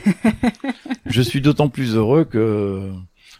je 1.05 1.21
suis 1.21 1.41
d'autant 1.41 1.69
plus 1.69 1.95
heureux 1.95 2.23
que 2.25 2.91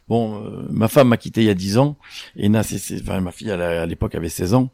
bon, 0.07 0.43
euh, 0.43 0.65
ma 0.71 0.87
femme 0.87 1.09
m'a 1.09 1.17
quitté 1.17 1.41
il 1.41 1.47
y 1.47 1.49
a 1.49 1.53
10 1.55 1.77
ans 1.77 1.95
et 2.35 2.49
Na, 2.49 2.63
c'est, 2.63 2.77
c'est- 2.79 3.01
enfin, 3.01 3.19
ma 3.21 3.31
fille 3.31 3.49
elle 3.49 3.61
à 3.61 3.85
l'époque 3.85 4.15
avait 4.15 4.29
16 4.29 4.53
ans 4.53 4.69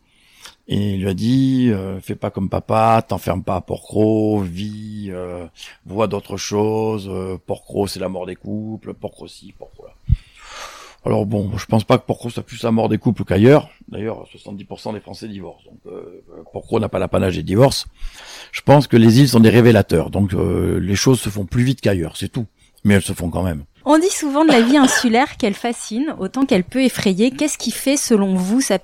et 0.67 0.93
il 0.95 1.01
lui 1.01 1.09
a 1.09 1.13
dit 1.13 1.69
euh, 1.71 1.99
fais 1.99 2.15
pas 2.15 2.31
comme 2.31 2.49
papa, 2.49 3.03
t'enferme 3.07 3.43
pas 3.43 3.55
à 3.57 3.61
Porcro, 3.61 4.39
vis, 4.41 5.09
euh, 5.11 5.45
vois 5.85 6.07
d'autres 6.07 6.37
choses. 6.37 7.07
Euh, 7.11 7.37
Porcro 7.45 7.87
c'est 7.87 7.99
la 7.99 8.09
mort 8.09 8.25
des 8.25 8.35
couples, 8.35 8.93
Porcro 8.93 9.27
ci, 9.27 9.53
Porcro 9.57 9.85
là. 9.85 9.93
Alors 11.05 11.27
bon, 11.27 11.55
je 11.55 11.65
pense 11.67 11.83
pas 11.83 11.99
que 11.99 12.05
Porcro 12.05 12.31
soit 12.31 12.41
plus 12.41 12.63
la 12.63 12.71
mort 12.71 12.89
des 12.89 12.97
couples 12.97 13.23
qu'ailleurs. 13.23 13.69
D'ailleurs, 13.89 14.25
70% 14.35 14.93
des 14.93 14.99
Français 14.99 15.27
divorcent. 15.27 15.69
Donc 15.69 15.79
euh, 15.85 16.23
Porcro 16.51 16.79
n'a 16.79 16.89
pas 16.89 16.97
l'apanage 16.97 17.35
des 17.35 17.43
divorces. 17.43 17.85
Je 18.51 18.61
pense 18.61 18.87
que 18.87 18.97
les 18.97 19.19
îles 19.19 19.29
sont 19.29 19.39
des 19.39 19.51
révélateurs, 19.51 20.09
donc 20.09 20.33
euh, 20.33 20.79
les 20.79 20.95
choses 20.95 21.19
se 21.19 21.29
font 21.29 21.45
plus 21.45 21.63
vite 21.63 21.81
qu'ailleurs, 21.81 22.17
c'est 22.17 22.29
tout. 22.29 22.47
Mais 22.83 22.95
elles 22.95 23.01
se 23.01 23.13
font 23.13 23.29
quand 23.29 23.43
même. 23.43 23.65
On 23.87 23.99
dit 23.99 24.09
souvent 24.09 24.43
de 24.43 24.51
la 24.51 24.61
vie 24.61 24.77
insulaire 24.77 25.37
qu'elle 25.37 25.53
fascine 25.53 26.15
autant 26.17 26.47
qu'elle 26.47 26.63
peut 26.63 26.83
effrayer. 26.83 27.29
Qu'est-ce 27.29 27.59
qui 27.59 27.69
fait, 27.69 27.97
selon 27.97 28.33
vous, 28.33 28.59
sa, 28.59 28.79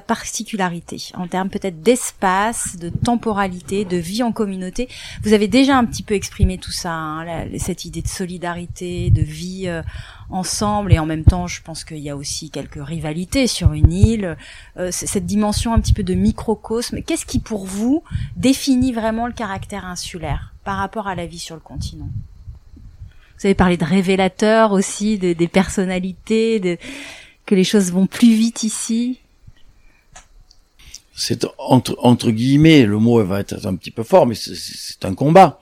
particularité? 0.00 1.10
En 1.14 1.26
termes 1.28 1.50
peut-être 1.50 1.82
d'espace, 1.82 2.78
de 2.78 2.88
temporalité, 2.88 3.84
de 3.84 3.98
vie 3.98 4.22
en 4.22 4.32
communauté 4.32 4.88
Vous 5.22 5.34
avez 5.34 5.48
déjà 5.48 5.76
un 5.76 5.84
petit 5.84 6.02
peu 6.02 6.14
exprimé 6.14 6.56
tout 6.56 6.72
ça, 6.72 6.92
hein, 6.94 7.46
cette 7.58 7.84
idée 7.84 8.00
de 8.00 8.08
solidarité, 8.08 9.10
de 9.10 9.20
vie 9.20 9.64
euh, 9.66 9.82
ensemble, 10.30 10.92
et 10.92 10.98
en 10.98 11.06
même 11.06 11.24
temps, 11.24 11.46
je 11.46 11.62
pense 11.62 11.84
qu'il 11.84 11.98
y 11.98 12.10
a 12.10 12.16
aussi 12.16 12.50
quelques 12.50 12.84
rivalités 12.84 13.46
sur 13.46 13.72
une 13.72 13.92
île. 13.92 14.36
Euh, 14.76 14.90
cette 14.92 15.24
dimension 15.26 15.72
un 15.72 15.80
petit 15.80 15.94
peu 15.94 16.02
de 16.02 16.14
microcosme. 16.14 17.00
Qu'est-ce 17.02 17.24
qui, 17.24 17.38
pour 17.38 17.64
vous, 17.64 18.02
définit 18.36 18.92
vraiment 18.92 19.26
le 19.26 19.32
caractère 19.32 19.84
insulaire 19.86 20.52
par 20.64 20.76
rapport 20.76 21.06
à 21.08 21.14
la 21.14 21.26
vie 21.26 21.38
sur 21.38 21.54
le 21.54 21.60
continent? 21.62 22.08
Vous 23.38 23.46
avez 23.46 23.54
parlé 23.54 23.76
de 23.76 23.84
révélateurs 23.84 24.72
aussi, 24.72 25.16
de, 25.18 25.32
des 25.32 25.48
personnalités, 25.48 26.60
de, 26.60 26.76
que 27.46 27.54
les 27.54 27.64
choses 27.64 27.90
vont 27.92 28.06
plus 28.06 28.34
vite 28.34 28.64
ici. 28.64 29.20
C'est 31.14 31.46
entre, 31.56 31.96
entre 32.02 32.30
guillemets, 32.30 32.84
le 32.84 32.98
mot 32.98 33.24
va 33.24 33.40
être 33.40 33.66
un 33.66 33.74
petit 33.76 33.90
peu 33.90 34.02
fort, 34.02 34.26
mais 34.26 34.34
c'est- 34.34 34.54
c'est 34.54 35.04
un 35.04 35.14
combat. 35.14 35.60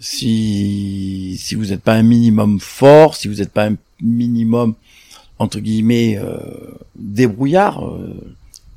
Si, 0.00 1.36
si 1.42 1.54
vous 1.56 1.66
n'êtes 1.66 1.82
pas 1.82 1.94
un 1.94 2.02
minimum 2.04 2.60
fort, 2.60 3.16
si 3.16 3.26
vous 3.26 3.34
n'êtes 3.34 3.52
pas 3.52 3.66
un 3.66 3.74
minimum, 4.02 4.74
entre 5.38 5.60
guillemets, 5.60 6.18
euh, 6.18 6.38
débrouillard, 6.96 7.84
euh, 7.86 8.14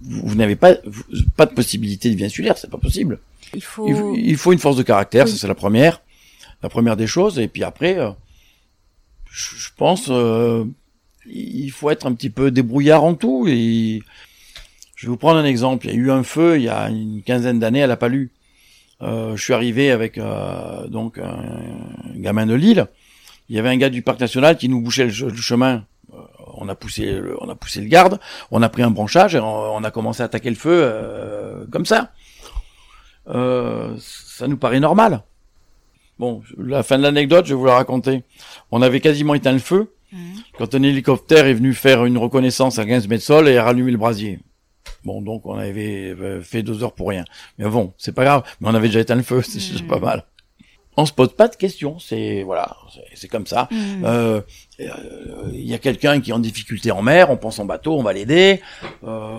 vous, 0.02 0.22
vous 0.30 0.36
n'avez 0.36 0.56
pas, 0.56 0.74
vous- 0.86 1.04
pas 1.38 1.46
de 1.46 1.54
possibilité 1.54 2.10
de 2.10 2.16
vie 2.16 2.26
insulaire, 2.26 2.58
c'est 2.58 2.70
pas 2.70 2.78
possible. 2.78 3.20
Il 3.54 3.62
faut. 3.62 3.88
Il, 3.88 3.96
faut- 3.96 4.16
il 4.16 4.38
faut 4.38 4.52
une 4.54 4.60
force 4.60 4.78
de 4.78 4.84
caractère, 4.84 5.26
Oui. 5.26 5.32
ça 5.32 5.38
c'est 5.38 5.48
la 5.48 5.56
première, 5.56 6.02
la 6.64 6.70
première 6.70 6.96
des 6.98 7.08
choses. 7.08 7.40
Et 7.40 7.48
puis 7.48 7.64
après, 7.64 7.98
euh, 8.00 8.12
je, 9.32 9.56
je 9.56 9.70
pense, 9.76 10.08
euh, 10.10 10.66
il 11.26 11.70
faut 11.72 11.90
être 11.90 12.06
un 12.08 12.14
petit 12.14 12.30
peu 12.30 12.52
débrouillard 12.52 13.04
en 13.04 13.14
tout. 13.16 13.46
Et 13.48 14.02
Je 14.96 15.08
vais 15.08 15.10
vous 15.12 15.18
prendre 15.18 15.38
un 15.40 15.46
exemple. 15.46 15.88
Il 15.88 15.90
y 15.92 15.94
a 15.94 15.98
eu 15.98 16.12
un 16.12 16.24
feu 16.24 16.58
il 16.58 16.64
y 16.64 16.70
a 16.70 16.90
une 16.90 17.22
quinzaine 17.24 17.60
d'années 17.60 17.84
à 17.84 17.88
la 17.88 17.98
Palue. 17.98 18.30
Euh, 19.02 19.36
je 19.36 19.44
suis 19.44 19.54
arrivé 19.54 19.90
avec 19.92 20.18
euh, 20.20 20.88
donc 20.88 21.18
un, 21.18 21.44
gamin 22.16 22.46
de 22.46 22.54
Lille. 22.54 22.88
Il 23.52 23.58
y 23.58 23.60
avait 23.60 23.68
un 23.68 23.76
gars 23.76 23.90
du 23.90 24.02
parc 24.02 24.18
national 24.22 24.56
qui 24.56 24.70
nous 24.70 24.80
bouchait 24.80 25.04
le, 25.04 25.12
chemin. 25.12 25.84
Euh, 26.14 26.20
on 26.56 26.70
a 26.70 26.76
poussé, 26.76 27.06
le, 27.06 27.36
on 27.42 27.50
a 27.50 27.56
poussé 27.56 27.82
le 27.82 27.90
garde. 27.90 28.18
On 28.50 28.62
a 28.62 28.70
pris 28.70 28.82
un 28.82 28.92
branchage 28.92 29.36
et 29.36 29.40
on, 29.40 29.84
a 29.84 29.92
commencé 29.92 30.22
à 30.22 30.28
attaquer 30.28 30.50
le 30.50 30.56
feu 30.56 30.72
euh, 30.72 31.66
comme 31.70 31.86
ça. 31.86 32.14
ça 33.28 34.48
nous 34.48 34.56
paraît 34.56 34.80
normal. 34.80 35.24
Bon, 36.18 36.42
la 36.58 36.82
fin 36.82 36.98
de 36.98 37.04
l'anecdote, 37.04 37.46
je 37.46 37.54
vais 37.54 37.60
vous 37.60 37.66
la 37.66 37.76
raconter. 37.76 38.24
On 38.72 38.82
avait 38.82 39.02
quasiment 39.02 39.34
éteint 39.34 39.52
le 39.52 39.60
feu 39.60 39.94
mmh. 40.14 40.18
quand 40.58 40.74
un 40.74 40.84
hélicoptère 40.84 41.46
est 41.46 41.54
venu 41.54 41.74
faire 41.74 42.06
une 42.06 42.18
reconnaissance 42.18 42.80
à 42.80 42.86
15 42.86 43.10
mètres 43.10 43.26
sol 43.26 43.50
et 43.50 43.58
a 43.58 43.66
rallumé 43.66 43.92
le 43.92 43.98
brasier. 43.98 44.40
Bon, 45.04 45.22
donc 45.22 45.46
on 45.46 45.58
avait 45.58 46.16
euh, 46.18 46.42
fait 46.42 46.64
deux 46.64 46.86
heures 46.86 46.94
pour 46.94 47.10
rien. 47.10 47.26
Mais 47.58 47.68
bon, 47.68 47.94
c'est 47.98 48.14
pas 48.14 48.24
grave. 48.24 48.44
Mais 48.62 48.70
on 48.70 48.76
avait 48.76 48.88
déjà 48.88 49.02
éteint 49.02 49.16
le 49.16 49.24
feu, 49.24 49.42
c'est 49.44 49.86
pas 49.86 49.98
hmm. 49.98 50.04
mal. 50.04 50.26
On 50.98 51.06
se 51.06 51.14
pose 51.14 51.34
pas 51.34 51.48
de 51.48 51.56
questions. 51.56 52.00
C'est 52.00 52.44
voilà, 52.44 52.76
c'est 53.16 53.30
comme 53.30 53.48
ça. 53.48 53.68
Hmm. 53.72 54.04
Euh, 54.06 54.42
il 54.80 54.90
euh, 54.90 55.52
y 55.54 55.74
a 55.74 55.78
quelqu'un 55.78 56.20
qui 56.20 56.32
est 56.32 56.34
en 56.34 56.40
difficulté 56.40 56.92
en 56.92 57.02
mer, 57.02 57.30
on 57.30 57.38
prend 57.38 57.52
son 57.52 57.66
bateau, 57.66 57.98
on 57.98 58.04
va 58.04 58.14
l'aider. 58.14 58.62
Euh, 59.06 59.38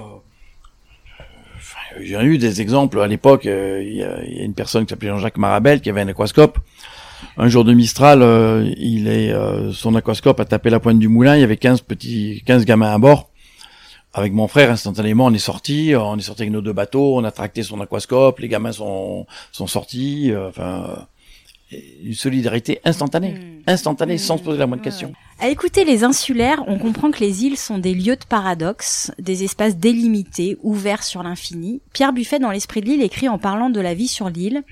J'ai 2.00 2.20
eu 2.22 2.38
des 2.38 2.60
exemples 2.60 3.00
à 3.00 3.06
l'époque. 3.06 3.46
Euh, 3.46 3.82
il 3.84 3.96
y, 3.96 4.02
a 4.02 4.44
une 4.44 4.54
personne 4.54 4.86
qui 4.86 4.90
s'appelait 4.90 5.10
Jean-Jacques 5.10 5.38
Marabel 5.38 5.80
qui 5.80 5.90
avait 5.90 6.00
un 6.00 6.08
aquascope. 6.08 6.58
Un 7.36 7.48
jour 7.48 7.64
de 7.64 7.72
Mistral, 7.72 8.20
il 8.78 9.06
est 9.06 9.32
son 9.72 9.94
aquascope 9.94 10.40
a 10.40 10.44
tapé 10.44 10.70
la 10.70 10.80
pointe 10.80 10.98
du 10.98 11.06
moulin. 11.06 11.36
Il 11.36 11.40
y 11.40 11.44
avait 11.44 11.56
15 11.56 11.82
petits, 11.82 12.42
15 12.46 12.64
gamins 12.64 12.92
à 12.92 12.98
bord 12.98 13.30
avec 14.14 14.32
mon 14.32 14.46
frère, 14.46 14.70
instantanément, 14.70 15.26
on 15.26 15.32
est 15.32 15.38
sorti, 15.38 15.94
on 15.96 16.18
est 16.18 16.22
sorti 16.22 16.42
avec 16.42 16.52
nos 16.52 16.60
deux 16.60 16.72
bateaux, 16.72 17.16
on 17.16 17.24
a 17.24 17.30
tracté 17.30 17.62
son 17.62 17.80
aquascope, 17.80 18.40
les 18.40 18.48
gamins 18.48 18.72
sont 18.72 19.26
sont 19.52 19.66
sortis, 19.66 20.30
euh, 20.32 20.48
enfin 20.48 21.06
une 22.04 22.14
solidarité 22.14 22.80
instantanée, 22.84 23.32
hmm. 23.32 23.62
instantanée, 23.66 24.18
sans 24.18 24.38
se 24.38 24.42
poser 24.42 24.58
la 24.58 24.66
moindre 24.66 24.82
question. 24.82 25.12
À 25.38 25.48
écouter 25.48 25.84
les 25.84 26.04
insulaires, 26.04 26.62
on 26.68 26.78
comprend 26.78 27.10
que 27.10 27.18
les 27.18 27.44
îles 27.44 27.56
sont 27.56 27.78
des 27.78 27.94
lieux 27.94 28.14
de 28.14 28.24
paradoxe, 28.24 29.10
des 29.18 29.42
espaces 29.42 29.76
délimités, 29.76 30.56
ouverts 30.62 31.02
sur 31.02 31.22
l'infini. 31.24 31.80
Pierre 31.92 32.12
Buffet, 32.12 32.38
dans 32.38 32.52
l'esprit 32.52 32.80
de 32.80 32.86
l'île, 32.86 33.02
écrit 33.02 33.28
en 33.28 33.38
parlant 33.38 33.68
de 33.68 33.80
la 33.80 33.94
vie 33.94 34.06
sur 34.06 34.28
l'île. 34.28 34.62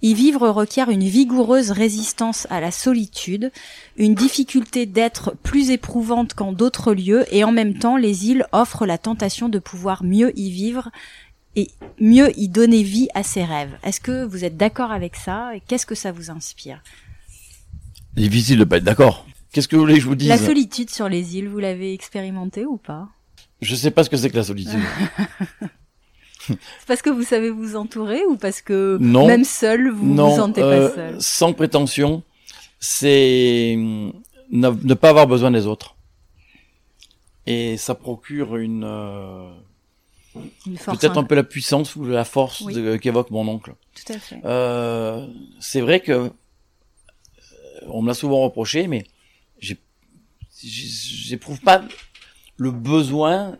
Y 0.00 0.14
vivre 0.14 0.48
requiert 0.48 0.90
une 0.90 1.04
vigoureuse 1.04 1.70
résistance 1.70 2.46
à 2.50 2.60
la 2.60 2.72
solitude, 2.72 3.52
une 3.96 4.14
difficulté 4.14 4.84
d'être 4.84 5.34
plus 5.42 5.70
éprouvante 5.70 6.34
qu'en 6.34 6.52
d'autres 6.52 6.92
lieux, 6.92 7.24
et 7.32 7.44
en 7.44 7.52
même 7.52 7.78
temps, 7.78 7.96
les 7.96 8.28
îles 8.28 8.46
offrent 8.52 8.86
la 8.86 8.98
tentation 8.98 9.48
de 9.48 9.58
pouvoir 9.58 10.02
mieux 10.04 10.32
y 10.38 10.50
vivre 10.50 10.90
et 11.56 11.70
mieux 12.00 12.36
y 12.38 12.48
donner 12.48 12.82
vie 12.82 13.08
à 13.14 13.22
ses 13.22 13.44
rêves. 13.44 13.76
Est-ce 13.82 14.00
que 14.00 14.24
vous 14.24 14.44
êtes 14.44 14.56
d'accord 14.56 14.90
avec 14.90 15.16
ça 15.16 15.54
et 15.54 15.60
qu'est-ce 15.60 15.86
que 15.86 15.94
ça 15.94 16.12
vous 16.12 16.30
inspire? 16.30 16.82
Difficile 18.14 18.58
de 18.58 18.64
pas 18.64 18.78
être 18.78 18.84
d'accord. 18.84 19.26
Qu'est-ce 19.52 19.68
que 19.68 19.76
vous 19.76 19.82
voulez 19.82 19.94
que 19.94 20.00
je 20.00 20.06
vous 20.06 20.14
dise? 20.14 20.28
La 20.28 20.38
solitude 20.38 20.90
sur 20.90 21.08
les 21.08 21.36
îles, 21.36 21.48
vous 21.48 21.58
l'avez 21.58 21.92
expérimenté 21.92 22.64
ou 22.64 22.76
pas? 22.76 23.08
Je 23.60 23.74
sais 23.74 23.90
pas 23.90 24.02
ce 24.02 24.10
que 24.10 24.16
c'est 24.16 24.30
que 24.30 24.36
la 24.36 24.42
solitude. 24.42 24.80
C'est 26.46 26.56
parce 26.86 27.02
que 27.02 27.10
vous 27.10 27.22
savez 27.22 27.50
vous 27.50 27.76
entourer 27.76 28.24
ou 28.28 28.36
parce 28.36 28.62
que 28.62 28.98
même 28.98 29.44
seul 29.44 29.90
vous 29.90 30.14
vous 30.14 30.36
sentez 30.36 30.60
pas 30.60 30.66
euh, 30.66 30.94
seul? 30.94 31.16
Sans 31.20 31.52
prétention, 31.52 32.22
c'est 32.80 33.76
ne, 34.50 34.94
pas 34.94 35.10
avoir 35.10 35.26
besoin 35.26 35.50
des 35.50 35.66
autres. 35.66 35.96
Et 37.46 37.76
ça 37.76 37.94
procure 37.94 38.56
une, 38.56 38.84
euh, 38.84 39.50
peut-être 40.34 41.18
un 41.18 41.24
peu 41.24 41.34
la 41.34 41.42
puissance 41.44 41.96
ou 41.96 42.04
la 42.04 42.24
force 42.24 42.64
qu'évoque 43.00 43.30
mon 43.30 43.46
oncle. 43.48 43.74
Tout 43.94 44.12
à 44.12 44.18
fait. 44.18 44.40
Euh, 44.44 45.26
c'est 45.60 45.80
vrai 45.80 46.00
que 46.00 46.30
on 47.88 48.02
me 48.02 48.08
l'a 48.08 48.14
souvent 48.14 48.40
reproché, 48.40 48.86
mais 48.86 49.04
j'éprouve 50.62 51.60
pas 51.60 51.82
le 52.56 52.70
besoin 52.70 53.58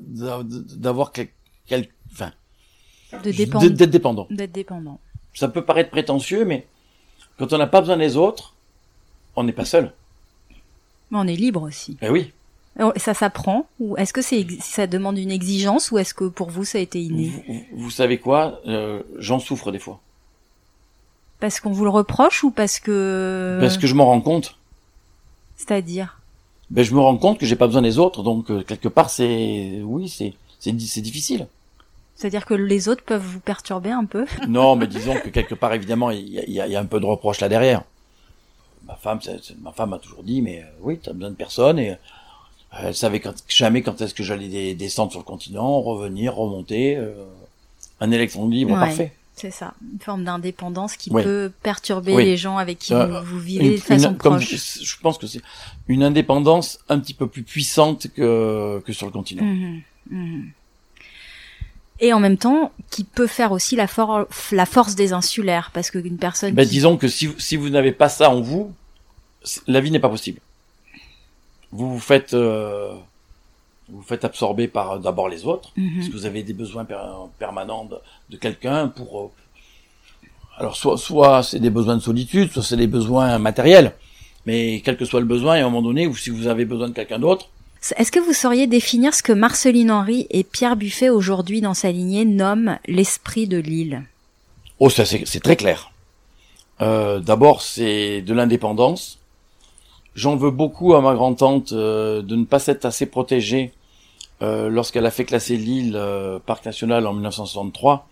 d'avoir 0.00 1.12
quelque 1.12 1.32
quel, 1.66 1.88
enfin, 2.12 2.32
d'être 3.22 3.90
dépendant. 3.90 4.26
D'être 4.30 4.52
dépendant. 4.52 5.00
Ça 5.34 5.48
peut 5.48 5.64
paraître 5.64 5.90
prétentieux, 5.90 6.44
mais 6.44 6.66
quand 7.38 7.52
on 7.52 7.58
n'a 7.58 7.66
pas 7.66 7.80
besoin 7.80 7.96
des 7.96 8.16
autres, 8.16 8.54
on 9.34 9.44
n'est 9.44 9.52
pas 9.52 9.64
seul. 9.64 9.92
Mais 11.10 11.18
on 11.18 11.26
est 11.26 11.36
libre 11.36 11.62
aussi. 11.62 11.98
Eh 12.00 12.08
oui. 12.08 12.32
Ça 12.96 13.14
s'apprend 13.14 13.66
ou 13.80 13.96
est-ce 13.96 14.12
que 14.12 14.20
c'est 14.20 14.46
ça 14.60 14.86
demande 14.86 15.18
une 15.18 15.30
exigence 15.30 15.90
ou 15.90 15.98
est-ce 15.98 16.12
que 16.12 16.24
pour 16.24 16.50
vous 16.50 16.64
ça 16.64 16.78
a 16.78 16.80
été 16.80 17.00
inné? 17.00 17.66
Vous, 17.72 17.90
savez 17.90 18.18
quoi? 18.18 18.60
Euh, 18.66 19.02
J'en 19.18 19.38
souffre 19.38 19.72
des 19.72 19.78
fois. 19.78 20.00
Parce 21.40 21.60
qu'on 21.60 21.72
vous 21.72 21.84
le 21.84 21.90
reproche 21.90 22.44
ou 22.44 22.50
parce 22.50 22.78
que 22.78 23.58
Parce 23.60 23.78
que 23.78 23.86
je 23.86 23.94
m'en 23.94 24.06
rends 24.06 24.20
compte. 24.20 24.58
C'est-à-dire? 25.56 26.20
Ben 26.70 26.84
je 26.84 26.92
me 26.94 27.00
rends 27.00 27.16
compte 27.16 27.38
que 27.38 27.46
j'ai 27.46 27.56
pas 27.56 27.66
besoin 27.66 27.82
des 27.82 27.98
autres, 27.98 28.22
donc 28.22 28.50
euh, 28.50 28.62
quelque 28.62 28.88
part 28.88 29.08
c'est 29.08 29.80
oui 29.82 30.08
c'est 30.08 30.34
c'est 30.58 31.00
difficile. 31.00 31.46
C'est-à-dire 32.16 32.46
que 32.46 32.54
les 32.54 32.88
autres 32.88 33.04
peuvent 33.04 33.22
vous 33.22 33.40
perturber 33.40 33.90
un 33.90 34.06
peu? 34.06 34.26
Non, 34.48 34.74
mais 34.74 34.86
disons 34.86 35.14
que 35.14 35.28
quelque 35.28 35.54
part, 35.54 35.74
évidemment, 35.74 36.10
il 36.10 36.28
y 36.28 36.60
a, 36.60 36.80
un 36.80 36.86
peu 36.86 36.98
de 36.98 37.04
reproche 37.04 37.40
là 37.40 37.48
derrière. 37.48 37.82
Ma 38.86 38.96
femme, 38.96 39.20
ma 39.60 39.72
femme 39.72 39.90
m'a 39.90 39.98
toujours 39.98 40.22
dit, 40.22 40.40
mais 40.40 40.62
euh, 40.62 40.66
oui, 40.80 40.98
tu 40.98 41.10
as 41.10 41.12
besoin 41.12 41.30
de 41.30 41.36
personne 41.36 41.78
et 41.78 41.96
elle 42.82 42.94
savait 42.94 43.22
jamais 43.48 43.82
quand 43.82 44.00
est-ce 44.00 44.14
que 44.14 44.22
j'allais 44.22 44.74
descendre 44.74 45.10
sur 45.10 45.20
le 45.20 45.24
continent, 45.24 45.80
revenir, 45.80 46.34
remonter. 46.34 46.96
Euh, 46.96 47.12
un 48.00 48.10
électron 48.10 48.48
libre 48.48 48.74
parfait. 48.74 49.12
C'est 49.34 49.50
ça, 49.50 49.74
une 49.92 49.98
forme 50.00 50.24
d'indépendance 50.24 50.96
qui 50.96 51.10
peut 51.10 51.52
perturber 51.62 52.16
les 52.16 52.38
gens 52.38 52.56
avec 52.56 52.78
qui 52.78 52.94
vous, 52.94 53.38
vivez 53.38 53.72
de 53.72 53.76
façon 53.76 54.14
proche. 54.14 54.54
je, 54.54 54.96
pense 55.02 55.18
que 55.18 55.26
c'est 55.26 55.42
une 55.88 56.02
indépendance 56.02 56.78
un 56.88 56.98
petit 56.98 57.12
peu 57.12 57.26
plus 57.26 57.42
puissante 57.42 58.06
que, 58.14 58.82
que 58.84 58.92
sur 58.94 59.06
le 59.06 59.12
continent. 59.12 59.44
Mmh 59.44 59.80
mmh 60.10 60.42
et 61.98 62.12
en 62.12 62.20
même 62.20 62.36
temps 62.36 62.72
qui 62.90 63.04
peut 63.04 63.26
faire 63.26 63.52
aussi 63.52 63.74
la, 63.74 63.86
la 64.52 64.66
force 64.66 64.94
des 64.96 65.14
insulaires 65.14 65.70
parce 65.72 65.90
qu'une 65.90 66.18
personne 66.18 66.52
ben, 66.52 66.68
disons 66.68 66.98
que 66.98 67.08
si, 67.08 67.30
si 67.38 67.56
vous 67.56 67.70
n'avez 67.70 67.92
pas 67.92 68.10
ça 68.10 68.28
en 68.28 68.42
vous 68.42 68.70
la 69.66 69.80
vie 69.80 69.90
n'est 69.90 69.98
pas 69.98 70.10
possible 70.10 70.40
vous 71.72 71.92
vous 71.92 71.98
faites 72.00 72.34
euh, 72.34 72.94
vous, 73.88 74.02
faites 74.02 74.24
absorber 74.24 74.68
par 74.68 74.98
d'abord 74.98 75.28
les 75.28 75.46
autres 75.46 75.72
mhm. 75.76 75.96
parce 75.96 76.08
que 76.08 76.12
vous 76.12 76.26
avez 76.26 76.42
des 76.42 76.52
besoins 76.52 76.86
permanents 77.38 77.88
de, 78.30 78.36
quelqu'un 78.36 78.88
pour 78.88 79.20
euh, 79.20 79.30
alors 80.58 80.76
soit 80.76 80.98
soit 80.98 81.42
c'est 81.42 81.60
des 81.60 81.70
besoins 81.70 81.96
de 81.96 82.02
solitude 82.02 82.50
soit 82.52 82.62
c'est 82.62 82.76
des 82.76 82.86
besoins 82.86 83.38
matériels 83.38 83.92
mais 84.46 84.80
quel 84.84 84.96
que 84.96 85.04
soit 85.04 85.20
le 85.20 85.26
besoin 85.26 85.56
et 85.56 85.60
à 85.60 85.66
un 85.66 85.70
moment 85.70 85.82
donné 85.82 86.06
ou 86.06 86.16
si 86.16 86.30
vous 86.30 86.46
avez 86.46 86.64
besoin 86.64 86.88
de 86.88 86.94
quelqu'un 86.94 87.18
d'autre 87.18 87.48
est-ce 87.96 88.10
que 88.10 88.18
vous 88.18 88.32
sauriez 88.32 88.66
définir 88.66 89.14
ce 89.14 89.22
que 89.22 89.32
Marceline 89.32 89.90
Henry 89.90 90.26
et 90.30 90.42
Pierre 90.42 90.76
Buffet 90.76 91.08
aujourd'hui 91.08 91.60
dans 91.60 91.74
sa 91.74 91.92
lignée 91.92 92.24
nomment 92.24 92.78
l'esprit 92.86 93.46
de 93.46 93.58
l'île? 93.58 94.02
Oh, 94.80 94.90
ça 94.90 95.04
c'est 95.04 95.40
très 95.40 95.56
clair. 95.56 95.92
Euh, 96.80 97.20
D'abord, 97.20 97.62
c'est 97.62 98.22
de 98.22 98.34
l'indépendance. 98.34 99.18
J'en 100.16 100.34
veux 100.34 100.50
beaucoup 100.50 100.94
à 100.94 101.00
ma 101.00 101.14
grand-tante 101.14 101.70
euh, 101.72 102.22
de 102.22 102.34
ne 102.34 102.44
pas 102.44 102.58
s'être 102.58 102.84
assez 102.84 103.06
protégée 103.06 103.72
euh, 104.42 104.68
lorsqu'elle 104.68 105.06
a 105.06 105.12
fait 105.12 105.24
classer 105.24 105.56
l'île 105.56 105.94
euh, 105.94 106.40
parc 106.44 106.66
national 106.66 107.06
en 107.06 107.12
1963. 107.12 108.08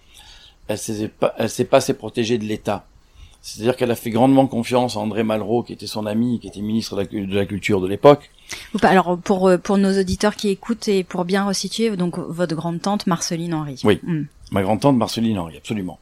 Elle 0.69 0.79
s'est 0.79 1.09
pas, 1.09 1.35
elle 1.39 1.51
s'est 1.51 1.65
pas 1.65 1.79
assez 1.79 1.95
protégée 1.95 2.39
de 2.39 2.45
l'État. 2.45 2.87
C'est-à-dire 3.47 3.77
qu'elle 3.77 3.91
a 3.91 3.95
fait 3.95 4.09
grandement 4.09 4.47
confiance 4.47 4.97
à 4.97 5.01
André 5.01 5.23
Malraux, 5.23 5.63
qui 5.63 5.75
était 5.75 5.87
son 5.87 6.07
ami, 6.07 6.41
qui 6.41 6.47
était 6.49 6.63
ministre 6.63 6.97
de 6.97 7.35
la, 7.35 7.45
Culture 7.45 7.83
de 7.83 7.87
l'époque. 7.87 8.31
Alors 8.81 9.19
pour 9.19 9.49
euh, 9.51 9.59
pour 9.59 9.77
nos 9.77 10.01
auditeurs 10.01 10.35
qui 10.35 10.49
écoutent 10.49 10.89
et 10.89 11.05
pour 11.05 11.27
bien 11.27 11.45
resituer, 11.45 11.95
donc 11.95 12.19
votre 12.19 12.57
grande 12.57 12.81
tante 12.81 13.07
Marceline 13.07 13.53
Henry. 13.53 13.83
Oui, 13.85 14.01
hmm. 14.03 14.23
ma 14.51 14.63
grande 14.63 14.81
tante 14.81 14.97
Marceline 14.97 15.39
Henry, 15.39 15.59
absolument. 15.59 15.99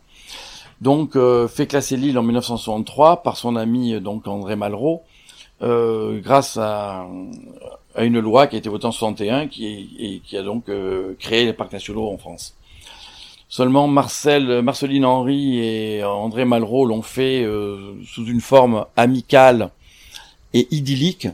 Donc 0.81 1.17
euh, 1.17 1.49
fait 1.49 1.67
classer 1.67 1.97
l'île 1.97 2.17
en 2.17 2.23
1963 2.23 3.25
par 3.25 3.37
son 3.37 3.57
ami 3.57 3.95
euh, 3.95 3.99
donc 3.99 4.29
André 4.29 4.55
Malraux, 4.55 5.03
euh, 5.63 6.21
grâce 6.21 6.57
à, 6.57 7.07
à 7.95 8.05
une 8.05 8.21
loi 8.21 8.47
qui 8.47 8.57
a 8.57 8.59
été 8.59 8.69
votée 8.69 8.87
en 8.87 8.93
61 8.93 9.49
qui, 9.49 9.91
et, 9.99 10.21
qui 10.21 10.37
a 10.37 10.43
donc 10.43 10.71
créé 11.19 11.45
les 11.45 11.53
parcs 11.53 11.73
nationaux 11.73 12.09
en 12.09 12.19
France. 12.19 12.57
Seulement 13.53 13.87
Marcel, 13.87 14.63
Marceline 14.63 15.05
Henry 15.05 15.59
et 15.59 16.03
André 16.03 16.47
Malraux 16.47 16.87
l'ont 16.87 17.03
fait 17.03 17.45
euh, 17.45 18.01
sous 18.03 18.25
une 18.25 18.41
forme 18.41 18.87
amicale 18.97 19.69
et 20.55 20.67
idyllique. 20.71 21.29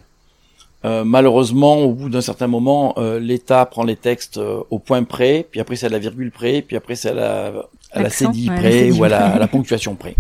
Euh, 0.85 1.05
malheureusement, 1.05 1.77
au 1.77 1.93
bout 1.93 2.09
d'un 2.09 2.21
certain 2.21 2.49
moment, 2.49 2.93
euh, 2.99 3.21
l'État 3.21 3.65
prend 3.67 3.85
les 3.85 3.95
textes 3.95 4.41
au 4.71 4.81
point 4.81 5.05
près, 5.05 5.47
puis 5.49 5.61
après 5.61 5.77
c'est 5.77 5.87
à 5.87 5.91
la 5.91 6.01
virgule 6.01 6.33
près, 6.33 6.61
puis 6.61 6.77
après 6.77 6.97
c'est 6.97 7.11
à 7.11 7.15
la, 7.15 7.53
à 7.93 8.03
la 8.03 8.11
cédille 8.11 8.51
près 8.51 8.91
ou 8.91 9.05
à 9.05 9.09
la, 9.09 9.47
ponctuation 9.47 9.95
près. 9.95 10.17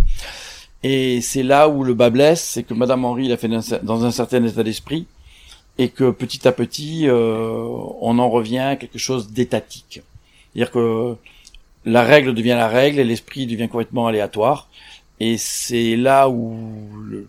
Et 0.83 1.21
c'est 1.21 1.43
là 1.43 1.69
où 1.69 1.83
le 1.83 1.95
bas 1.95 2.11
blesse, 2.11 2.43
c'est 2.43 2.63
que 2.63 2.75
Madame 2.75 3.05
Henry 3.05 3.29
l'a 3.29 3.37
fait 3.37 3.49
dans 3.49 4.05
un 4.05 4.11
certain 4.11 4.45
état 4.45 4.63
d'esprit, 4.63 5.07
et 5.77 5.89
que 5.89 6.11
petit 6.11 6.47
à 6.47 6.53
petit, 6.53 7.07
on 7.11 8.19
en 8.19 8.29
revient 8.31 8.59
à 8.59 8.77
quelque 8.77 8.99
chose 8.99 9.31
d'étatique. 9.31 10.03
C'est-à-dire 10.53 10.71
que 10.71 11.17
la 11.85 12.03
règle 12.03 12.35
devient 12.35 12.49
la 12.51 12.69
règle 12.69 12.99
et 13.01 13.05
l'esprit 13.05 13.47
devient 13.47 13.69
complètement 13.69 14.07
aléatoire. 14.07 14.69
Et 15.21 15.37
c'est 15.37 15.97
là 15.97 16.29
où 16.29 16.57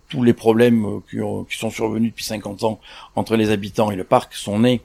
tous 0.08 0.22
les 0.22 0.32
problèmes 0.32 1.00
qui, 1.10 1.58
sont 1.58 1.70
survenus 1.70 2.12
depuis 2.12 2.24
50 2.24 2.62
ans 2.64 2.80
entre 3.16 3.36
les 3.36 3.50
habitants 3.50 3.90
et 3.90 3.96
le 3.96 4.04
parc 4.04 4.34
sont 4.34 4.60
nés. 4.60 4.80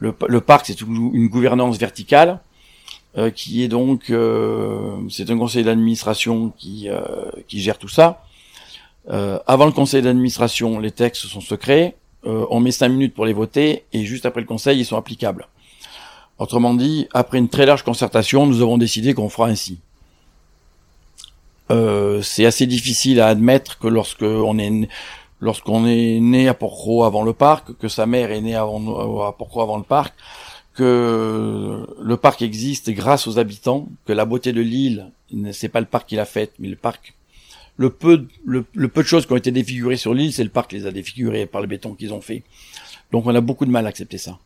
Le 0.00 0.40
parc, 0.40 0.66
c'est 0.66 0.80
une 0.80 1.26
gouvernance 1.26 1.78
verticale 1.78 2.38
euh, 3.18 3.30
qui 3.30 3.62
est 3.62 3.68
donc, 3.68 4.10
euh, 4.10 4.96
c'est 5.10 5.30
un 5.30 5.38
conseil 5.38 5.64
d'administration 5.64 6.52
qui, 6.56 6.88
euh, 6.88 7.00
qui 7.48 7.60
gère 7.60 7.78
tout 7.78 7.88
ça. 7.88 8.22
avant 9.46 9.66
le 9.66 9.72
conseil 9.72 10.02
d'administration, 10.02 10.78
les 10.78 10.90
textes 10.90 11.26
sont 11.26 11.40
secrets. 11.40 11.96
on 12.24 12.60
met 12.60 12.72
cinq 12.72 12.90
minutes 12.90 13.14
pour 13.14 13.26
les 13.26 13.32
voter 13.32 13.84
et 13.92 14.04
juste 14.04 14.26
après 14.26 14.42
le 14.42 14.46
conseil, 14.46 14.78
ils 14.78 14.84
sont 14.84 14.98
applicables. 14.98 15.48
Autrement 16.38 16.74
dit, 16.74 17.08
après 17.12 17.38
une 17.38 17.48
très 17.48 17.66
large 17.66 17.82
concertation, 17.82 18.46
nous 18.46 18.60
avons 18.62 18.78
décidé 18.78 19.14
qu'on 19.14 19.28
fera 19.28 19.48
ainsi. 19.48 19.78
Euh, 21.70 22.22
c'est 22.22 22.46
assez 22.46 22.66
difficile 22.66 23.20
à 23.20 23.26
admettre 23.26 23.78
que 23.78 23.88
lorsque 23.88 24.22
on 24.22 24.58
est 24.58 24.88
lorsqu'on 25.40 25.86
est 25.86 26.18
né 26.20 26.48
à 26.48 26.54
Porcro 26.54 27.04
avant 27.04 27.22
le 27.22 27.32
parc, 27.32 27.76
que 27.78 27.88
sa 27.88 28.06
mère 28.06 28.32
est 28.32 28.40
née 28.40 28.56
avant, 28.56 29.26
à 29.26 29.32
Porcro 29.32 29.60
avant 29.60 29.76
le 29.76 29.84
parc, 29.84 30.14
que 30.78 31.86
le 32.00 32.16
parc 32.16 32.40
existe 32.40 32.90
grâce 32.90 33.26
aux 33.26 33.40
habitants, 33.40 33.88
que 34.06 34.12
la 34.12 34.24
beauté 34.24 34.52
de 34.52 34.60
l'île, 34.60 35.10
c'est 35.52 35.68
pas 35.68 35.80
le 35.80 35.86
parc 35.86 36.08
qui 36.08 36.14
l'a 36.14 36.24
faite, 36.24 36.52
mais 36.60 36.68
le 36.68 36.76
parc. 36.76 37.14
Le 37.76 37.90
peu, 37.90 38.26
le, 38.44 38.62
peu 38.62 39.02
de 39.02 39.08
choses 39.08 39.26
qui 39.26 39.32
ont 39.32 39.36
été 39.36 39.50
défigurées 39.50 39.96
sur 39.96 40.14
l'île, 40.14 40.32
c'est 40.32 40.44
le 40.44 40.50
parc 40.50 40.70
qui 40.70 40.76
les 40.76 40.86
a 40.86 40.92
défigurées 40.92 41.46
par 41.46 41.60
le 41.60 41.66
béton 41.66 41.94
qu'ils 41.94 42.12
ont 42.12 42.20
fait. 42.20 42.44
Donc 43.10 43.26
on 43.26 43.34
a 43.34 43.40
beaucoup 43.40 43.66
de 43.66 43.72
mal 43.72 43.86
à 43.86 43.88
accepter 43.88 44.18
ça. 44.18 44.38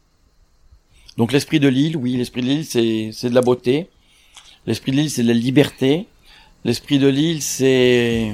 Donc 1.19 1.33
l'esprit 1.33 1.61
de 1.61 1.69
l'île, 1.69 1.99
oui, 1.99 2.17
l'esprit 2.17 2.41
de 2.41 2.47
l'île, 2.47 2.65
c'est, 2.65 3.11
c'est 3.13 3.29
de 3.29 3.35
la 3.35 3.43
beauté. 3.43 3.89
L'esprit 4.67 4.93
de 4.93 4.97
l'île, 4.97 5.11
c'est 5.11 5.23
de 5.23 5.29
la 5.29 5.35
liberté. 5.35 6.07
L'esprit 6.65 6.99
de 6.99 7.09
l'île, 7.09 7.43
c'est 7.43 8.33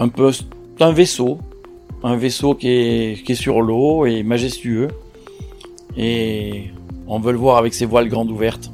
un 0.00 0.08
peu 0.08 0.32
un 0.80 0.92
vaisseau, 0.92 1.38
un 2.02 2.16
vaisseau 2.16 2.56
qui 2.56 2.68
est, 2.68 3.24
qui 3.24 3.32
est 3.32 3.42
sur 3.46 3.60
l'eau 3.60 4.06
et 4.06 4.24
majestueux. 4.24 4.88
Et 5.96 6.70
on 7.06 7.18
veut 7.18 7.32
le 7.32 7.38
voir 7.38 7.56
avec 7.56 7.74
ses 7.74 7.86
voiles 7.86 8.08
grandes 8.08 8.30
ouvertes. 8.30 8.70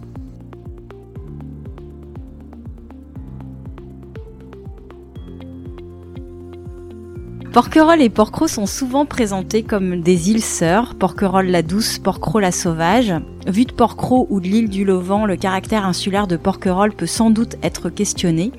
Porquerolles 7.56 8.02
et 8.02 8.10
Porquerolles 8.10 8.50
sont 8.50 8.66
souvent 8.66 9.06
présentés 9.06 9.62
comme 9.62 10.02
des 10.02 10.28
îles 10.30 10.42
sœurs, 10.42 10.94
Porquerolles 10.94 11.50
la 11.50 11.62
douce, 11.62 11.98
Porquerolles 11.98 12.42
la 12.42 12.52
sauvage. 12.52 13.14
Vu 13.46 13.64
de 13.64 13.72
Porquerolles 13.72 14.26
ou 14.28 14.40
de 14.40 14.46
l'île 14.46 14.68
du 14.68 14.84
Levant, 14.84 15.24
le 15.24 15.36
caractère 15.36 15.86
insulaire 15.86 16.26
de 16.26 16.36
Porquerolles 16.36 16.92
peut 16.92 17.06
sans 17.06 17.30
doute 17.30 17.56
être 17.62 17.88
questionné. 17.88 18.52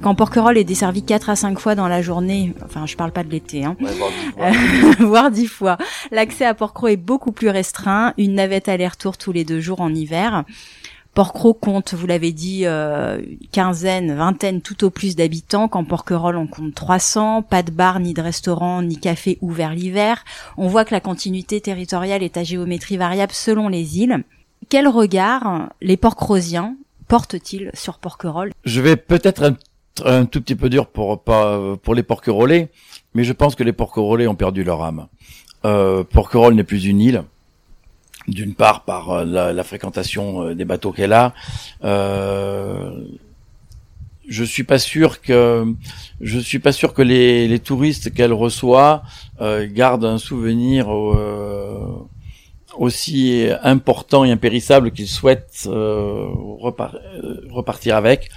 Quand 0.00 0.14
Porquerolles 0.14 0.56
est 0.56 0.64
desservi 0.64 1.02
4 1.02 1.28
à 1.28 1.36
5 1.36 1.58
fois 1.58 1.74
dans 1.74 1.88
la 1.88 2.00
journée, 2.00 2.54
enfin 2.64 2.86
je 2.86 2.96
parle 2.96 3.12
pas 3.12 3.22
de 3.22 3.28
l'été, 3.28 3.66
hein, 3.66 3.76
voire 4.98 5.30
10 5.30 5.46
fois, 5.48 5.76
l'accès 6.10 6.46
à 6.46 6.54
Porquerolles 6.54 6.92
est 6.92 6.96
beaucoup 6.96 7.32
plus 7.32 7.50
restreint, 7.50 8.14
une 8.16 8.36
navette 8.36 8.70
aller-retour 8.70 9.18
tous 9.18 9.32
les 9.32 9.44
deux 9.44 9.60
jours 9.60 9.82
en 9.82 9.94
hiver. 9.94 10.44
Porquerolles 11.18 11.54
compte, 11.60 11.94
vous 11.94 12.06
l'avez 12.06 12.30
dit, 12.30 12.60
euh, 12.64 13.20
quinzaine, 13.50 14.14
vingtaine 14.14 14.60
tout 14.60 14.84
au 14.84 14.90
plus 14.90 15.16
d'habitants. 15.16 15.66
Quand 15.66 15.82
Porquerolles 15.82 16.36
on 16.36 16.46
compte 16.46 16.76
300, 16.76 17.42
pas 17.42 17.64
de 17.64 17.72
bar, 17.72 17.98
ni 17.98 18.14
de 18.14 18.22
restaurant, 18.22 18.82
ni 18.82 18.96
café 18.96 19.36
ouvert 19.40 19.74
l'hiver. 19.74 20.24
On 20.56 20.68
voit 20.68 20.84
que 20.84 20.94
la 20.94 21.00
continuité 21.00 21.60
territoriale 21.60 22.22
est 22.22 22.36
à 22.36 22.44
géométrie 22.44 22.98
variable 22.98 23.32
selon 23.32 23.68
les 23.68 23.98
îles. 23.98 24.22
Quel 24.68 24.86
regard 24.86 25.70
les 25.80 25.96
Porcrosiens 25.96 26.76
portent-ils 27.08 27.72
sur 27.74 27.98
Porquerolles 27.98 28.52
Je 28.64 28.80
vais 28.80 28.94
peut-être 28.94 29.42
être 29.42 29.58
un 30.04 30.24
tout 30.24 30.40
petit 30.40 30.54
peu 30.54 30.70
dur 30.70 30.86
pour 30.86 31.20
pour 31.20 31.96
les 31.96 32.04
Porquerolais, 32.04 32.70
mais 33.14 33.24
je 33.24 33.32
pense 33.32 33.56
que 33.56 33.64
les 33.64 33.72
Porquerolais 33.72 34.28
ont 34.28 34.36
perdu 34.36 34.62
leur 34.62 34.84
âme. 34.84 35.08
Euh, 35.64 36.04
Porquerolles 36.04 36.54
n'est 36.54 36.62
plus 36.62 36.84
une 36.84 37.00
île 37.00 37.24
d'une 38.28 38.54
part 38.54 38.84
par 38.84 39.10
euh, 39.10 39.24
la, 39.24 39.64
fréquentation 39.64 40.42
euh, 40.42 40.54
des 40.54 40.64
bateaux 40.64 40.92
qu'elle 40.92 41.12
a. 41.12 41.34
Euh, 41.84 42.90
je 44.28 44.44
suis 44.44 44.64
pas 44.64 44.78
sûr 44.78 45.22
que 45.22 45.64
je 46.20 46.38
suis 46.38 46.58
pas 46.58 46.72
sûr 46.72 46.92
que 46.92 47.00
les, 47.00 47.48
les 47.48 47.58
touristes 47.58 48.12
qu'elle 48.12 48.34
reçoit 48.34 49.02
gardent 49.40 50.04
un 50.04 50.18
souvenir 50.18 50.88
aussi 52.76 53.46
important 53.62 54.26
et 54.26 54.30
impérissable 54.30 54.90
qu'ils 54.90 55.08
souhaitent 55.08 55.66
repartir 55.66 57.96
avec. 57.96 58.28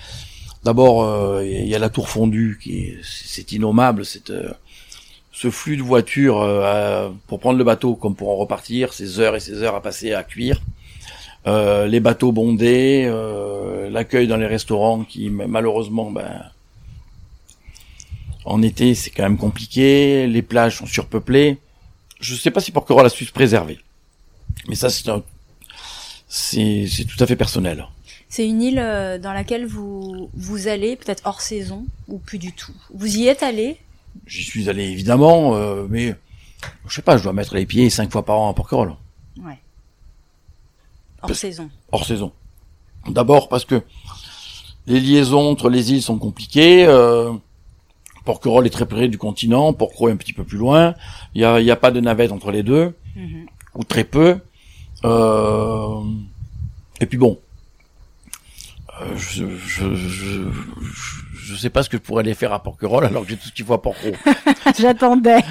D'abord, 0.64 1.42
il 1.42 1.68
y 1.68 1.76
a 1.76 1.80
la 1.80 1.90
tour 1.90 2.08
fondue 2.08 2.58
qui 2.64 2.94
c'est 3.04 3.52
innommable, 3.52 4.06
c'est 4.06 4.32
ce 5.32 5.50
flux 5.50 5.78
de 5.78 5.82
voitures 5.82 6.42
euh, 6.42 7.10
pour 7.28 7.40
prendre 7.40 7.58
le 7.58 7.64
bateau 7.64 7.96
comme 7.96 8.16
pour 8.16 8.30
en 8.30 8.36
repartir, 8.36 8.94
ces 8.94 9.20
heures 9.20 9.36
et 9.36 9.40
ces 9.40 9.64
heures 9.64 9.76
à 9.76 9.82
passer 9.82 10.14
à 10.14 10.24
cuire. 10.24 10.62
Euh, 11.48 11.88
les 11.88 12.00
bateaux 12.00 12.32
bondés, 12.32 13.06
euh, 13.08 13.90
l'accueil 13.90 14.28
dans 14.28 14.38
les 14.38 14.46
restaurants 14.46 15.04
qui 15.04 15.30
malheureusement 15.30 16.12
ben, 16.12 16.44
en 18.46 18.62
été 18.62 18.94
c'est 18.94 19.10
quand 19.10 19.24
même 19.24 19.38
compliqué, 19.38 20.28
les 20.28 20.42
plages 20.42 20.78
sont 20.78 20.86
surpeuplées. 20.86 21.58
Je 22.20 22.36
sais 22.36 22.52
pas 22.52 22.60
si 22.60 22.72
Porquerolles 22.72 23.08
a 23.08 23.10
su 23.10 23.26
se 23.26 23.32
préserver. 23.32 23.80
Mais 24.68 24.76
ça 24.76 24.90
c'est 24.90 25.10
c'est 26.28 26.88
c'est 26.88 27.06
tout 27.06 27.24
à 27.24 27.26
fait 27.26 27.36
personnel. 27.36 27.88
C'est 28.30 28.48
une 28.48 28.62
île 28.62 29.20
dans 29.22 29.34
laquelle 29.34 29.66
vous 29.66 30.30
vous 30.34 30.68
allez 30.68 30.96
peut-être 30.96 31.24
hors 31.26 31.42
saison 31.42 31.86
ou 32.08 32.20
plus 32.20 32.38
du 32.38 32.54
tout. 32.54 32.74
Vous 32.94 33.18
y 33.18 33.28
êtes 33.28 33.44
allé? 33.44 33.78
J'y 34.26 34.44
suis 34.44 34.70
allé 34.70 34.84
évidemment, 34.84 35.56
euh, 35.56 35.86
mais 35.90 36.16
je 36.88 36.96
sais 36.96 37.02
pas, 37.02 37.18
je 37.18 37.24
dois 37.24 37.34
mettre 37.34 37.56
les 37.56 37.66
pieds 37.66 37.90
cinq 37.90 38.12
fois 38.12 38.26
par 38.26 38.40
an 38.40 38.50
à 38.50 38.54
Porquerolles. 38.54 38.96
Ouais. 39.42 39.60
Hors 41.22 41.36
saison. 41.36 41.70
Hors 41.92 42.06
saison. 42.06 42.32
D'abord 43.08 43.50
parce 43.50 43.66
que 43.66 43.82
les 44.88 45.00
liaisons 45.00 45.52
entre 45.52 45.70
les 45.70 45.92
îles 45.92 46.02
sont 46.02 46.18
compliquées. 46.18 46.86
Euh, 46.86 47.34
Porquerolles 48.26 48.68
est 48.68 48.72
très 48.72 48.86
près 48.86 49.08
du 49.08 49.18
continent, 49.18 49.74
Porquerolles 49.74 50.12
est 50.12 50.14
un 50.14 50.18
petit 50.18 50.34
peu 50.34 50.44
plus 50.44 50.58
loin. 50.58 50.94
Il 51.34 51.42
y 51.42 51.46
a, 51.46 51.60
y 51.60 51.72
a 51.72 51.76
pas 51.76 51.92
de 51.92 52.00
navette 52.00 52.32
entre 52.32 52.52
les 52.52 52.64
deux, 52.64 52.96
mhm. 53.16 53.46
ou 53.76 53.84
très 53.84 54.04
peu. 54.04 54.40
Euh, 55.04 56.02
et 57.00 57.08
puis 57.08 57.18
bon, 57.18 57.40
euh, 59.02 59.18
je, 59.18 59.58
je, 59.58 59.96
je, 59.96 60.50
je 61.52 61.56
sais 61.58 61.70
pas 61.70 61.84
ce 61.84 61.90
que 61.90 61.98
je 61.98 62.02
pourrais 62.02 62.22
aller 62.22 62.34
faire 62.34 62.54
à 62.54 62.64
Porquerolles 62.64 63.06
alors 63.06 63.24
que 63.24 63.30
j'ai 63.30 63.38
tout 63.38 63.48
ce 63.48 63.54
qu'il 63.54 63.66
faut 63.66 63.74
à 63.74 63.82
Porquerolles. 63.82 64.18
J'attendais. 64.80 65.42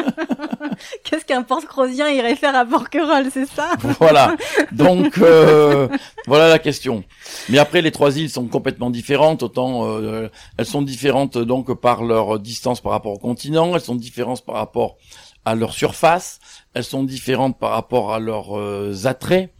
Qu'est-ce 1.04 1.24
qu'un 1.24 1.42
Porquerolles 1.42 1.92
irait 1.92 2.36
faire 2.36 2.54
à 2.54 2.64
Porquerolles, 2.64 3.30
c'est 3.32 3.46
ça? 3.46 3.70
Voilà. 3.98 4.36
Donc 4.72 5.18
euh, 5.18 5.88
voilà 6.26 6.48
la 6.48 6.58
question. 6.58 7.04
Mais 7.48 7.58
après, 7.58 7.80
les 7.82 7.90
trois 7.90 8.16
îles 8.18 8.30
sont 8.30 8.46
complètement 8.46 8.90
différentes. 8.90 9.42
Autant 9.42 9.86
euh, 9.86 10.28
elles 10.58 10.66
sont 10.66 10.82
différentes 10.82 11.38
donc 11.38 11.72
par 11.80 12.04
leur 12.04 12.38
distance 12.38 12.80
par 12.80 12.92
rapport 12.92 13.12
au 13.12 13.18
continent. 13.18 13.74
Elles 13.74 13.80
sont 13.80 13.94
différentes 13.94 14.44
par 14.44 14.56
rapport 14.56 14.96
à 15.44 15.54
leur 15.54 15.72
surface. 15.72 16.40
Elles 16.74 16.84
sont 16.84 17.04
différentes 17.04 17.58
par 17.58 17.70
rapport 17.70 18.12
à 18.12 18.18
leurs 18.18 18.58
euh, 18.58 18.94
attraits. 19.04 19.50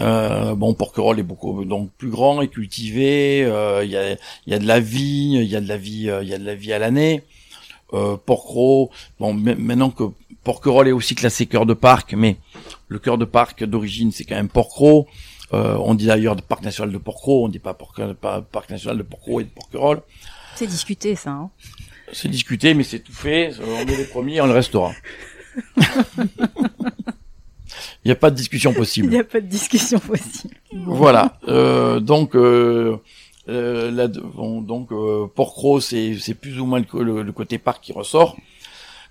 Euh, 0.00 0.54
bon, 0.54 0.74
Porquerolles 0.74 1.20
est 1.20 1.24
beaucoup 1.24 1.64
donc 1.64 1.90
plus 1.92 2.08
grand 2.08 2.40
et 2.40 2.48
cultivé. 2.48 3.44
Euh, 3.44 3.84
il 3.84 3.90
y, 3.90 3.96
a, 3.96 4.16
y 4.46 4.54
a 4.54 4.58
de 4.58 4.66
la 4.66 4.80
vie, 4.80 5.32
il 5.34 5.44
y 5.44 5.56
a 5.56 5.60
de 5.60 5.68
la 5.68 5.76
vie, 5.76 6.08
euh, 6.08 6.22
il 6.22 6.28
y 6.28 6.34
a 6.34 6.38
de 6.38 6.44
la 6.44 6.54
vie 6.54 6.72
à 6.72 6.78
l'année. 6.78 7.22
Euh, 7.94 8.16
bon, 8.26 9.34
maintenant 9.34 9.90
que 9.90 10.04
Porquerolles 10.44 10.88
est 10.88 10.92
aussi 10.92 11.14
classé 11.14 11.46
cœur 11.46 11.66
de 11.66 11.74
parc, 11.74 12.14
mais 12.14 12.36
le 12.88 12.98
cœur 12.98 13.18
de 13.18 13.24
parc 13.24 13.64
d'origine 13.64 14.12
c'est 14.12 14.24
quand 14.24 14.36
même 14.36 14.48
Porquerolles. 14.48 15.04
Euh, 15.52 15.76
on 15.80 15.94
dit 15.94 16.06
d'ailleurs 16.06 16.34
de 16.34 16.40
parc 16.40 16.62
national 16.62 16.92
de 16.92 16.98
Porquerolles, 16.98 17.44
on 17.44 17.48
dit 17.48 17.58
pas, 17.58 17.74
parc 17.74 18.70
national 18.70 18.96
de 18.96 19.02
Porquerolles 19.02 19.42
et 19.42 19.44
de 19.44 19.50
Porquerolles. 19.50 20.00
C'est 20.54 20.66
discuté 20.66 21.14
ça. 21.14 21.30
Hein 21.30 21.50
c'est 22.12 22.28
discuté, 22.28 22.74
mais 22.74 22.84
c'est 22.84 23.00
tout 23.00 23.12
fait. 23.12 23.52
On 23.62 23.80
est 23.80 23.96
les 23.96 24.04
premiers, 24.04 24.40
on 24.40 24.46
le 24.46 24.52
restera. 24.52 24.92
Il 28.04 28.08
n'y 28.08 28.12
a 28.12 28.16
pas 28.16 28.30
de 28.30 28.36
discussion 28.36 28.72
possible. 28.72 29.06
Il 29.10 29.10
n'y 29.10 29.20
a 29.20 29.24
pas 29.24 29.40
de 29.40 29.46
discussion 29.46 29.98
possible. 29.98 30.54
Voilà. 30.72 31.38
Euh, 31.48 32.00
donc, 32.00 32.34
euh, 32.34 32.96
euh, 33.48 34.08
donc 34.08 34.92
euh, 34.92 35.26
Porcro, 35.32 35.80
c'est 35.80 36.34
plus 36.40 36.58
ou 36.58 36.66
moins 36.66 36.82
le, 36.92 37.32
côté 37.32 37.58
parc 37.58 37.82
qui 37.82 37.92
ressort. 37.92 38.36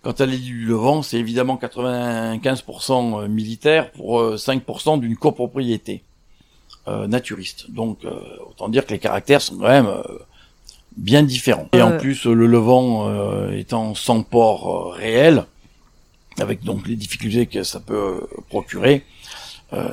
Quant 0.04 0.12
à 0.12 0.26
l'île 0.26 0.42
du 0.42 0.66
Levant, 0.66 1.04
c'est 1.04 1.18
évidemment 1.18 1.60
95% 1.62 3.28
militaire 3.28 3.92
pour 3.92 4.20
5% 4.34 5.00
d'une 5.00 5.16
copropriété 5.16 6.04
naturiste. 6.88 7.70
Donc, 7.70 8.00
autant 8.50 8.68
dire 8.68 8.88
que 8.88 8.94
les 8.94 9.00
caractères 9.00 9.44
sont 9.44 9.58
quand 9.58 9.68
même 9.68 9.94
bien 10.98 11.22
différents. 11.22 11.70
Et 11.74 11.84
en 11.84 12.00
plus, 12.00 12.26
le 12.26 12.48
Levant 12.48 13.52
étant 13.52 13.94
sans 13.94 14.24
port 14.24 14.94
réel, 14.94 15.46
avec 16.40 16.64
donc 16.64 16.88
les 16.88 16.96
difficultés 16.96 17.46
que 17.46 17.64
ça 17.64 17.80
peut 17.80 18.28
procurer. 18.50 19.04
Euh, 19.74 19.88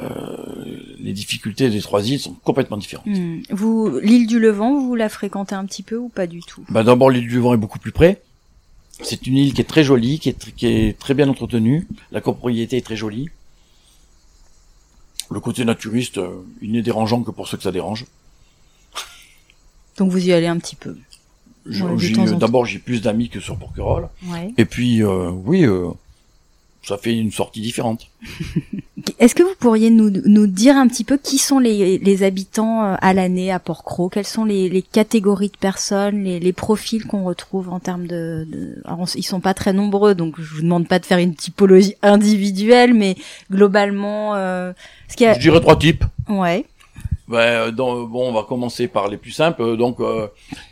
les 0.99 1.13
difficultés 1.13 1.71
des 1.71 1.81
trois 1.81 2.05
îles 2.09 2.19
sont 2.19 2.33
complètement 2.33 2.77
différentes. 2.77 3.07
Hmm. 3.07 3.43
Vous, 3.51 4.01
l'île 4.03 4.27
du 4.27 4.41
Levant, 4.41 4.81
vous 4.81 4.97
la 4.97 5.09
fréquentez 5.09 5.55
un 5.55 5.65
petit 5.67 5.85
peu 5.85 5.97
ou 5.97 6.09
pas 6.09 6.27
du 6.27 6.41
tout? 6.41 6.65
Bah, 6.69 6.83
D'abord, 6.83 7.11
l'île 7.11 7.29
du 7.29 7.37
Levant 7.37 7.55
est 7.55 7.59
beaucoup 7.59 7.79
plus 7.79 7.93
près. 7.93 8.21
C'est 9.03 9.29
une 9.29 9.37
île 9.37 9.55
qui 9.55 9.61
est 9.61 9.65
très 9.65 9.85
jolie, 9.85 10.19
qui 10.19 10.31
est, 10.31 10.55
qui 10.57 10.67
est 10.67 10.99
très 10.99 11.15
bien 11.15 11.29
entretenue. 11.29 11.87
La 12.11 12.21
copropriété 12.21 12.77
est 12.77 12.85
très 12.85 12.97
jolie. 12.97 13.29
Le 15.31 15.39
côté 15.39 15.65
naturiste, 15.65 16.19
euh, 16.19 16.43
il 16.61 16.73
n'est 16.73 16.83
dérangeant 16.83 17.23
que 17.23 17.31
pour 17.31 17.47
ceux 17.47 17.57
que 17.57 17.63
ça 17.63 17.71
dérange. 17.71 18.07
Donc 19.97 20.11
vous 20.11 20.27
y 20.27 20.33
allez 20.33 20.47
un 20.47 20.59
petit 20.59 20.77
peu? 20.77 20.97
D'abord, 21.67 22.65
j'ai 22.65 22.79
plus 22.79 23.03
d'amis 23.03 23.29
que 23.29 23.41
sur 23.41 23.57
Porquerolles. 23.59 24.09
Et 24.57 24.65
puis, 24.65 25.03
euh, 25.03 25.31
oui, 25.31 25.65
euh, 25.65 25.91
ça 26.83 26.97
fait 26.97 27.17
une 27.17 27.33
sortie 27.33 27.61
différente. 27.61 28.09
Est-ce 29.19 29.35
que 29.35 29.43
vous 29.43 29.55
pourriez 29.59 29.91
nous, 29.91 30.11
nous 30.11 30.47
dire 30.47 30.77
un 30.77 30.89
petit 30.89 31.05
peu 31.05 31.17
qui 31.17 31.39
sont 31.39 31.59
les, 31.59 31.99
les 31.99 32.23
habitants 32.23 32.85
euh, 32.85 32.95
à 33.01 33.13
l'année 33.15 33.51
à 33.53 33.59
Port-Cros 33.59 34.09
Quelles 34.09 34.27
sont 34.27 34.45
les, 34.45 34.69
les, 34.69 34.83
catégories 34.83 35.49
de 35.49 35.57
personnes, 35.57 36.25
les, 36.25 36.41
les 36.41 36.53
profils 36.53 37.05
qu'on 37.05 37.25
retrouve 37.25 37.69
en 37.71 37.81
termes 37.81 38.07
de... 38.07 38.47
de... 38.51 38.83
Alors, 38.85 39.07
ils 39.15 39.23
sont 39.23 39.41
pas 39.41 39.55
très 39.55 39.73
nombreux, 39.73 40.15
donc 40.15 40.41
je 40.41 40.55
vous 40.55 40.63
demande 40.63 40.89
pas 40.89 40.99
de 40.99 41.07
faire 41.07 41.19
une 41.19 41.35
typologie 41.35 41.95
individuelle, 42.03 42.95
mais 42.95 43.17
globalement... 43.51 44.35
Euh, 44.35 44.73
ce 45.09 45.17
qu'il 45.17 45.27
y 45.27 45.31
a... 45.31 45.35
Je 45.35 45.41
dirais 45.41 45.61
trois 45.61 45.79
types. 45.79 46.05
Ouais. 46.29 46.65
Ben, 47.29 47.71
bon, 47.73 48.31
on 48.31 48.33
va 48.33 48.43
commencer 48.43 48.89
par 48.89 49.09
les 49.09 49.19
plus 49.19 49.33
simples. 49.33 49.77
Donc, 49.77 50.01
euh, 50.01 50.29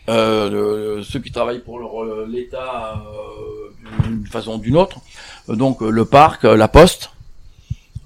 euh, 0.08 1.02
ceux 1.02 1.20
qui 1.20 1.30
travaillent 1.30 1.60
pour 1.60 1.78
l'État 2.26 3.04
euh, 3.04 4.08
d'une 4.08 4.26
façon 4.26 4.54
ou 4.54 4.58
d'une 4.58 4.76
autre. 4.76 5.00
Donc, 5.48 5.80
le 5.80 6.04
parc, 6.04 6.44
la 6.44 6.68
poste. 6.68 7.10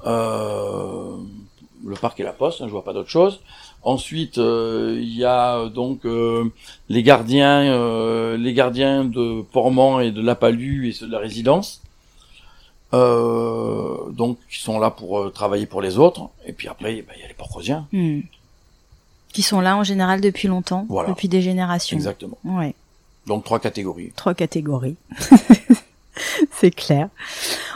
le 0.04 1.20
parc 2.00 2.20
et 2.20 2.22
la 2.22 2.32
poste, 2.32 2.60
hein, 2.60 2.66
je 2.66 2.70
vois 2.70 2.84
pas 2.84 2.92
d'autre 2.92 3.10
chose. 3.10 3.40
Ensuite, 3.82 4.36
il 4.36 5.16
y 5.16 5.24
a 5.24 5.68
donc 5.68 6.02
les 6.88 7.02
gardiens, 7.02 8.36
les 8.36 8.52
gardiens 8.52 9.04
de 9.04 9.42
Portmont 9.42 10.00
et 10.00 10.10
de 10.10 10.20
La 10.20 10.34
Palue 10.34 10.88
et 10.88 10.92
ceux 10.92 11.06
de 11.06 11.12
la 11.12 11.18
résidence. 11.18 11.80
donc 12.92 14.38
qui 14.50 14.60
sont 14.60 14.78
là 14.78 14.90
pour 14.90 15.32
travailler 15.32 15.66
pour 15.66 15.80
les 15.80 15.96
autres. 15.98 16.28
Et 16.44 16.52
puis 16.52 16.68
après, 16.68 17.02
ben, 17.02 17.14
il 17.16 17.22
y 17.22 17.24
a 17.24 17.28
les 17.28 17.34
porcrosiens. 17.34 17.86
Hmm. 17.92 18.20
Qui 19.32 19.42
sont 19.42 19.60
là 19.60 19.76
en 19.76 19.84
général 19.84 20.20
depuis 20.20 20.48
longtemps, 20.48 20.86
depuis 21.08 21.28
des 21.28 21.40
générations. 21.40 21.96
Exactement. 21.96 22.36
Ouais. 22.44 22.74
Donc 23.26 23.44
trois 23.44 23.60
catégories. 23.60 24.12
Trois 24.16 24.34
catégories. 24.34 24.96
C'est 26.60 26.74
clair. 26.74 27.08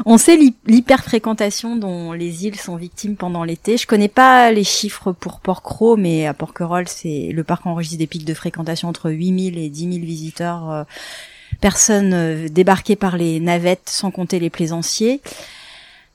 On 0.04 0.18
sait 0.18 0.38
l'hyperfréquentation 0.66 1.76
dont 1.76 2.12
les 2.12 2.44
îles 2.44 2.60
sont 2.60 2.76
victimes 2.76 3.16
pendant 3.16 3.42
l'été. 3.42 3.78
Je 3.78 3.86
connais 3.86 4.08
pas 4.08 4.52
les 4.52 4.62
chiffres 4.62 5.12
pour 5.12 5.40
Porquerolles, 5.40 5.98
mais 5.98 6.26
à 6.26 6.34
Porquerolles, 6.34 6.88
c'est 6.88 7.30
le 7.32 7.44
parc 7.44 7.64
enregistre 7.64 7.96
des 7.96 8.06
pics 8.06 8.26
de 8.26 8.34
fréquentation 8.34 8.90
entre 8.90 9.10
8000 9.10 9.56
et 9.56 9.70
10 9.70 9.94
000 9.94 10.04
visiteurs, 10.04 10.70
euh, 10.70 10.84
personnes 11.62 12.12
euh, 12.12 12.48
débarquées 12.50 12.94
par 12.94 13.16
les 13.16 13.40
navettes, 13.40 13.88
sans 13.88 14.10
compter 14.10 14.38
les 14.38 14.50
plaisanciers. 14.50 15.22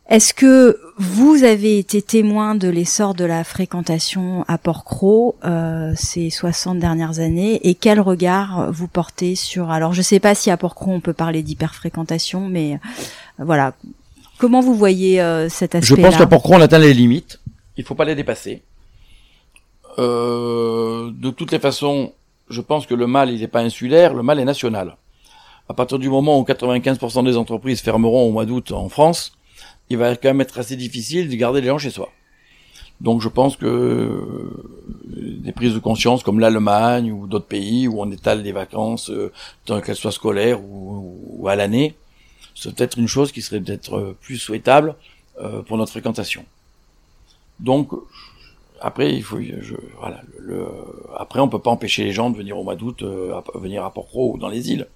Est-ce 0.10 0.34
que 0.34 0.80
vous 0.98 1.44
avez 1.44 1.78
été 1.78 2.02
témoin 2.02 2.56
de 2.56 2.68
l'essor 2.68 3.14
de 3.14 3.26
la 3.26 3.44
fréquentation 3.44 4.44
à 4.48 4.58
Port-Cros 4.58 5.36
euh, 5.46 5.94
ces 5.96 6.32
60 6.32 6.80
dernières 6.80 7.20
années 7.20 7.60
et 7.70 7.76
quel 7.76 8.00
regard 8.00 8.72
vous 8.72 8.88
portez 8.88 9.36
sur 9.36 9.70
alors 9.70 9.94
je 9.94 10.02
sais 10.02 10.20
pas 10.20 10.34
si 10.34 10.50
à 10.50 10.58
Port-Cros 10.58 10.92
on 10.92 11.00
peut 11.00 11.14
parler 11.14 11.44
d'hyperfréquentation 11.44 12.50
mais 12.50 12.74
euh, 12.74 12.78
voilà. 13.46 13.74
Comment 14.40 14.62
vous 14.62 14.74
voyez 14.74 15.22
euh, 15.22 15.48
cet 15.48 15.76
aspect 15.76 15.96
Je 15.96 16.02
pense 16.02 16.18
qu'à 16.18 16.26
Port-Cros 16.26 16.56
on 16.56 16.62
atteint 16.62 16.80
les 16.80 16.96
limites. 16.96 17.40
Il 17.78 17.84
faut 17.84 17.96
pas 17.96 18.06
les 18.06 18.16
dépasser. 18.16 18.64
Euh, 20.00 21.12
de 21.14 21.30
toutes 21.30 21.52
les 21.52 21.60
façons 21.60 22.14
je 22.50 22.62
pense 22.62 22.88
que 22.88 22.96
le 22.96 23.06
mal 23.06 23.30
il 23.30 23.42
n'est 23.42 23.48
pas 23.48 23.62
insulaire 23.62 24.16
le 24.16 24.24
mal 24.24 24.40
est 24.40 24.46
national. 24.46 24.98
À 25.70 25.76
partir 25.76 26.00
du 26.00 26.10
moment 26.10 26.40
où 26.40 26.44
95% 26.44 27.24
des 27.26 27.38
entreprises 27.38 27.82
fermeront 27.82 28.28
au 28.28 28.32
mois 28.32 28.46
d'août 28.46 28.72
en 28.72 28.90
France 28.90 29.34
il 29.90 29.98
va 29.98 30.16
quand 30.16 30.30
même 30.30 30.42
être 30.42 30.60
assez 30.60 30.76
difficile 30.76 31.30
de 31.30 31.36
garder 31.36 31.62
les 31.62 31.68
gens 31.68 31.78
chez 31.78 31.90
soi. 31.90 32.10
Donc 33.02 33.22
je 33.22 33.30
pense 33.30 33.56
que 33.56 33.66
euh, 33.66 34.52
des 35.06 35.54
prises 35.54 35.74
de 35.74 35.80
conscience 35.80 36.22
comme 36.22 36.40
l'Allemagne 36.40 37.12
ou 37.12 37.28
d'autres 37.28 37.48
pays 37.48 37.88
où 37.88 38.02
on 38.02 38.12
étale 38.12 38.42
les 38.42 38.52
vacances, 38.52 39.10
euh, 39.10 39.32
tant 39.66 39.80
qu'elles 39.80 39.96
soient 39.96 40.12
scolaires 40.12 40.60
ou, 40.62 41.48
à 41.48 41.56
l'année, 41.56 41.96
c'est 42.56 42.76
peut-être 42.76 42.98
une 42.98 43.08
chose 43.08 43.32
qui 43.32 43.42
serait 43.42 43.62
peut-être 43.62 43.96
euh, 43.96 44.18
plus 44.20 44.38
souhaitable 44.38 44.96
pour 45.68 45.78
notre 45.78 45.92
fréquentation. 45.92 46.44
Donc 47.62 47.92
après 48.82 49.14
il 49.14 49.24
faut 49.24 49.40
je, 49.40 49.76
voilà 49.98 50.22
le, 50.38 50.66
après 51.18 51.40
on 51.40 51.48
peut 51.48 51.60
pas 51.60 51.70
empêcher 51.70 52.04
les 52.04 52.12
gens 52.12 52.30
de 52.30 52.36
venir 52.36 52.58
au 52.58 52.64
mois 52.66 52.76
d'août 52.76 53.04
venir 53.56 53.86
à 53.86 53.94
Port-Cros 53.94 54.34
ou 54.34 54.38
dans 54.38 54.50
les 54.50 54.70
îles 54.70 54.88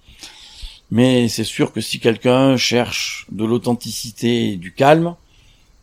mais 0.94 1.28
c'est 1.28 1.42
sûr 1.42 1.72
que 1.72 1.80
si 1.80 1.98
quelqu'un 1.98 2.56
cherche 2.56 3.26
de 3.32 3.44
l'authenticité 3.44 4.50
et 4.50 4.56
du 4.56 4.72
calme, 4.72 5.16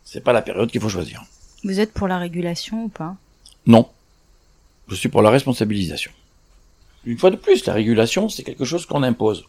c'est 0.04 0.24
pas 0.24 0.32
la 0.32 0.40
période 0.40 0.70
qu'il 0.70 0.80
faut 0.80 0.88
choisir. 0.88 1.22
Vous 1.64 1.80
êtes 1.80 1.92
pour 1.92 2.08
la 2.08 2.16
régulation 2.16 2.84
ou 2.84 2.88
pas? 2.88 3.14
Non. 3.66 3.90
Je 4.88 4.94
suis 4.94 5.10
pour 5.10 5.20
la 5.20 5.28
responsabilisation. 5.28 6.10
Une 7.04 7.18
fois 7.18 7.30
de 7.30 7.36
plus, 7.36 7.66
la 7.66 7.74
régulation, 7.74 8.30
c'est 8.30 8.42
quelque 8.42 8.64
chose 8.64 8.86
qu'on 8.86 9.02
impose. 9.02 9.44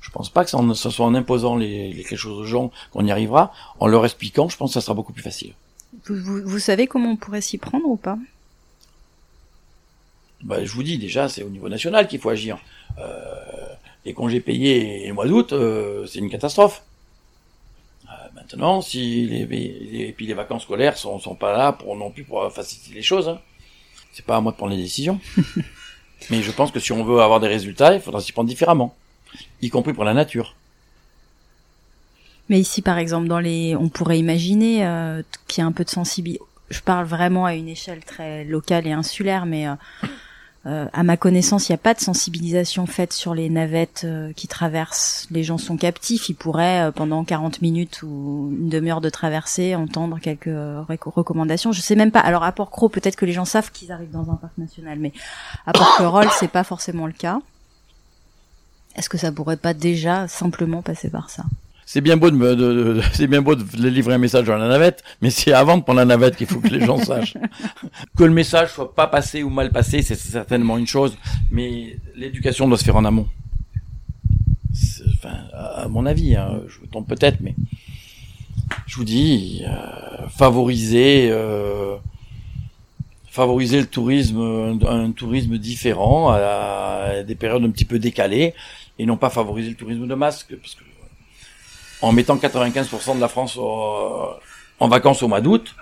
Je 0.00 0.08
pense 0.08 0.30
pas 0.30 0.42
que 0.42 0.50
ce 0.50 0.90
soit 0.90 1.04
en 1.04 1.14
imposant 1.14 1.56
les, 1.56 1.92
les, 1.92 2.02
quelque 2.02 2.16
chose 2.16 2.38
aux 2.38 2.44
gens 2.44 2.70
qu'on 2.90 3.04
y 3.04 3.10
arrivera. 3.10 3.52
En 3.80 3.88
leur 3.88 4.06
expliquant, 4.06 4.48
je 4.48 4.56
pense 4.56 4.70
que 4.70 4.74
ça 4.74 4.80
sera 4.80 4.94
beaucoup 4.94 5.12
plus 5.12 5.22
facile. 5.22 5.52
Vous, 6.06 6.40
vous, 6.46 6.58
savez 6.58 6.86
comment 6.86 7.10
on 7.10 7.16
pourrait 7.16 7.42
s'y 7.42 7.58
prendre 7.58 7.86
ou 7.86 7.96
pas? 7.96 8.16
Bah, 10.44 10.64
Je 10.64 10.72
vous 10.72 10.82
dis 10.82 10.96
déjà, 10.96 11.28
c'est 11.28 11.42
au 11.42 11.50
niveau 11.50 11.68
national 11.68 12.08
qu'il 12.08 12.20
faut 12.20 12.30
agir. 12.30 12.56
Euh, 12.98 13.34
les 14.04 14.12
congés 14.12 14.40
payés 14.40 15.06
le 15.06 15.14
mois 15.14 15.26
d'août, 15.26 15.52
euh, 15.52 16.06
c'est 16.06 16.18
une 16.18 16.30
catastrophe. 16.30 16.82
Euh, 18.06 18.10
maintenant, 18.34 18.80
si 18.80 19.26
les, 19.26 19.46
les, 19.46 20.12
puis 20.12 20.26
les 20.26 20.34
vacances 20.34 20.62
scolaires 20.62 20.96
sont, 20.96 21.18
sont 21.18 21.34
pas 21.34 21.56
là 21.56 21.72
pour 21.72 21.96
non 21.96 22.10
plus 22.10 22.24
pour 22.24 22.52
faciliter 22.52 22.94
les 22.94 23.02
choses, 23.02 23.28
hein. 23.28 23.40
c'est 24.12 24.24
pas 24.24 24.36
à 24.36 24.40
moi 24.40 24.52
de 24.52 24.56
prendre 24.56 24.72
les 24.72 24.82
décisions. 24.82 25.20
Mais 26.30 26.42
je 26.42 26.52
pense 26.52 26.70
que 26.70 26.80
si 26.80 26.92
on 26.92 27.04
veut 27.04 27.20
avoir 27.20 27.40
des 27.40 27.48
résultats, 27.48 27.94
il 27.94 28.00
faudra 28.00 28.20
s'y 28.20 28.32
prendre 28.32 28.48
différemment, 28.48 28.94
y 29.60 29.68
compris 29.68 29.92
pour 29.92 30.04
la 30.04 30.14
nature. 30.14 30.54
Mais 32.48 32.60
ici, 32.60 32.82
par 32.82 32.98
exemple, 32.98 33.26
dans 33.26 33.40
les, 33.40 33.74
on 33.74 33.88
pourrait 33.88 34.18
imaginer 34.18 34.86
euh, 34.86 35.22
qu'il 35.48 35.62
y 35.62 35.64
a 35.64 35.66
un 35.66 35.72
peu 35.72 35.84
de 35.84 35.90
sensibilité. 35.90 36.44
Je 36.70 36.80
parle 36.80 37.06
vraiment 37.06 37.44
à 37.44 37.54
une 37.54 37.68
échelle 37.68 38.04
très 38.04 38.44
locale 38.44 38.86
et 38.86 38.92
insulaire, 38.92 39.44
mais 39.46 39.66
euh, 40.66 40.74
euh, 40.74 40.86
à 40.92 41.02
ma 41.02 41.16
connaissance, 41.16 41.68
il 41.68 41.72
n'y 41.72 41.76
a 41.76 41.78
pas 41.78 41.94
de 41.94 42.00
sensibilisation 42.00 42.86
faite 42.86 43.12
sur 43.12 43.34
les 43.34 43.48
navettes 43.48 44.02
euh, 44.04 44.32
qui 44.32 44.48
traversent. 44.48 45.26
Les 45.30 45.44
gens 45.44 45.58
sont 45.58 45.76
captifs. 45.76 46.28
Ils 46.28 46.34
pourraient, 46.34 46.88
euh, 46.88 46.92
pendant 46.92 47.24
40 47.24 47.62
minutes 47.62 48.02
ou 48.02 48.50
une 48.58 48.68
demi-heure 48.68 49.00
de 49.00 49.10
traversée, 49.10 49.74
entendre 49.74 50.18
quelques 50.20 50.50
recommandations. 51.04 51.72
Je 51.72 51.80
sais 51.80 51.96
même 51.96 52.10
pas. 52.10 52.20
Alors, 52.20 52.44
à 52.44 52.52
Port-Cros, 52.52 52.88
peut-être 52.88 53.16
que 53.16 53.26
les 53.26 53.32
gens 53.32 53.44
savent 53.44 53.70
qu'ils 53.72 53.92
arrivent 53.92 54.10
dans 54.10 54.30
un 54.30 54.36
parc 54.36 54.56
national, 54.58 54.98
mais 54.98 55.12
à 55.66 55.72
Port-Corolle, 55.72 56.28
c'est 56.38 56.48
pas 56.48 56.64
forcément 56.64 57.06
le 57.06 57.12
cas. 57.12 57.40
Est-ce 58.96 59.08
que 59.08 59.18
ça 59.18 59.32
pourrait 59.32 59.56
pas 59.56 59.74
déjà 59.74 60.28
simplement 60.28 60.82
passer 60.82 61.10
par 61.10 61.30
ça? 61.30 61.44
C'est 61.94 62.00
bien 62.00 62.16
beau 62.16 62.28
de, 62.28 62.34
me, 62.34 62.56
de, 62.56 63.00
c'est 63.12 63.28
bien 63.28 63.40
beau 63.40 63.54
de 63.54 63.88
livrer 63.88 64.14
un 64.14 64.18
message 64.18 64.46
dans 64.46 64.56
la 64.56 64.66
navette, 64.66 65.04
mais 65.22 65.30
c'est 65.30 65.52
avant 65.52 65.76
de 65.76 65.84
prendre 65.84 66.00
la 66.00 66.04
navette 66.04 66.34
qu'il 66.34 66.48
faut 66.48 66.58
que 66.58 66.66
les 66.66 66.84
gens 66.84 66.98
sachent. 67.04 67.36
que 68.16 68.24
le 68.24 68.32
message 68.32 68.72
soit 68.72 68.92
pas 68.92 69.06
passé 69.06 69.44
ou 69.44 69.48
mal 69.48 69.70
passé, 69.70 70.02
c'est 70.02 70.16
certainement 70.16 70.76
une 70.76 70.88
chose, 70.88 71.16
mais 71.52 71.96
l'éducation 72.16 72.66
doit 72.66 72.78
se 72.78 72.84
faire 72.84 72.96
en 72.96 73.04
amont. 73.04 73.28
Enfin, 75.14 75.36
à 75.52 75.86
mon 75.86 76.04
avis, 76.04 76.34
hein, 76.34 76.62
je 76.66 76.80
me 76.80 76.88
trompe 76.88 77.06
peut-être, 77.06 77.38
mais 77.40 77.54
je 78.88 78.96
vous 78.96 79.04
dis, 79.04 79.62
euh, 79.64 80.26
favoriser, 80.36 81.28
euh, 81.30 81.94
favoriser 83.30 83.78
le 83.78 83.86
tourisme, 83.86 84.80
un, 84.84 85.12
tourisme 85.12 85.58
différent 85.58 86.30
à, 86.30 86.38
à, 86.38 87.22
des 87.22 87.36
périodes 87.36 87.62
un 87.62 87.70
petit 87.70 87.84
peu 87.84 88.00
décalées, 88.00 88.52
et 88.98 89.06
non 89.06 89.16
pas 89.16 89.30
favoriser 89.30 89.68
le 89.68 89.76
tourisme 89.76 90.08
de 90.08 90.14
masque, 90.14 90.56
parce 90.60 90.74
que 90.74 90.82
en 92.04 92.12
mettant 92.12 92.36
95% 92.36 93.16
de 93.16 93.20
la 93.20 93.28
France 93.28 93.58
en 93.58 94.88
vacances 94.88 95.22
au 95.22 95.28
mois 95.28 95.40
d'août, 95.40 95.74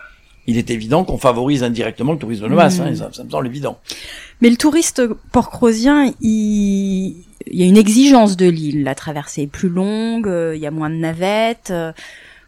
il 0.46 0.58
est 0.58 0.70
évident 0.70 1.04
qu'on 1.04 1.18
favorise 1.18 1.62
indirectement 1.62 2.12
le 2.12 2.18
tourisme 2.18 2.48
de 2.48 2.54
masse. 2.54 2.80
Hein, 2.80 2.90
mmh. 2.90 3.12
ça, 3.12 3.24
me 3.24 3.30
semble 3.30 3.46
évident. 3.46 3.78
Mais 4.40 4.50
le 4.50 4.56
touriste 4.56 5.02
porcrosien, 5.30 6.12
il... 6.20 7.16
il 7.46 7.60
y 7.60 7.62
a 7.62 7.66
une 7.66 7.76
exigence 7.76 8.36
de 8.36 8.46
l'île. 8.46 8.82
La 8.82 8.94
traversée 8.94 9.42
est 9.42 9.46
plus 9.46 9.68
longue, 9.68 10.26
euh, 10.26 10.56
il 10.56 10.60
y 10.60 10.66
a 10.66 10.70
moins 10.70 10.90
de 10.90 10.96
navettes. 10.96 11.70
Euh, 11.70 11.92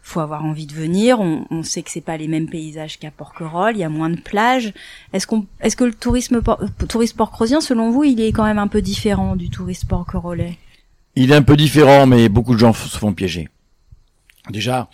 faut 0.03 0.19
avoir 0.19 0.45
envie 0.45 0.67
de 0.67 0.73
venir. 0.73 1.19
On, 1.19 1.45
on 1.49 1.63
sait 1.63 1.81
que 1.81 1.89
c'est 1.89 2.01
pas 2.01 2.17
les 2.17 2.27
mêmes 2.27 2.47
paysages 2.47 2.99
qu'à 2.99 3.11
Porquerolles. 3.11 3.75
Il 3.75 3.79
y 3.79 3.83
a 3.83 3.89
moins 3.89 4.09
de 4.09 4.19
plages. 4.19 4.73
Est-ce 5.13 5.25
qu'on, 5.25 5.45
est-ce 5.61 5.75
que 5.75 5.85
le 5.85 5.93
tourisme 5.93 6.41
por, 6.41 6.59
touriste 6.87 7.15
porcrosien, 7.15 7.61
selon 7.61 7.91
vous, 7.91 8.03
il 8.03 8.21
est 8.21 8.31
quand 8.31 8.43
même 8.43 8.59
un 8.59 8.67
peu 8.67 8.81
différent 8.81 9.35
du 9.35 9.49
touriste 9.49 9.87
porquerolais 9.87 10.57
Il 11.15 11.31
est 11.31 11.35
un 11.35 11.41
peu 11.41 11.55
différent, 11.55 12.05
mais 12.05 12.29
beaucoup 12.29 12.53
de 12.53 12.59
gens 12.59 12.73
se 12.73 12.97
font 12.97 13.13
piéger 13.13 13.49
déjà, 14.49 14.89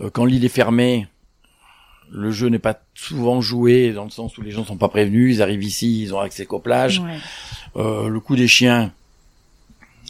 euh, 0.00 0.10
quand 0.10 0.24
l'île 0.24 0.44
est 0.44 0.48
fermée, 0.48 1.06
le 2.10 2.30
jeu 2.30 2.48
n'est 2.48 2.58
pas 2.58 2.80
souvent 2.94 3.40
joué 3.40 3.92
dans 3.92 4.04
le 4.04 4.10
sens 4.10 4.38
où 4.38 4.42
les 4.42 4.50
gens 4.50 4.64
sont 4.64 4.76
pas 4.76 4.88
prévenus, 4.88 5.36
ils 5.36 5.42
arrivent 5.42 5.64
ici, 5.64 6.02
ils 6.02 6.14
ont 6.14 6.20
accès 6.20 6.46
qu'aux 6.46 6.60
plages. 6.60 7.02
Euh, 7.76 8.08
le 8.08 8.20
coup 8.20 8.36
des 8.36 8.48
chiens, 8.48 8.92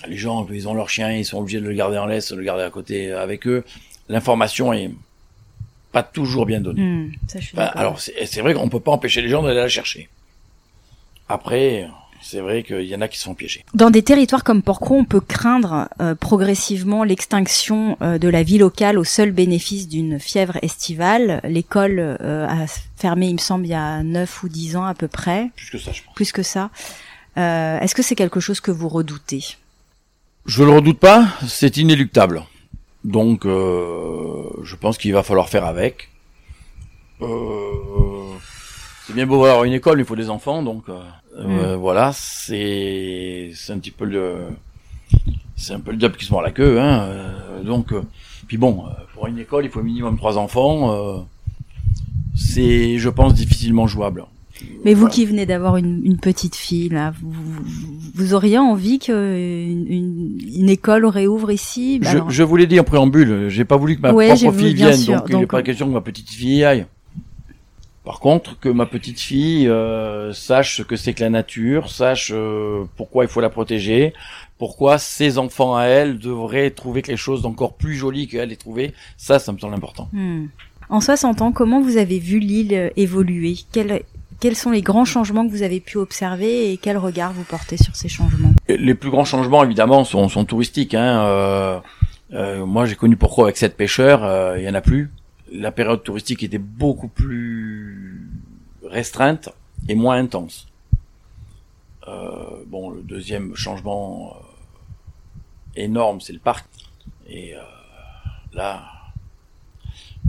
les 0.06 0.16
gens, 0.16 0.46
ils 0.50 0.68
ont 0.68 0.74
leur 0.74 0.90
chien, 0.90 1.12
ils 1.12 1.24
sont 1.24 1.38
obligés 1.38 1.60
de 1.60 1.66
le 1.66 1.74
garder 1.74 1.98
en 1.98 2.06
laisse, 2.06 2.30
de 2.32 2.36
le 2.36 2.44
garder 2.44 2.64
à 2.64 2.70
côté 2.70 3.12
avec 3.12 3.46
eux. 3.46 3.64
L'information 4.08 4.72
est 4.72 4.90
pas 5.92 6.02
toujours 6.02 6.44
bien 6.44 6.60
donnée. 6.60 6.82
Hmm, 6.82 7.12
alors 7.56 7.98
c'est 8.00 8.40
vrai 8.40 8.52
qu'on 8.52 8.68
peut 8.68 8.80
pas 8.80 8.92
empêcher 8.92 9.22
les 9.22 9.28
gens 9.28 9.42
d'aller 9.42 9.56
la 9.56 9.68
chercher. 9.68 10.08
Après, 11.28 11.88
c'est 12.28 12.40
vrai 12.40 12.62
qu'il 12.64 12.82
y 12.82 12.94
en 12.94 13.00
a 13.00 13.08
qui 13.08 13.18
sont 13.18 13.34
piégés. 13.34 13.64
Dans 13.74 13.90
des 13.90 14.02
territoires 14.02 14.42
comme 14.42 14.62
Porcro, 14.62 14.96
on 14.96 15.04
peut 15.04 15.20
craindre 15.20 15.88
euh, 16.00 16.14
progressivement 16.14 17.04
l'extinction 17.04 17.96
euh, 18.02 18.18
de 18.18 18.28
la 18.28 18.42
vie 18.42 18.58
locale 18.58 18.98
au 18.98 19.04
seul 19.04 19.30
bénéfice 19.30 19.88
d'une 19.88 20.18
fièvre 20.18 20.58
estivale. 20.62 21.40
L'école 21.44 21.98
euh, 21.98 22.46
a 22.48 22.66
fermé, 22.96 23.28
il 23.28 23.34
me 23.34 23.38
semble, 23.38 23.66
il 23.66 23.70
y 23.70 23.74
a 23.74 24.02
9 24.02 24.42
ou 24.42 24.48
10 24.48 24.76
ans 24.76 24.84
à 24.84 24.94
peu 24.94 25.06
près. 25.06 25.50
Plus 25.54 25.70
que 25.70 25.78
ça, 25.78 25.92
je 25.92 26.02
pense. 26.02 26.14
Plus 26.14 26.32
que 26.32 26.42
ça. 26.42 26.70
Est-ce 27.36 27.94
que 27.94 28.02
c'est 28.02 28.14
quelque 28.14 28.40
chose 28.40 28.60
que 28.60 28.70
vous 28.70 28.88
redoutez? 28.88 29.44
Je 30.46 30.64
le 30.64 30.70
redoute 30.70 30.98
pas, 30.98 31.28
c'est 31.46 31.76
inéluctable. 31.76 32.42
Donc, 33.04 33.44
je 33.44 34.74
pense 34.76 34.96
qu'il 34.96 35.12
va 35.12 35.22
falloir 35.22 35.50
faire 35.50 35.66
avec. 35.66 36.08
C'est 39.06 39.12
bien 39.14 39.26
beau 39.26 39.44
avoir 39.44 39.64
une 39.64 39.72
école, 39.72 39.96
mais 39.96 40.02
il 40.02 40.06
faut 40.06 40.16
des 40.16 40.30
enfants, 40.30 40.62
donc 40.62 40.84
euh, 40.88 41.74
mm. 41.74 41.76
Voilà, 41.76 42.10
c'est 42.12 43.52
c'est 43.54 43.72
un 43.72 43.78
petit 43.78 43.92
peu 43.92 44.04
le 44.04 44.48
c'est 45.54 45.74
un 45.74 45.80
peu 45.80 45.92
le 45.92 45.96
diable 45.96 46.16
qui 46.16 46.24
se 46.24 46.32
mord 46.32 46.42
la 46.42 46.50
queue. 46.50 46.80
Hein. 46.80 47.02
Euh, 47.04 47.62
donc, 47.62 47.92
euh, 47.92 48.02
puis 48.48 48.56
bon, 48.56 48.84
pour 49.14 49.28
une 49.28 49.38
école, 49.38 49.64
il 49.64 49.70
faut 49.70 49.80
au 49.80 49.84
minimum 49.84 50.16
trois 50.16 50.38
enfants. 50.38 51.24
c'est, 52.34 52.98
je 52.98 53.08
pense, 53.08 53.34
difficilement 53.34 53.86
jouable. 53.86 54.24
Mais 54.84 54.94
vous 54.94 55.06
qui 55.08 55.26
venez 55.26 55.44
d'avoir 55.46 55.76
une, 55.76 56.00
une, 56.04 56.16
petite 56.16 56.56
fille, 56.56 56.88
là, 56.88 57.12
vous, 57.20 57.30
vous 58.14 58.34
auriez 58.34 58.58
envie 58.58 58.98
qu'une 58.98 59.86
une, 59.88 60.38
une, 60.56 60.70
école 60.70 61.04
réouvre 61.04 61.50
ici? 61.50 61.98
Bah 61.98 62.08
je, 62.10 62.18
je 62.30 62.42
vous 62.42 62.56
l'ai 62.56 62.66
dit 62.66 62.80
en 62.80 62.84
préambule, 62.84 63.48
j'ai 63.50 63.66
pas 63.66 63.76
voulu 63.76 63.96
que 63.96 64.00
ma 64.00 64.10
propre 64.10 64.52
fille 64.52 64.74
vienne, 64.74 65.04
donc, 65.04 65.24
il 65.28 65.36
n'est 65.36 65.46
pas 65.46 65.62
question 65.62 65.86
que 65.86 65.92
ma 65.92 66.00
petite 66.00 66.30
fille 66.30 66.56
y 66.56 66.64
aille. 66.64 66.86
Par 68.06 68.20
contre, 68.20 68.56
que 68.60 68.68
ma 68.68 68.86
petite 68.86 69.18
fille 69.18 69.66
euh, 69.66 70.32
sache 70.32 70.76
ce 70.76 70.82
que 70.82 70.94
c'est 70.94 71.12
que 71.12 71.24
la 71.24 71.28
nature, 71.28 71.90
sache 71.90 72.30
euh, 72.32 72.84
pourquoi 72.96 73.24
il 73.24 73.28
faut 73.28 73.40
la 73.40 73.50
protéger, 73.50 74.14
pourquoi 74.58 74.98
ses 74.98 75.38
enfants 75.38 75.74
à 75.74 75.86
elle 75.86 76.20
devraient 76.20 76.70
trouver 76.70 77.02
quelque 77.02 77.18
chose 77.18 77.42
d'encore 77.42 77.72
plus 77.74 77.96
joli 77.96 78.28
qu'elle 78.28 78.52
ait 78.52 78.56
trouvé, 78.56 78.94
ça, 79.16 79.40
ça 79.40 79.50
me 79.50 79.58
semble 79.58 79.74
important. 79.74 80.08
Hmm. 80.12 80.44
En 80.88 81.00
60 81.00 81.42
ans, 81.42 81.50
comment 81.50 81.80
vous 81.80 81.96
avez 81.96 82.20
vu 82.20 82.38
l'île 82.38 82.74
euh, 82.74 82.90
évoluer? 82.94 83.56
Quels, 83.72 84.04
quels 84.38 84.54
sont 84.54 84.70
les 84.70 84.82
grands 84.82 85.04
changements 85.04 85.44
que 85.44 85.50
vous 85.50 85.64
avez 85.64 85.80
pu 85.80 85.98
observer 85.98 86.70
et 86.70 86.76
quel 86.76 86.98
regard 86.98 87.32
vous 87.32 87.42
portez 87.42 87.76
sur 87.76 87.96
ces 87.96 88.08
changements? 88.08 88.52
Les 88.68 88.94
plus 88.94 89.10
grands 89.10 89.24
changements, 89.24 89.64
évidemment, 89.64 90.04
sont, 90.04 90.28
sont 90.28 90.44
touristiques. 90.44 90.94
Hein. 90.94 91.82
moi, 92.30 92.86
j'ai 92.86 92.94
connu 92.94 93.16
pourquoi 93.16 93.46
avec 93.46 93.56
sept 93.56 93.76
pêcheurs, 93.76 94.56
il 94.56 94.62
y 94.62 94.68
en 94.68 94.74
a 94.74 94.80
plus 94.80 95.10
la 95.52 95.72
période 95.72 96.02
touristique 96.02 96.42
était 96.42 96.58
beaucoup 96.58 97.08
plus 97.08 97.55
restreinte 98.90 99.50
et 99.88 99.94
moins 99.94 100.16
intense. 100.18 100.66
Euh, 102.08 102.62
bon, 102.66 102.90
le 102.90 103.02
deuxième 103.02 103.54
changement 103.56 104.36
euh, 104.36 105.82
énorme, 105.82 106.20
c'est 106.20 106.32
le 106.32 106.38
parc. 106.38 106.66
Et 107.28 107.54
euh, 107.54 107.60
là, 108.52 108.84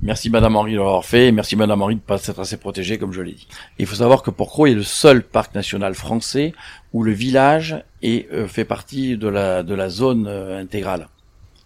merci 0.02 0.30
Madame 0.30 0.56
Henri 0.56 0.74
de 0.74 0.78
l'avoir 0.78 1.06
fait, 1.06 1.32
merci 1.32 1.56
Madame 1.56 1.82
Henri 1.82 1.96
de 1.96 2.00
pas 2.00 2.18
s'être 2.18 2.40
assez 2.40 2.58
protégée, 2.58 2.98
comme 2.98 3.14
je 3.14 3.22
l'ai 3.22 3.34
dit. 3.34 3.48
il 3.78 3.86
faut 3.86 3.96
savoir 3.96 4.24
que 4.24 4.32
Porcro 4.32 4.66
est 4.66 4.74
le 4.74 4.84
seul 4.84 5.24
parc 5.24 5.54
national 5.54 5.94
français 5.94 6.54
où 6.94 7.04
le 7.04 7.12
village 7.12 7.84
est, 8.02 8.48
fait 8.48 8.66
partie 8.66 9.18
de 9.18 9.28
la, 9.28 9.62
de 9.62 9.76
la 9.76 9.90
zone 9.90 10.28
intégrale. 10.28 11.08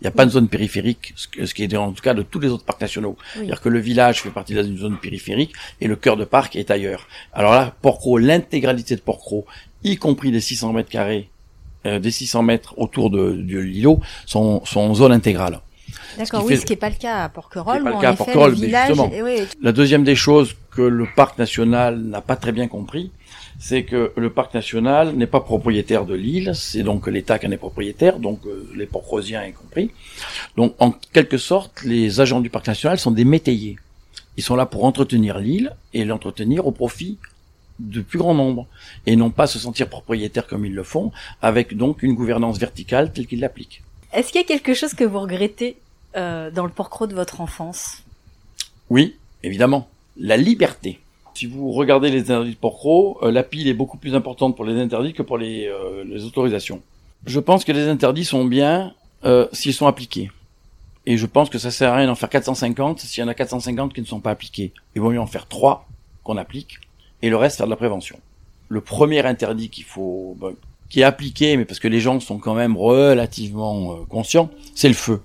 Il 0.01 0.05
n'y 0.05 0.07
a 0.07 0.11
pas 0.11 0.25
de 0.25 0.31
zone 0.31 0.47
périphérique, 0.47 1.13
ce 1.15 1.53
qui 1.53 1.63
est 1.63 1.77
en 1.77 1.91
tout 1.91 2.01
cas 2.01 2.15
de 2.15 2.23
tous 2.23 2.39
les 2.39 2.49
autres 2.49 2.63
parcs 2.63 2.81
nationaux. 2.81 3.17
C'est-à-dire 3.35 3.61
que 3.61 3.69
le 3.69 3.77
village 3.77 4.23
fait 4.23 4.31
partie 4.31 4.55
d'une 4.55 4.77
zone 4.77 4.97
périphérique 4.97 5.53
et 5.79 5.87
le 5.87 5.95
cœur 5.95 6.17
de 6.17 6.25
parc 6.25 6.55
est 6.55 6.71
ailleurs. 6.71 7.07
Alors 7.33 7.51
là, 7.51 7.75
Porcro, 7.83 8.17
l'intégralité 8.17 8.95
de 8.95 9.01
Porcro, 9.01 9.45
y 9.83 9.97
compris 9.97 10.31
les 10.31 10.41
600 10.41 10.73
mètres 10.73 10.89
carrés, 10.89 11.29
euh, 11.85 11.99
des 11.99 12.09
600 12.09 12.41
mètres 12.41 12.73
autour 12.77 13.11
de, 13.11 13.31
de 13.33 13.59
l'îlot, 13.59 13.99
sont, 14.25 14.65
sont 14.65 14.79
en 14.79 14.95
zone 14.95 15.11
intégrale. 15.11 15.59
D'accord, 16.17 16.45
oui, 16.45 16.57
ce 16.57 16.65
qui 16.65 16.73
n'est 16.73 16.77
pas 16.77 16.89
le 16.89 16.95
cas 16.95 17.23
à 17.25 17.29
Porquerolles. 17.29 17.83
Pas 17.83 17.91
le 17.91 18.01
cas 18.01 18.09
à 18.09 18.13
Porquerolles, 18.13 18.55
mais 18.59 18.69
justement. 18.69 19.11
La 19.61 19.71
deuxième 19.71 20.03
des 20.03 20.15
choses 20.15 20.55
que 20.71 20.81
le 20.81 21.05
parc 21.15 21.37
national 21.37 21.99
n'a 21.99 22.21
pas 22.21 22.35
très 22.35 22.51
bien 22.51 22.67
compris, 22.67 23.11
c'est 23.61 23.83
que 23.83 24.11
le 24.17 24.31
parc 24.31 24.55
national 24.55 25.13
n'est 25.13 25.27
pas 25.27 25.39
propriétaire 25.39 26.05
de 26.05 26.15
l'île, 26.15 26.53
c'est 26.55 26.81
donc 26.81 27.05
l'État 27.05 27.37
qui 27.37 27.45
en 27.45 27.51
est 27.51 27.57
propriétaire, 27.57 28.17
donc 28.17 28.39
euh, 28.47 28.67
les 28.75 28.87
porcrosiens 28.87 29.45
y 29.45 29.53
compris. 29.53 29.91
Donc 30.57 30.73
en 30.79 30.91
quelque 30.91 31.37
sorte, 31.37 31.83
les 31.83 32.19
agents 32.19 32.41
du 32.41 32.49
parc 32.49 32.65
national 32.65 32.97
sont 32.97 33.11
des 33.11 33.23
métayers. 33.23 33.77
Ils 34.35 34.41
sont 34.43 34.55
là 34.55 34.65
pour 34.65 34.83
entretenir 34.83 35.37
l'île 35.37 35.75
et 35.93 36.05
l'entretenir 36.05 36.65
au 36.65 36.71
profit 36.71 37.19
de 37.77 38.01
plus 38.01 38.17
grand 38.17 38.33
nombre 38.33 38.65
et 39.05 39.15
non 39.15 39.29
pas 39.29 39.45
se 39.45 39.59
sentir 39.59 39.89
propriétaires 39.89 40.47
comme 40.47 40.65
ils 40.65 40.73
le 40.73 40.83
font, 40.83 41.11
avec 41.43 41.77
donc 41.77 42.01
une 42.01 42.15
gouvernance 42.15 42.57
verticale 42.57 43.13
telle 43.13 43.27
qu'ils 43.27 43.41
l'appliquent. 43.41 43.83
Est-ce 44.11 44.31
qu'il 44.31 44.41
y 44.41 44.43
a 44.43 44.47
quelque 44.47 44.73
chose 44.73 44.95
que 44.95 45.03
vous 45.03 45.19
regrettez 45.19 45.77
euh, 46.15 46.49
dans 46.49 46.65
le 46.65 46.71
porcro 46.71 47.05
de 47.05 47.13
votre 47.13 47.41
enfance? 47.41 48.01
Oui, 48.89 49.17
évidemment. 49.43 49.87
La 50.17 50.35
liberté. 50.35 50.99
Si 51.33 51.45
vous 51.45 51.71
regardez 51.71 52.09
les 52.09 52.21
interdits 52.21 52.51
de 52.51 52.55
Porcro, 52.55 53.17
euh, 53.23 53.31
la 53.31 53.43
pile 53.43 53.67
est 53.67 53.73
beaucoup 53.73 53.97
plus 53.97 54.15
importante 54.15 54.55
pour 54.55 54.65
les 54.65 54.79
interdits 54.79 55.13
que 55.13 55.21
pour 55.21 55.37
les, 55.37 55.67
euh, 55.67 56.03
les 56.03 56.25
autorisations. 56.25 56.81
Je 57.25 57.39
pense 57.39 57.63
que 57.63 57.71
les 57.71 57.87
interdits 57.87 58.25
sont 58.25 58.45
bien 58.45 58.93
euh, 59.23 59.47
s'ils 59.51 59.73
sont 59.73 59.87
appliqués. 59.87 60.31
Et 61.05 61.17
je 61.17 61.25
pense 61.25 61.49
que 61.49 61.57
ça 61.57 61.71
sert 61.71 61.93
à 61.93 61.97
rien 61.97 62.07
d'en 62.07 62.15
faire 62.15 62.29
450 62.29 62.99
s'il 62.99 63.21
y 63.21 63.23
en 63.23 63.27
a 63.27 63.33
450 63.33 63.93
qui 63.93 64.01
ne 64.01 64.05
sont 64.05 64.19
pas 64.19 64.31
appliqués. 64.31 64.71
Il 64.95 65.01
vaut 65.01 65.11
mieux 65.11 65.19
en 65.19 65.27
faire 65.27 65.47
trois 65.47 65.87
qu'on 66.23 66.37
applique 66.37 66.79
et 67.21 67.29
le 67.29 67.37
reste 67.37 67.57
faire 67.57 67.65
de 67.65 67.71
la 67.71 67.77
prévention. 67.77 68.19
Le 68.69 68.81
premier 68.81 69.25
interdit 69.25 69.69
qu'il 69.69 69.83
faut, 69.83 70.37
qui 70.89 71.01
est 71.01 71.03
appliqué, 71.03 71.57
mais 71.57 71.65
parce 71.65 71.79
que 71.79 71.87
les 71.87 71.99
gens 71.99 72.19
sont 72.19 72.37
quand 72.37 72.53
même 72.53 72.77
relativement 72.77 74.05
conscients, 74.09 74.49
c'est 74.75 74.87
le 74.87 74.93
feu 74.93 75.21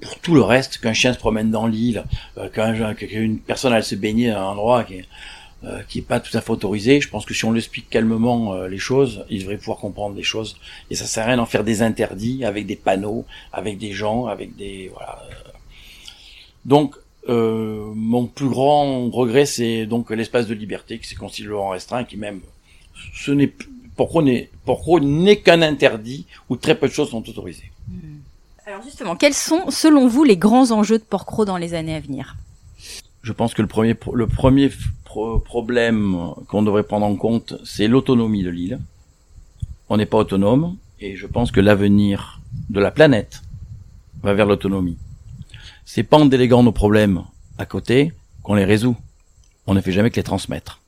pour 0.00 0.18
tout 0.18 0.34
le 0.34 0.42
reste, 0.42 0.78
qu'un 0.78 0.92
chien 0.92 1.12
se 1.12 1.18
promène 1.18 1.50
dans 1.50 1.66
l'île, 1.66 2.04
euh, 2.36 2.48
qu'une 2.94 3.38
personne 3.38 3.72
aille 3.72 3.84
se 3.84 3.94
baigner 3.94 4.30
à 4.30 4.42
un 4.42 4.46
endroit 4.46 4.84
qui, 4.84 5.02
euh, 5.64 5.80
qui 5.88 5.98
est 5.98 6.02
pas 6.02 6.20
tout 6.20 6.36
à 6.36 6.40
fait 6.40 6.52
autorisé. 6.52 7.00
Je 7.00 7.08
pense 7.08 7.26
que 7.26 7.34
si 7.34 7.44
on 7.44 7.50
l'explique 7.50 7.90
calmement 7.90 8.54
euh, 8.54 8.68
les 8.68 8.78
choses, 8.78 9.24
il 9.28 9.40
devrait 9.40 9.56
pouvoir 9.56 9.78
comprendre 9.78 10.14
les 10.14 10.22
choses. 10.22 10.56
Et 10.88 10.94
ça 10.94 11.04
sert 11.04 11.24
à 11.24 11.26
rien 11.26 11.36
d'en 11.36 11.46
faire 11.46 11.64
des 11.64 11.82
interdits 11.82 12.44
avec 12.44 12.64
des 12.64 12.76
panneaux, 12.76 13.24
avec 13.52 13.76
des 13.76 13.90
gens, 13.90 14.26
avec 14.26 14.54
des 14.54 14.88
voilà. 14.94 15.20
Donc 16.64 16.94
euh, 17.28 17.90
mon 17.92 18.26
plus 18.26 18.48
grand 18.48 19.10
regret, 19.10 19.46
c'est 19.46 19.84
donc 19.86 20.10
l'espace 20.10 20.46
de 20.46 20.54
liberté 20.54 21.00
qui 21.00 21.08
s'est 21.08 21.16
considérablement 21.16 21.70
restreint, 21.70 22.04
qui 22.04 22.16
même 22.16 22.40
ce 23.16 23.32
n'est 23.32 23.52
pourquoi 23.96 24.22
n'est 24.22 24.50
pourquoi 24.64 25.00
n'est 25.00 25.40
qu'un 25.40 25.62
interdit 25.62 26.26
où 26.48 26.54
très 26.54 26.76
peu 26.78 26.86
de 26.86 26.92
choses 26.92 27.10
sont 27.10 27.28
autorisées. 27.28 27.72
Hmm. 27.88 28.18
Alors 28.64 28.84
justement, 28.84 29.16
quels 29.16 29.34
sont 29.34 29.70
selon 29.70 30.06
vous 30.06 30.22
les 30.22 30.36
grands 30.36 30.70
enjeux 30.70 30.98
de 30.98 31.02
Porcro 31.02 31.44
dans 31.44 31.56
les 31.56 31.74
années 31.74 31.96
à 31.96 32.00
venir? 32.00 32.36
Je 33.22 33.32
pense 33.32 33.54
que 33.54 33.62
le 33.62 33.68
premier 33.68 33.96
le 34.12 34.26
premier 34.26 34.70
problème 35.44 36.34
qu'on 36.48 36.62
devrait 36.62 36.82
prendre 36.82 37.06
en 37.06 37.16
compte, 37.16 37.54
c'est 37.64 37.88
l'autonomie 37.88 38.42
de 38.42 38.50
l'île. 38.50 38.80
On 39.88 39.96
n'est 39.96 40.06
pas 40.06 40.18
autonome, 40.18 40.76
et 41.00 41.16
je 41.16 41.26
pense 41.26 41.50
que 41.50 41.60
l'avenir 41.60 42.40
de 42.70 42.80
la 42.80 42.90
planète 42.90 43.42
va 44.22 44.34
vers 44.34 44.46
l'autonomie. 44.46 44.98
C'est 45.84 46.02
pas 46.02 46.18
en 46.18 46.26
déléguant 46.26 46.62
nos 46.62 46.72
problèmes 46.72 47.22
à 47.56 47.66
côté 47.66 48.12
qu'on 48.42 48.54
les 48.54 48.64
résout. 48.64 48.96
On 49.66 49.74
ne 49.74 49.80
fait 49.80 49.92
jamais 49.92 50.10
que 50.10 50.16
les 50.16 50.22
transmettre. 50.22 50.80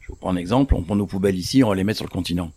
Je 0.00 0.08
vous 0.08 0.16
prends 0.16 0.30
un 0.30 0.36
exemple, 0.36 0.74
on 0.74 0.82
prend 0.82 0.96
nos 0.96 1.06
poubelles 1.06 1.38
ici, 1.38 1.62
on 1.62 1.68
va 1.68 1.74
les 1.74 1.84
mettre 1.84 1.98
sur 1.98 2.06
le 2.06 2.10
continent. 2.10 2.50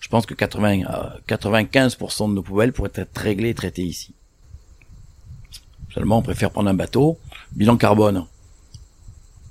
Je 0.00 0.08
pense 0.08 0.26
que 0.26 0.34
80 0.34 0.82
95% 1.26 2.28
de 2.30 2.34
nos 2.34 2.42
poubelles 2.42 2.72
pourraient 2.72 2.90
être 2.94 3.16
réglées 3.18 3.50
et 3.50 3.54
traitées 3.54 3.84
ici. 3.84 4.14
Seulement, 5.92 6.18
on 6.18 6.22
préfère 6.22 6.50
prendre 6.50 6.68
un 6.68 6.74
bateau, 6.74 7.18
bilan 7.52 7.76
carbone 7.76 8.24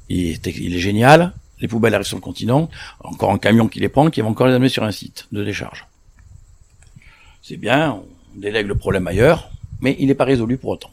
il 0.09 0.27
est, 0.31 0.45
il 0.47 0.75
est 0.75 0.79
génial. 0.79 1.33
Les 1.59 1.67
poubelles 1.67 1.95
arrivent 1.95 2.05
sur 2.07 2.17
le 2.17 2.21
continent, 2.21 2.69
encore 3.03 3.31
un 3.31 3.39
camion 3.39 3.67
qui 3.67 3.79
les 3.79 3.89
prend, 3.89 4.09
qui 4.11 4.21
va 4.21 4.27
encore 4.27 4.47
les 4.47 4.53
amener 4.53 4.69
sur 4.69 4.83
un 4.83 4.91
site 4.91 5.27
de 5.31 5.43
décharge. 5.43 5.87
C'est 7.41 7.57
bien, 7.57 7.93
on 8.35 8.39
délègue 8.39 8.67
le 8.67 8.75
problème 8.75 9.07
ailleurs, 9.07 9.49
mais 9.81 9.95
il 9.99 10.07
n'est 10.07 10.15
pas 10.15 10.25
résolu 10.25 10.57
pour 10.57 10.69
autant. 10.71 10.91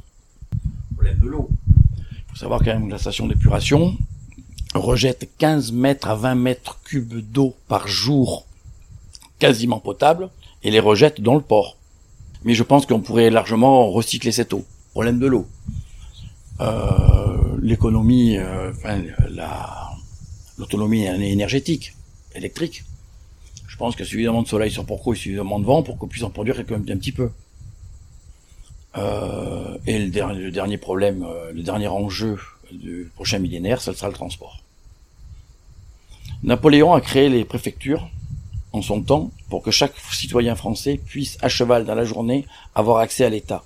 Le 0.53 0.95
problème 0.95 1.19
de 1.19 1.29
l'eau. 1.29 1.51
Il 1.99 2.31
faut 2.31 2.37
savoir 2.37 2.61
quand 2.61 2.73
même 2.73 2.87
que 2.87 2.93
la 2.93 2.99
station 2.99 3.27
d'épuration 3.27 3.97
rejette 4.75 5.29
15 5.39 5.73
mètres 5.73 6.09
à 6.09 6.15
20 6.15 6.35
mètres 6.35 6.81
cubes 6.85 7.21
d'eau 7.31 7.55
par 7.69 7.87
jour, 7.87 8.47
quasiment 9.39 9.81
potable, 9.81 10.31
et 10.63 10.71
les 10.71 10.81
rejette 10.81 11.21
dans 11.21 11.35
le 11.35 11.43
port. 11.43 11.77
Mais 12.43 12.55
je 12.55 12.63
pense 12.63 12.87
qu'on 12.87 13.01
pourrait 13.01 13.31
largement 13.31 13.91
recycler 13.91 14.33
cette 14.33 14.53
eau. 14.55 14.65
Problème 14.93 15.19
de 15.19 15.27
l'eau. 15.27 15.47
euh, 16.61 17.44
l'économie, 17.65 18.37
euh, 18.37 18.73
l'autonomie 20.59 21.05
énergétique, 21.05 21.95
électrique. 22.35 22.85
Je 23.67 23.77
pense 23.77 23.97
qu'il 23.97 24.05
y 24.05 24.09
a 24.09 24.11
suffisamment 24.11 24.43
de 24.43 24.49
soleil 24.49 24.71
sur 24.71 24.85
Porco 24.85 25.15
et 25.15 25.17
suffisamment 25.17 25.59
de 25.59 25.65
vent 25.65 25.83
pour 25.83 25.99
qu'on 25.99 26.07
puisse 26.07 26.23
en 26.23 26.31
produire 26.31 26.59
un, 26.59 26.75
un 26.75 26.99
petit 26.99 27.11
peu. 27.11 27.31
Euh, 28.97 29.79
et 29.87 29.99
le 29.99 30.51
dernier, 30.51 30.79
problème, 30.79 31.25
euh, 31.25 31.53
le 31.53 31.63
dernier 31.63 31.89
enjeu 31.89 32.39
du 32.71 33.11
prochain 33.17 33.39
millénaire, 33.39 33.81
ça 33.81 33.95
sera 33.95 34.09
le 34.09 34.15
transport. 34.15 34.61
Napoléon 36.43 36.93
a 36.93 37.01
créé 37.01 37.31
les 37.31 37.45
préfectures 37.45 38.09
en 38.73 38.83
son 38.83 39.03
temps 39.03 39.31
pour 39.49 39.63
que 39.63 39.71
chaque 39.71 39.95
citoyen 40.13 40.55
français 40.55 41.01
puisse 41.05 41.39
à 41.41 41.49
cheval 41.49 41.87
dans 41.87 41.95
la 41.95 42.05
journée 42.05 42.45
avoir 42.75 42.99
accès 42.99 43.25
à 43.25 43.31
l'État. 43.31 43.65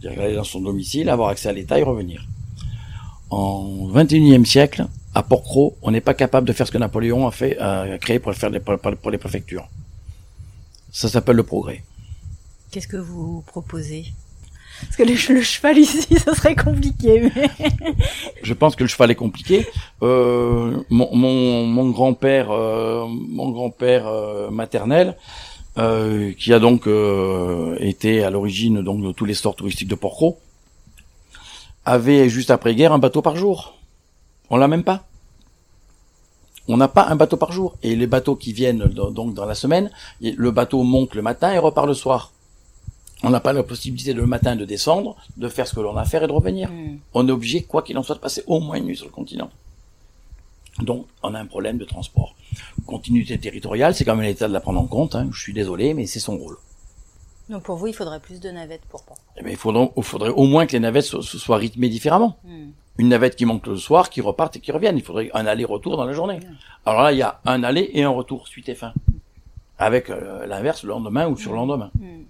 C'est-à-dire 0.00 0.22
aller 0.22 0.34
dans 0.34 0.44
son 0.44 0.60
domicile, 0.60 1.10
avoir 1.10 1.28
accès 1.28 1.50
à 1.50 1.52
l'État 1.52 1.78
et 1.78 1.82
revenir. 1.82 2.26
En 3.30 3.88
21e 3.92 4.44
siècle, 4.44 4.86
à 5.14 5.22
Porquerolles, 5.22 5.72
on 5.82 5.90
n'est 5.90 6.00
pas 6.00 6.14
capable 6.14 6.46
de 6.46 6.52
faire 6.52 6.66
ce 6.66 6.72
que 6.72 6.78
Napoléon 6.78 7.26
a 7.26 7.30
fait, 7.30 7.58
a 7.58 7.98
créé 7.98 8.18
pour 8.18 8.32
faire 8.34 8.50
les, 8.50 8.60
pour 8.60 9.10
les 9.10 9.18
préfectures. 9.18 9.68
Ça 10.90 11.08
s'appelle 11.08 11.36
le 11.36 11.42
progrès. 11.42 11.82
Qu'est-ce 12.70 12.88
que 12.88 12.96
vous 12.96 13.42
proposez? 13.46 14.06
Parce 14.80 14.96
que 14.96 15.02
le, 15.02 15.42
cheval 15.42 15.78
ici, 15.78 16.06
ça 16.24 16.34
serait 16.34 16.54
compliqué. 16.54 17.30
Mais... 17.34 17.50
je 18.42 18.54
pense 18.54 18.76
que 18.76 18.84
le 18.84 18.88
cheval 18.88 19.10
est 19.10 19.16
compliqué. 19.16 19.66
Euh, 20.02 20.76
mon, 20.90 21.14
mon, 21.14 21.64
mon 21.66 21.90
grand-père, 21.90 22.50
euh, 22.50 23.06
mon 23.08 23.50
grand-père 23.50 24.06
euh, 24.06 24.50
maternel, 24.50 25.16
euh, 25.78 26.32
qui 26.32 26.52
a 26.52 26.58
donc 26.58 26.88
été 27.80 28.22
à 28.22 28.30
l'origine 28.30 28.82
donc 28.82 29.02
de 29.02 29.12
tous 29.12 29.24
les 29.24 29.34
stores 29.34 29.56
touristiques 29.56 29.88
de 29.88 29.94
Porcro, 29.94 30.38
avait 31.88 32.28
juste 32.28 32.50
après-guerre 32.50 32.92
un 32.92 32.98
bateau 32.98 33.22
par 33.22 33.36
jour. 33.36 33.74
On 34.50 34.56
l'a 34.56 34.68
même 34.68 34.84
pas. 34.84 35.04
On 36.68 36.76
n'a 36.76 36.88
pas 36.88 37.06
un 37.08 37.16
bateau 37.16 37.36
par 37.36 37.52
jour. 37.52 37.76
Et 37.82 37.96
les 37.96 38.06
bateaux 38.06 38.36
qui 38.36 38.52
viennent 38.52 38.84
donc 38.84 39.34
dans 39.34 39.46
la 39.46 39.54
semaine, 39.54 39.90
le 40.20 40.50
bateau 40.50 40.82
monte 40.82 41.14
le 41.14 41.22
matin 41.22 41.52
et 41.52 41.58
repart 41.58 41.86
le 41.86 41.94
soir 41.94 42.32
on 43.22 43.30
n'a 43.30 43.40
pas 43.40 43.52
la 43.52 43.62
possibilité 43.62 44.12
le 44.12 44.26
matin 44.26 44.54
de 44.54 44.64
descendre, 44.64 45.16
de 45.36 45.48
faire 45.48 45.66
ce 45.66 45.74
que 45.74 45.80
l'on 45.80 45.96
a 45.96 46.02
à 46.02 46.04
faire 46.04 46.22
et 46.22 46.26
de 46.26 46.32
revenir. 46.32 46.70
Hmm. 46.70 46.98
On 47.14 47.26
est 47.26 47.32
obligé, 47.32 47.62
quoi 47.62 47.82
qu'il 47.82 47.98
en 47.98 48.02
soit, 48.02 48.14
de 48.14 48.20
passer 48.20 48.42
au 48.46 48.60
moins 48.60 48.76
une 48.76 48.84
nuit 48.84 48.96
sur 48.96 49.06
le 49.06 49.12
continent. 49.12 49.50
Donc, 50.80 51.06
on 51.24 51.34
a 51.34 51.40
un 51.40 51.46
problème 51.46 51.78
de 51.78 51.84
transport. 51.84 52.36
Continuité 52.86 53.36
territoriale, 53.38 53.94
c'est 53.94 54.04
quand 54.04 54.14
même 54.14 54.24
l'État 54.24 54.46
de 54.46 54.52
la 54.52 54.60
prendre 54.60 54.80
en 54.80 54.86
compte. 54.86 55.16
Hein. 55.16 55.28
Je 55.32 55.40
suis 55.40 55.52
désolé, 55.52 55.94
mais 55.94 56.06
c'est 56.06 56.20
son 56.20 56.36
rôle. 56.36 56.56
Donc 57.48 57.62
pour 57.62 57.76
vous, 57.76 57.86
il 57.86 57.94
faudrait 57.94 58.20
plus 58.20 58.40
de 58.40 58.50
navettes 58.50 58.84
pour 58.88 59.02
pas. 59.04 59.14
Eh 59.36 59.42
bien, 59.42 59.52
il 59.52 59.56
faudrait, 59.56 59.90
il 59.96 60.02
faudrait 60.02 60.30
au 60.30 60.44
moins 60.44 60.66
que 60.66 60.72
les 60.72 60.80
navettes 60.80 61.04
soient, 61.04 61.56
rythmées 61.56 61.88
différemment. 61.88 62.38
Hmm. 62.44 62.70
Une 62.98 63.08
navette 63.08 63.36
qui 63.36 63.44
manque 63.44 63.66
le 63.66 63.76
soir, 63.76 64.10
qui 64.10 64.20
reparte 64.20 64.56
et 64.56 64.60
qui 64.60 64.72
revienne. 64.72 64.96
Il 64.96 65.04
faudrait 65.04 65.30
un 65.32 65.46
aller-retour 65.46 65.96
dans 65.96 66.04
la 66.04 66.12
journée. 66.12 66.40
Alors 66.84 67.02
là, 67.02 67.12
il 67.12 67.18
y 67.18 67.22
a 67.22 67.40
un 67.44 67.62
aller 67.62 67.90
et 67.92 68.02
un 68.02 68.10
retour, 68.10 68.48
suite 68.48 68.68
et 68.68 68.74
fin. 68.74 68.92
Avec 69.78 70.10
euh, 70.10 70.46
l'inverse 70.46 70.82
le 70.82 70.88
lendemain 70.88 71.28
ou 71.28 71.36
sur 71.36 71.52
le 71.52 71.58
lendemain. 71.58 71.90
Hmm 71.94 72.24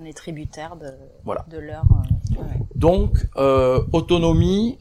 on 0.00 0.04
est 0.04 0.12
tributaire 0.12 0.76
de, 0.76 0.92
de 1.50 1.58
leur. 1.58 1.84
Euh, 2.38 2.42
Donc 2.74 3.26
euh, 3.36 3.82
autonomie, 3.92 4.78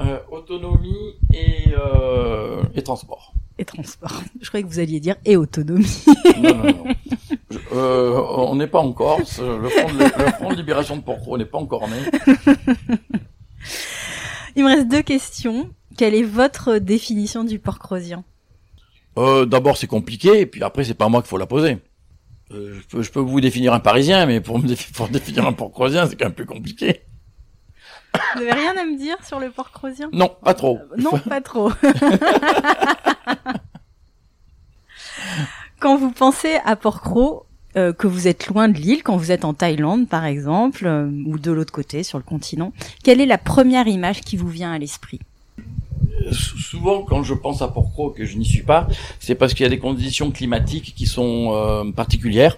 euh, 0.00 0.18
autonomie 0.30 1.14
et, 1.32 1.72
et 2.74 2.82
transport. 2.82 3.32
Et 3.58 3.64
transport. 3.64 4.22
Je 4.40 4.48
croyais 4.48 4.64
que 4.64 4.68
vous 4.68 4.80
alliez 4.80 5.00
dire 5.00 5.16
et 5.24 5.36
autonomie. 5.36 6.04
non, 6.38 6.54
non, 6.54 6.94
non. 7.72 8.48
on 8.50 8.54
n'est 8.56 8.66
pas 8.66 8.80
encore. 8.80 9.18
Le 9.18 9.68
front, 9.68 9.92
de, 9.92 10.24
le 10.24 10.32
front 10.32 10.50
de 10.50 10.56
libération 10.56 10.96
de 10.96 11.38
n'est 11.38 11.44
pas 11.46 11.58
encore 11.58 11.88
né. 11.88 11.96
Il 14.56 14.64
me 14.64 14.68
reste 14.68 14.88
deux 14.88 15.02
questions. 15.02 15.70
Quelle 15.96 16.14
est 16.14 16.22
votre 16.22 16.76
définition 16.78 17.44
du 17.44 17.58
porcrosien? 17.58 18.24
Euh, 19.18 19.46
D'abord, 19.46 19.76
c'est 19.76 19.86
compliqué, 19.86 20.40
et 20.40 20.46
puis 20.46 20.62
après, 20.62 20.84
c'est 20.84 20.94
pas 20.94 21.08
moi 21.08 21.22
qu'il 21.22 21.28
faut 21.28 21.38
la 21.38 21.46
poser. 21.46 21.78
Euh, 22.52 22.78
je, 22.92 23.10
peux, 23.10 23.20
vous 23.20 23.40
définir 23.40 23.72
un 23.74 23.80
Parisien, 23.80 24.24
mais 24.26 24.40
pour 24.40 24.58
me 24.58 24.92
pour 24.92 25.08
définir 25.08 25.46
un 25.46 25.52
Port-Croisien, 25.52 26.06
c'est 26.06 26.16
quand 26.16 26.26
même 26.26 26.34
plus 26.34 26.46
compliqué. 26.46 27.02
Vous 28.34 28.44
n'avez 28.44 28.52
rien 28.52 28.76
à 28.76 28.84
me 28.84 28.96
dire 28.96 29.16
sur 29.26 29.40
le 29.40 29.50
Port-Croisien 29.50 30.10
Non, 30.12 30.36
pas 30.42 30.54
trop. 30.54 30.78
Euh, 30.78 30.96
non, 30.96 31.18
pas 31.18 31.40
trop. 31.40 31.72
quand 35.78 35.96
vous 35.96 36.10
pensez 36.10 36.56
à 36.64 36.76
Port-Cros, 36.76 37.44
euh, 37.76 37.92
que 37.92 38.06
vous 38.06 38.26
êtes 38.26 38.46
loin 38.46 38.68
de 38.68 38.78
l'île, 38.78 39.02
quand 39.02 39.16
vous 39.16 39.30
êtes 39.30 39.44
en 39.44 39.52
Thaïlande 39.52 40.08
par 40.08 40.24
exemple, 40.24 40.86
ou 41.26 41.38
de 41.38 41.50
l'autre 41.50 41.72
côté 41.72 42.02
sur 42.02 42.16
le 42.16 42.24
continent, 42.24 42.72
quelle 43.04 43.20
est 43.20 43.26
la 43.26 43.38
première 43.38 43.86
image 43.86 44.22
qui 44.22 44.36
vous 44.36 44.48
vient 44.48 44.72
à 44.72 44.78
l'esprit? 44.78 45.20
Souvent 46.32 47.02
quand 47.02 47.22
je 47.22 47.34
pense 47.34 47.62
à 47.62 47.68
Porcro 47.68 48.10
que 48.10 48.24
je 48.24 48.36
n'y 48.36 48.44
suis 48.44 48.62
pas, 48.62 48.88
c'est 49.20 49.34
parce 49.34 49.54
qu'il 49.54 49.64
y 49.64 49.66
a 49.66 49.70
des 49.70 49.78
conditions 49.78 50.30
climatiques 50.30 50.94
qui 50.96 51.06
sont 51.06 51.52
euh, 51.52 51.90
particulières. 51.92 52.56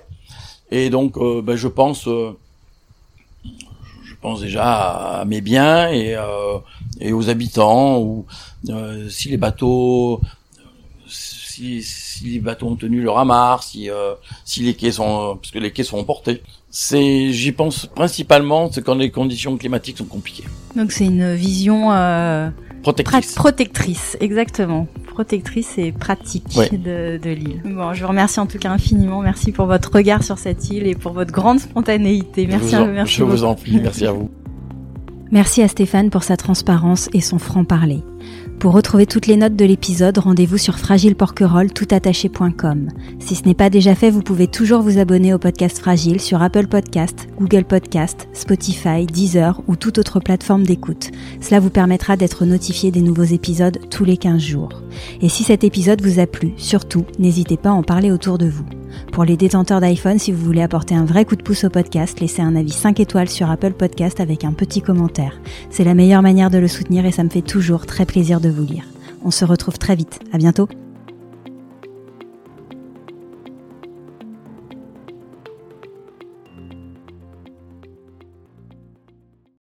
Et 0.71 0.91
donc 0.91 1.17
euh, 1.17 1.43
ben, 1.43 1.57
je 1.57 1.69
pense 1.69 2.07
euh, 2.07 2.37
je 4.05 4.15
pense 4.21 4.41
déjà 4.41 5.21
à 5.21 5.25
mes 5.25 5.41
biens 5.41 5.91
et 5.91 6.17
aux 7.13 7.31
habitants 7.31 8.01
ou 8.01 8.27
si 9.09 9.29
les 9.29 9.37
bateaux 9.37 10.21
si, 11.59 11.83
si, 11.83 12.25
les 12.25 12.39
bateaux 12.39 12.67
ont 12.67 12.77
tenu 12.77 13.03
leur 13.03 13.19
amarre, 13.19 13.63
si 13.63 13.89
si 14.45 14.63
les 14.63 14.75
quais 14.75 14.93
sont 14.93 15.39
parce 15.41 15.51
que 15.51 15.59
les 15.59 15.73
quais 15.73 15.85
sont 15.85 15.99
emportés. 15.99 16.43
C'est 16.71 17.33
j'y 17.33 17.53
pense 17.53 17.87
principalement 17.87 18.71
c'est 18.71 18.83
quand 18.83 18.95
les 18.95 19.11
conditions 19.11 19.57
climatiques 19.57 19.99
sont 19.99 20.05
compliquées. 20.05 20.45
Donc 20.77 20.93
c'est 20.93 21.07
une 21.07 21.35
vision 21.35 21.91
Protectrice. 22.83 23.35
protectrice, 23.35 24.17
exactement. 24.21 24.87
Protectrice 25.07 25.79
et 25.79 25.93
pratique 25.93 26.47
de, 26.73 27.19
de 27.19 27.31
l'île. 27.31 27.61
Bon, 27.65 27.93
je 27.93 28.03
vous 28.03 28.09
remercie 28.09 28.39
en 28.39 28.47
tout 28.47 28.59
cas 28.59 28.71
infiniment. 28.71 29.21
Merci 29.21 29.53
pour 29.53 29.67
votre 29.67 29.93
regard 29.93 30.23
sur 30.23 30.39
cette 30.39 30.71
île 30.71 30.87
et 30.87 30.95
pour 30.95 31.13
votre 31.13 31.33
grande 31.33 31.59
spontanéité. 31.59 32.47
Merci, 32.47 32.71
je 32.71 32.77
vous 32.77 32.83
en, 32.83 32.87
merci. 32.87 33.15
Je 33.17 33.25
vous 33.25 33.45
en 33.45 33.55
prie. 33.55 33.81
Merci 33.83 34.07
à 34.07 34.13
vous. 34.13 34.31
Merci 35.31 35.63
à 35.63 35.69
Stéphane 35.69 36.11
pour 36.11 36.23
sa 36.23 36.37
transparence 36.37 37.09
et 37.13 37.21
son 37.21 37.39
franc-parler. 37.39 38.03
Pour 38.59 38.73
retrouver 38.73 39.07
toutes 39.07 39.29
les 39.29 39.37
notes 39.37 39.55
de 39.55 39.65
l'épisode, 39.65 40.19
rendez-vous 40.19 40.59
sur 40.59 40.79
fragileporquerolles.toutattaché.com. 40.79 42.89
Si 43.21 43.37
ce 43.37 43.45
n'est 43.45 43.55
pas 43.55 43.71
déjà 43.71 43.95
fait, 43.95 44.11
vous 44.11 44.23
pouvez 44.23 44.49
toujours 44.49 44.83
vous 44.83 44.99
abonner 44.99 45.33
au 45.33 45.39
podcast 45.39 45.79
Fragile 45.79 46.21
sur 46.21 46.43
Apple 46.43 46.67
Podcast, 46.67 47.29
Google 47.39 47.63
Podcast, 47.63 48.27
Spotify, 48.33 49.07
Deezer 49.07 49.63
ou 49.69 49.77
toute 49.77 49.99
autre 49.99 50.19
plateforme 50.19 50.65
d'écoute. 50.65 51.13
Cela 51.41 51.61
vous 51.61 51.71
permettra 51.71 52.17
d'être 52.17 52.47
notifié 52.47 52.91
des 52.91 53.03
nouveaux 53.03 53.23
épisodes 53.23 53.79
tous 53.91 54.05
les 54.05 54.17
15 54.17 54.43
jours. 54.43 54.83
Et 55.21 55.29
si 55.29 55.45
cet 55.45 55.63
épisode 55.63 56.03
vous 56.03 56.19
a 56.19 56.27
plu, 56.27 56.55
surtout, 56.57 57.05
n'hésitez 57.21 57.59
pas 57.59 57.71
à 57.71 57.75
en 57.75 57.85
parler 57.85 58.11
autour 58.11 58.39
de 58.39 58.49
vous. 58.49 58.65
Pour 59.13 59.25
les 59.25 59.37
détenteurs 59.37 59.81
d'iPhone, 59.81 60.19
si 60.19 60.33
vous 60.33 60.45
voulez 60.45 60.63
apporter 60.63 60.95
un 60.95 61.05
vrai 61.05 61.25
coup 61.25 61.37
de 61.37 61.43
pouce 61.43 61.65
au 61.65 61.71
podcast, 61.71 62.21
laissez 62.21 62.43
un 62.43 62.57
avis 62.57 62.73
5 62.73 63.01
étoiles 63.01 63.29
sur 63.29 63.51
Apple 63.51 63.73
Podcast 63.73 64.21
avec 64.21 64.45
un 64.45 64.53
petit 64.53 64.83
commentaire. 64.83 65.41
C'est 65.71 65.85
la 65.85 65.95
meilleure 65.95 66.23
manière 66.23 66.51
de 66.51 66.59
le 66.59 66.69
soutenir 66.69 67.07
et 67.07 67.13
ça 67.13 67.25
me 67.25 67.31
fait 67.31 67.43
toujours 67.43 67.87
très 67.87 68.07
plaisir 68.07 68.41
vous 68.51 68.65
lire. 68.65 68.85
On 69.25 69.31
se 69.31 69.45
retrouve 69.45 69.79
très 69.79 69.97
vite. 69.97 70.21
À 70.33 70.39
bientôt. 70.39 70.69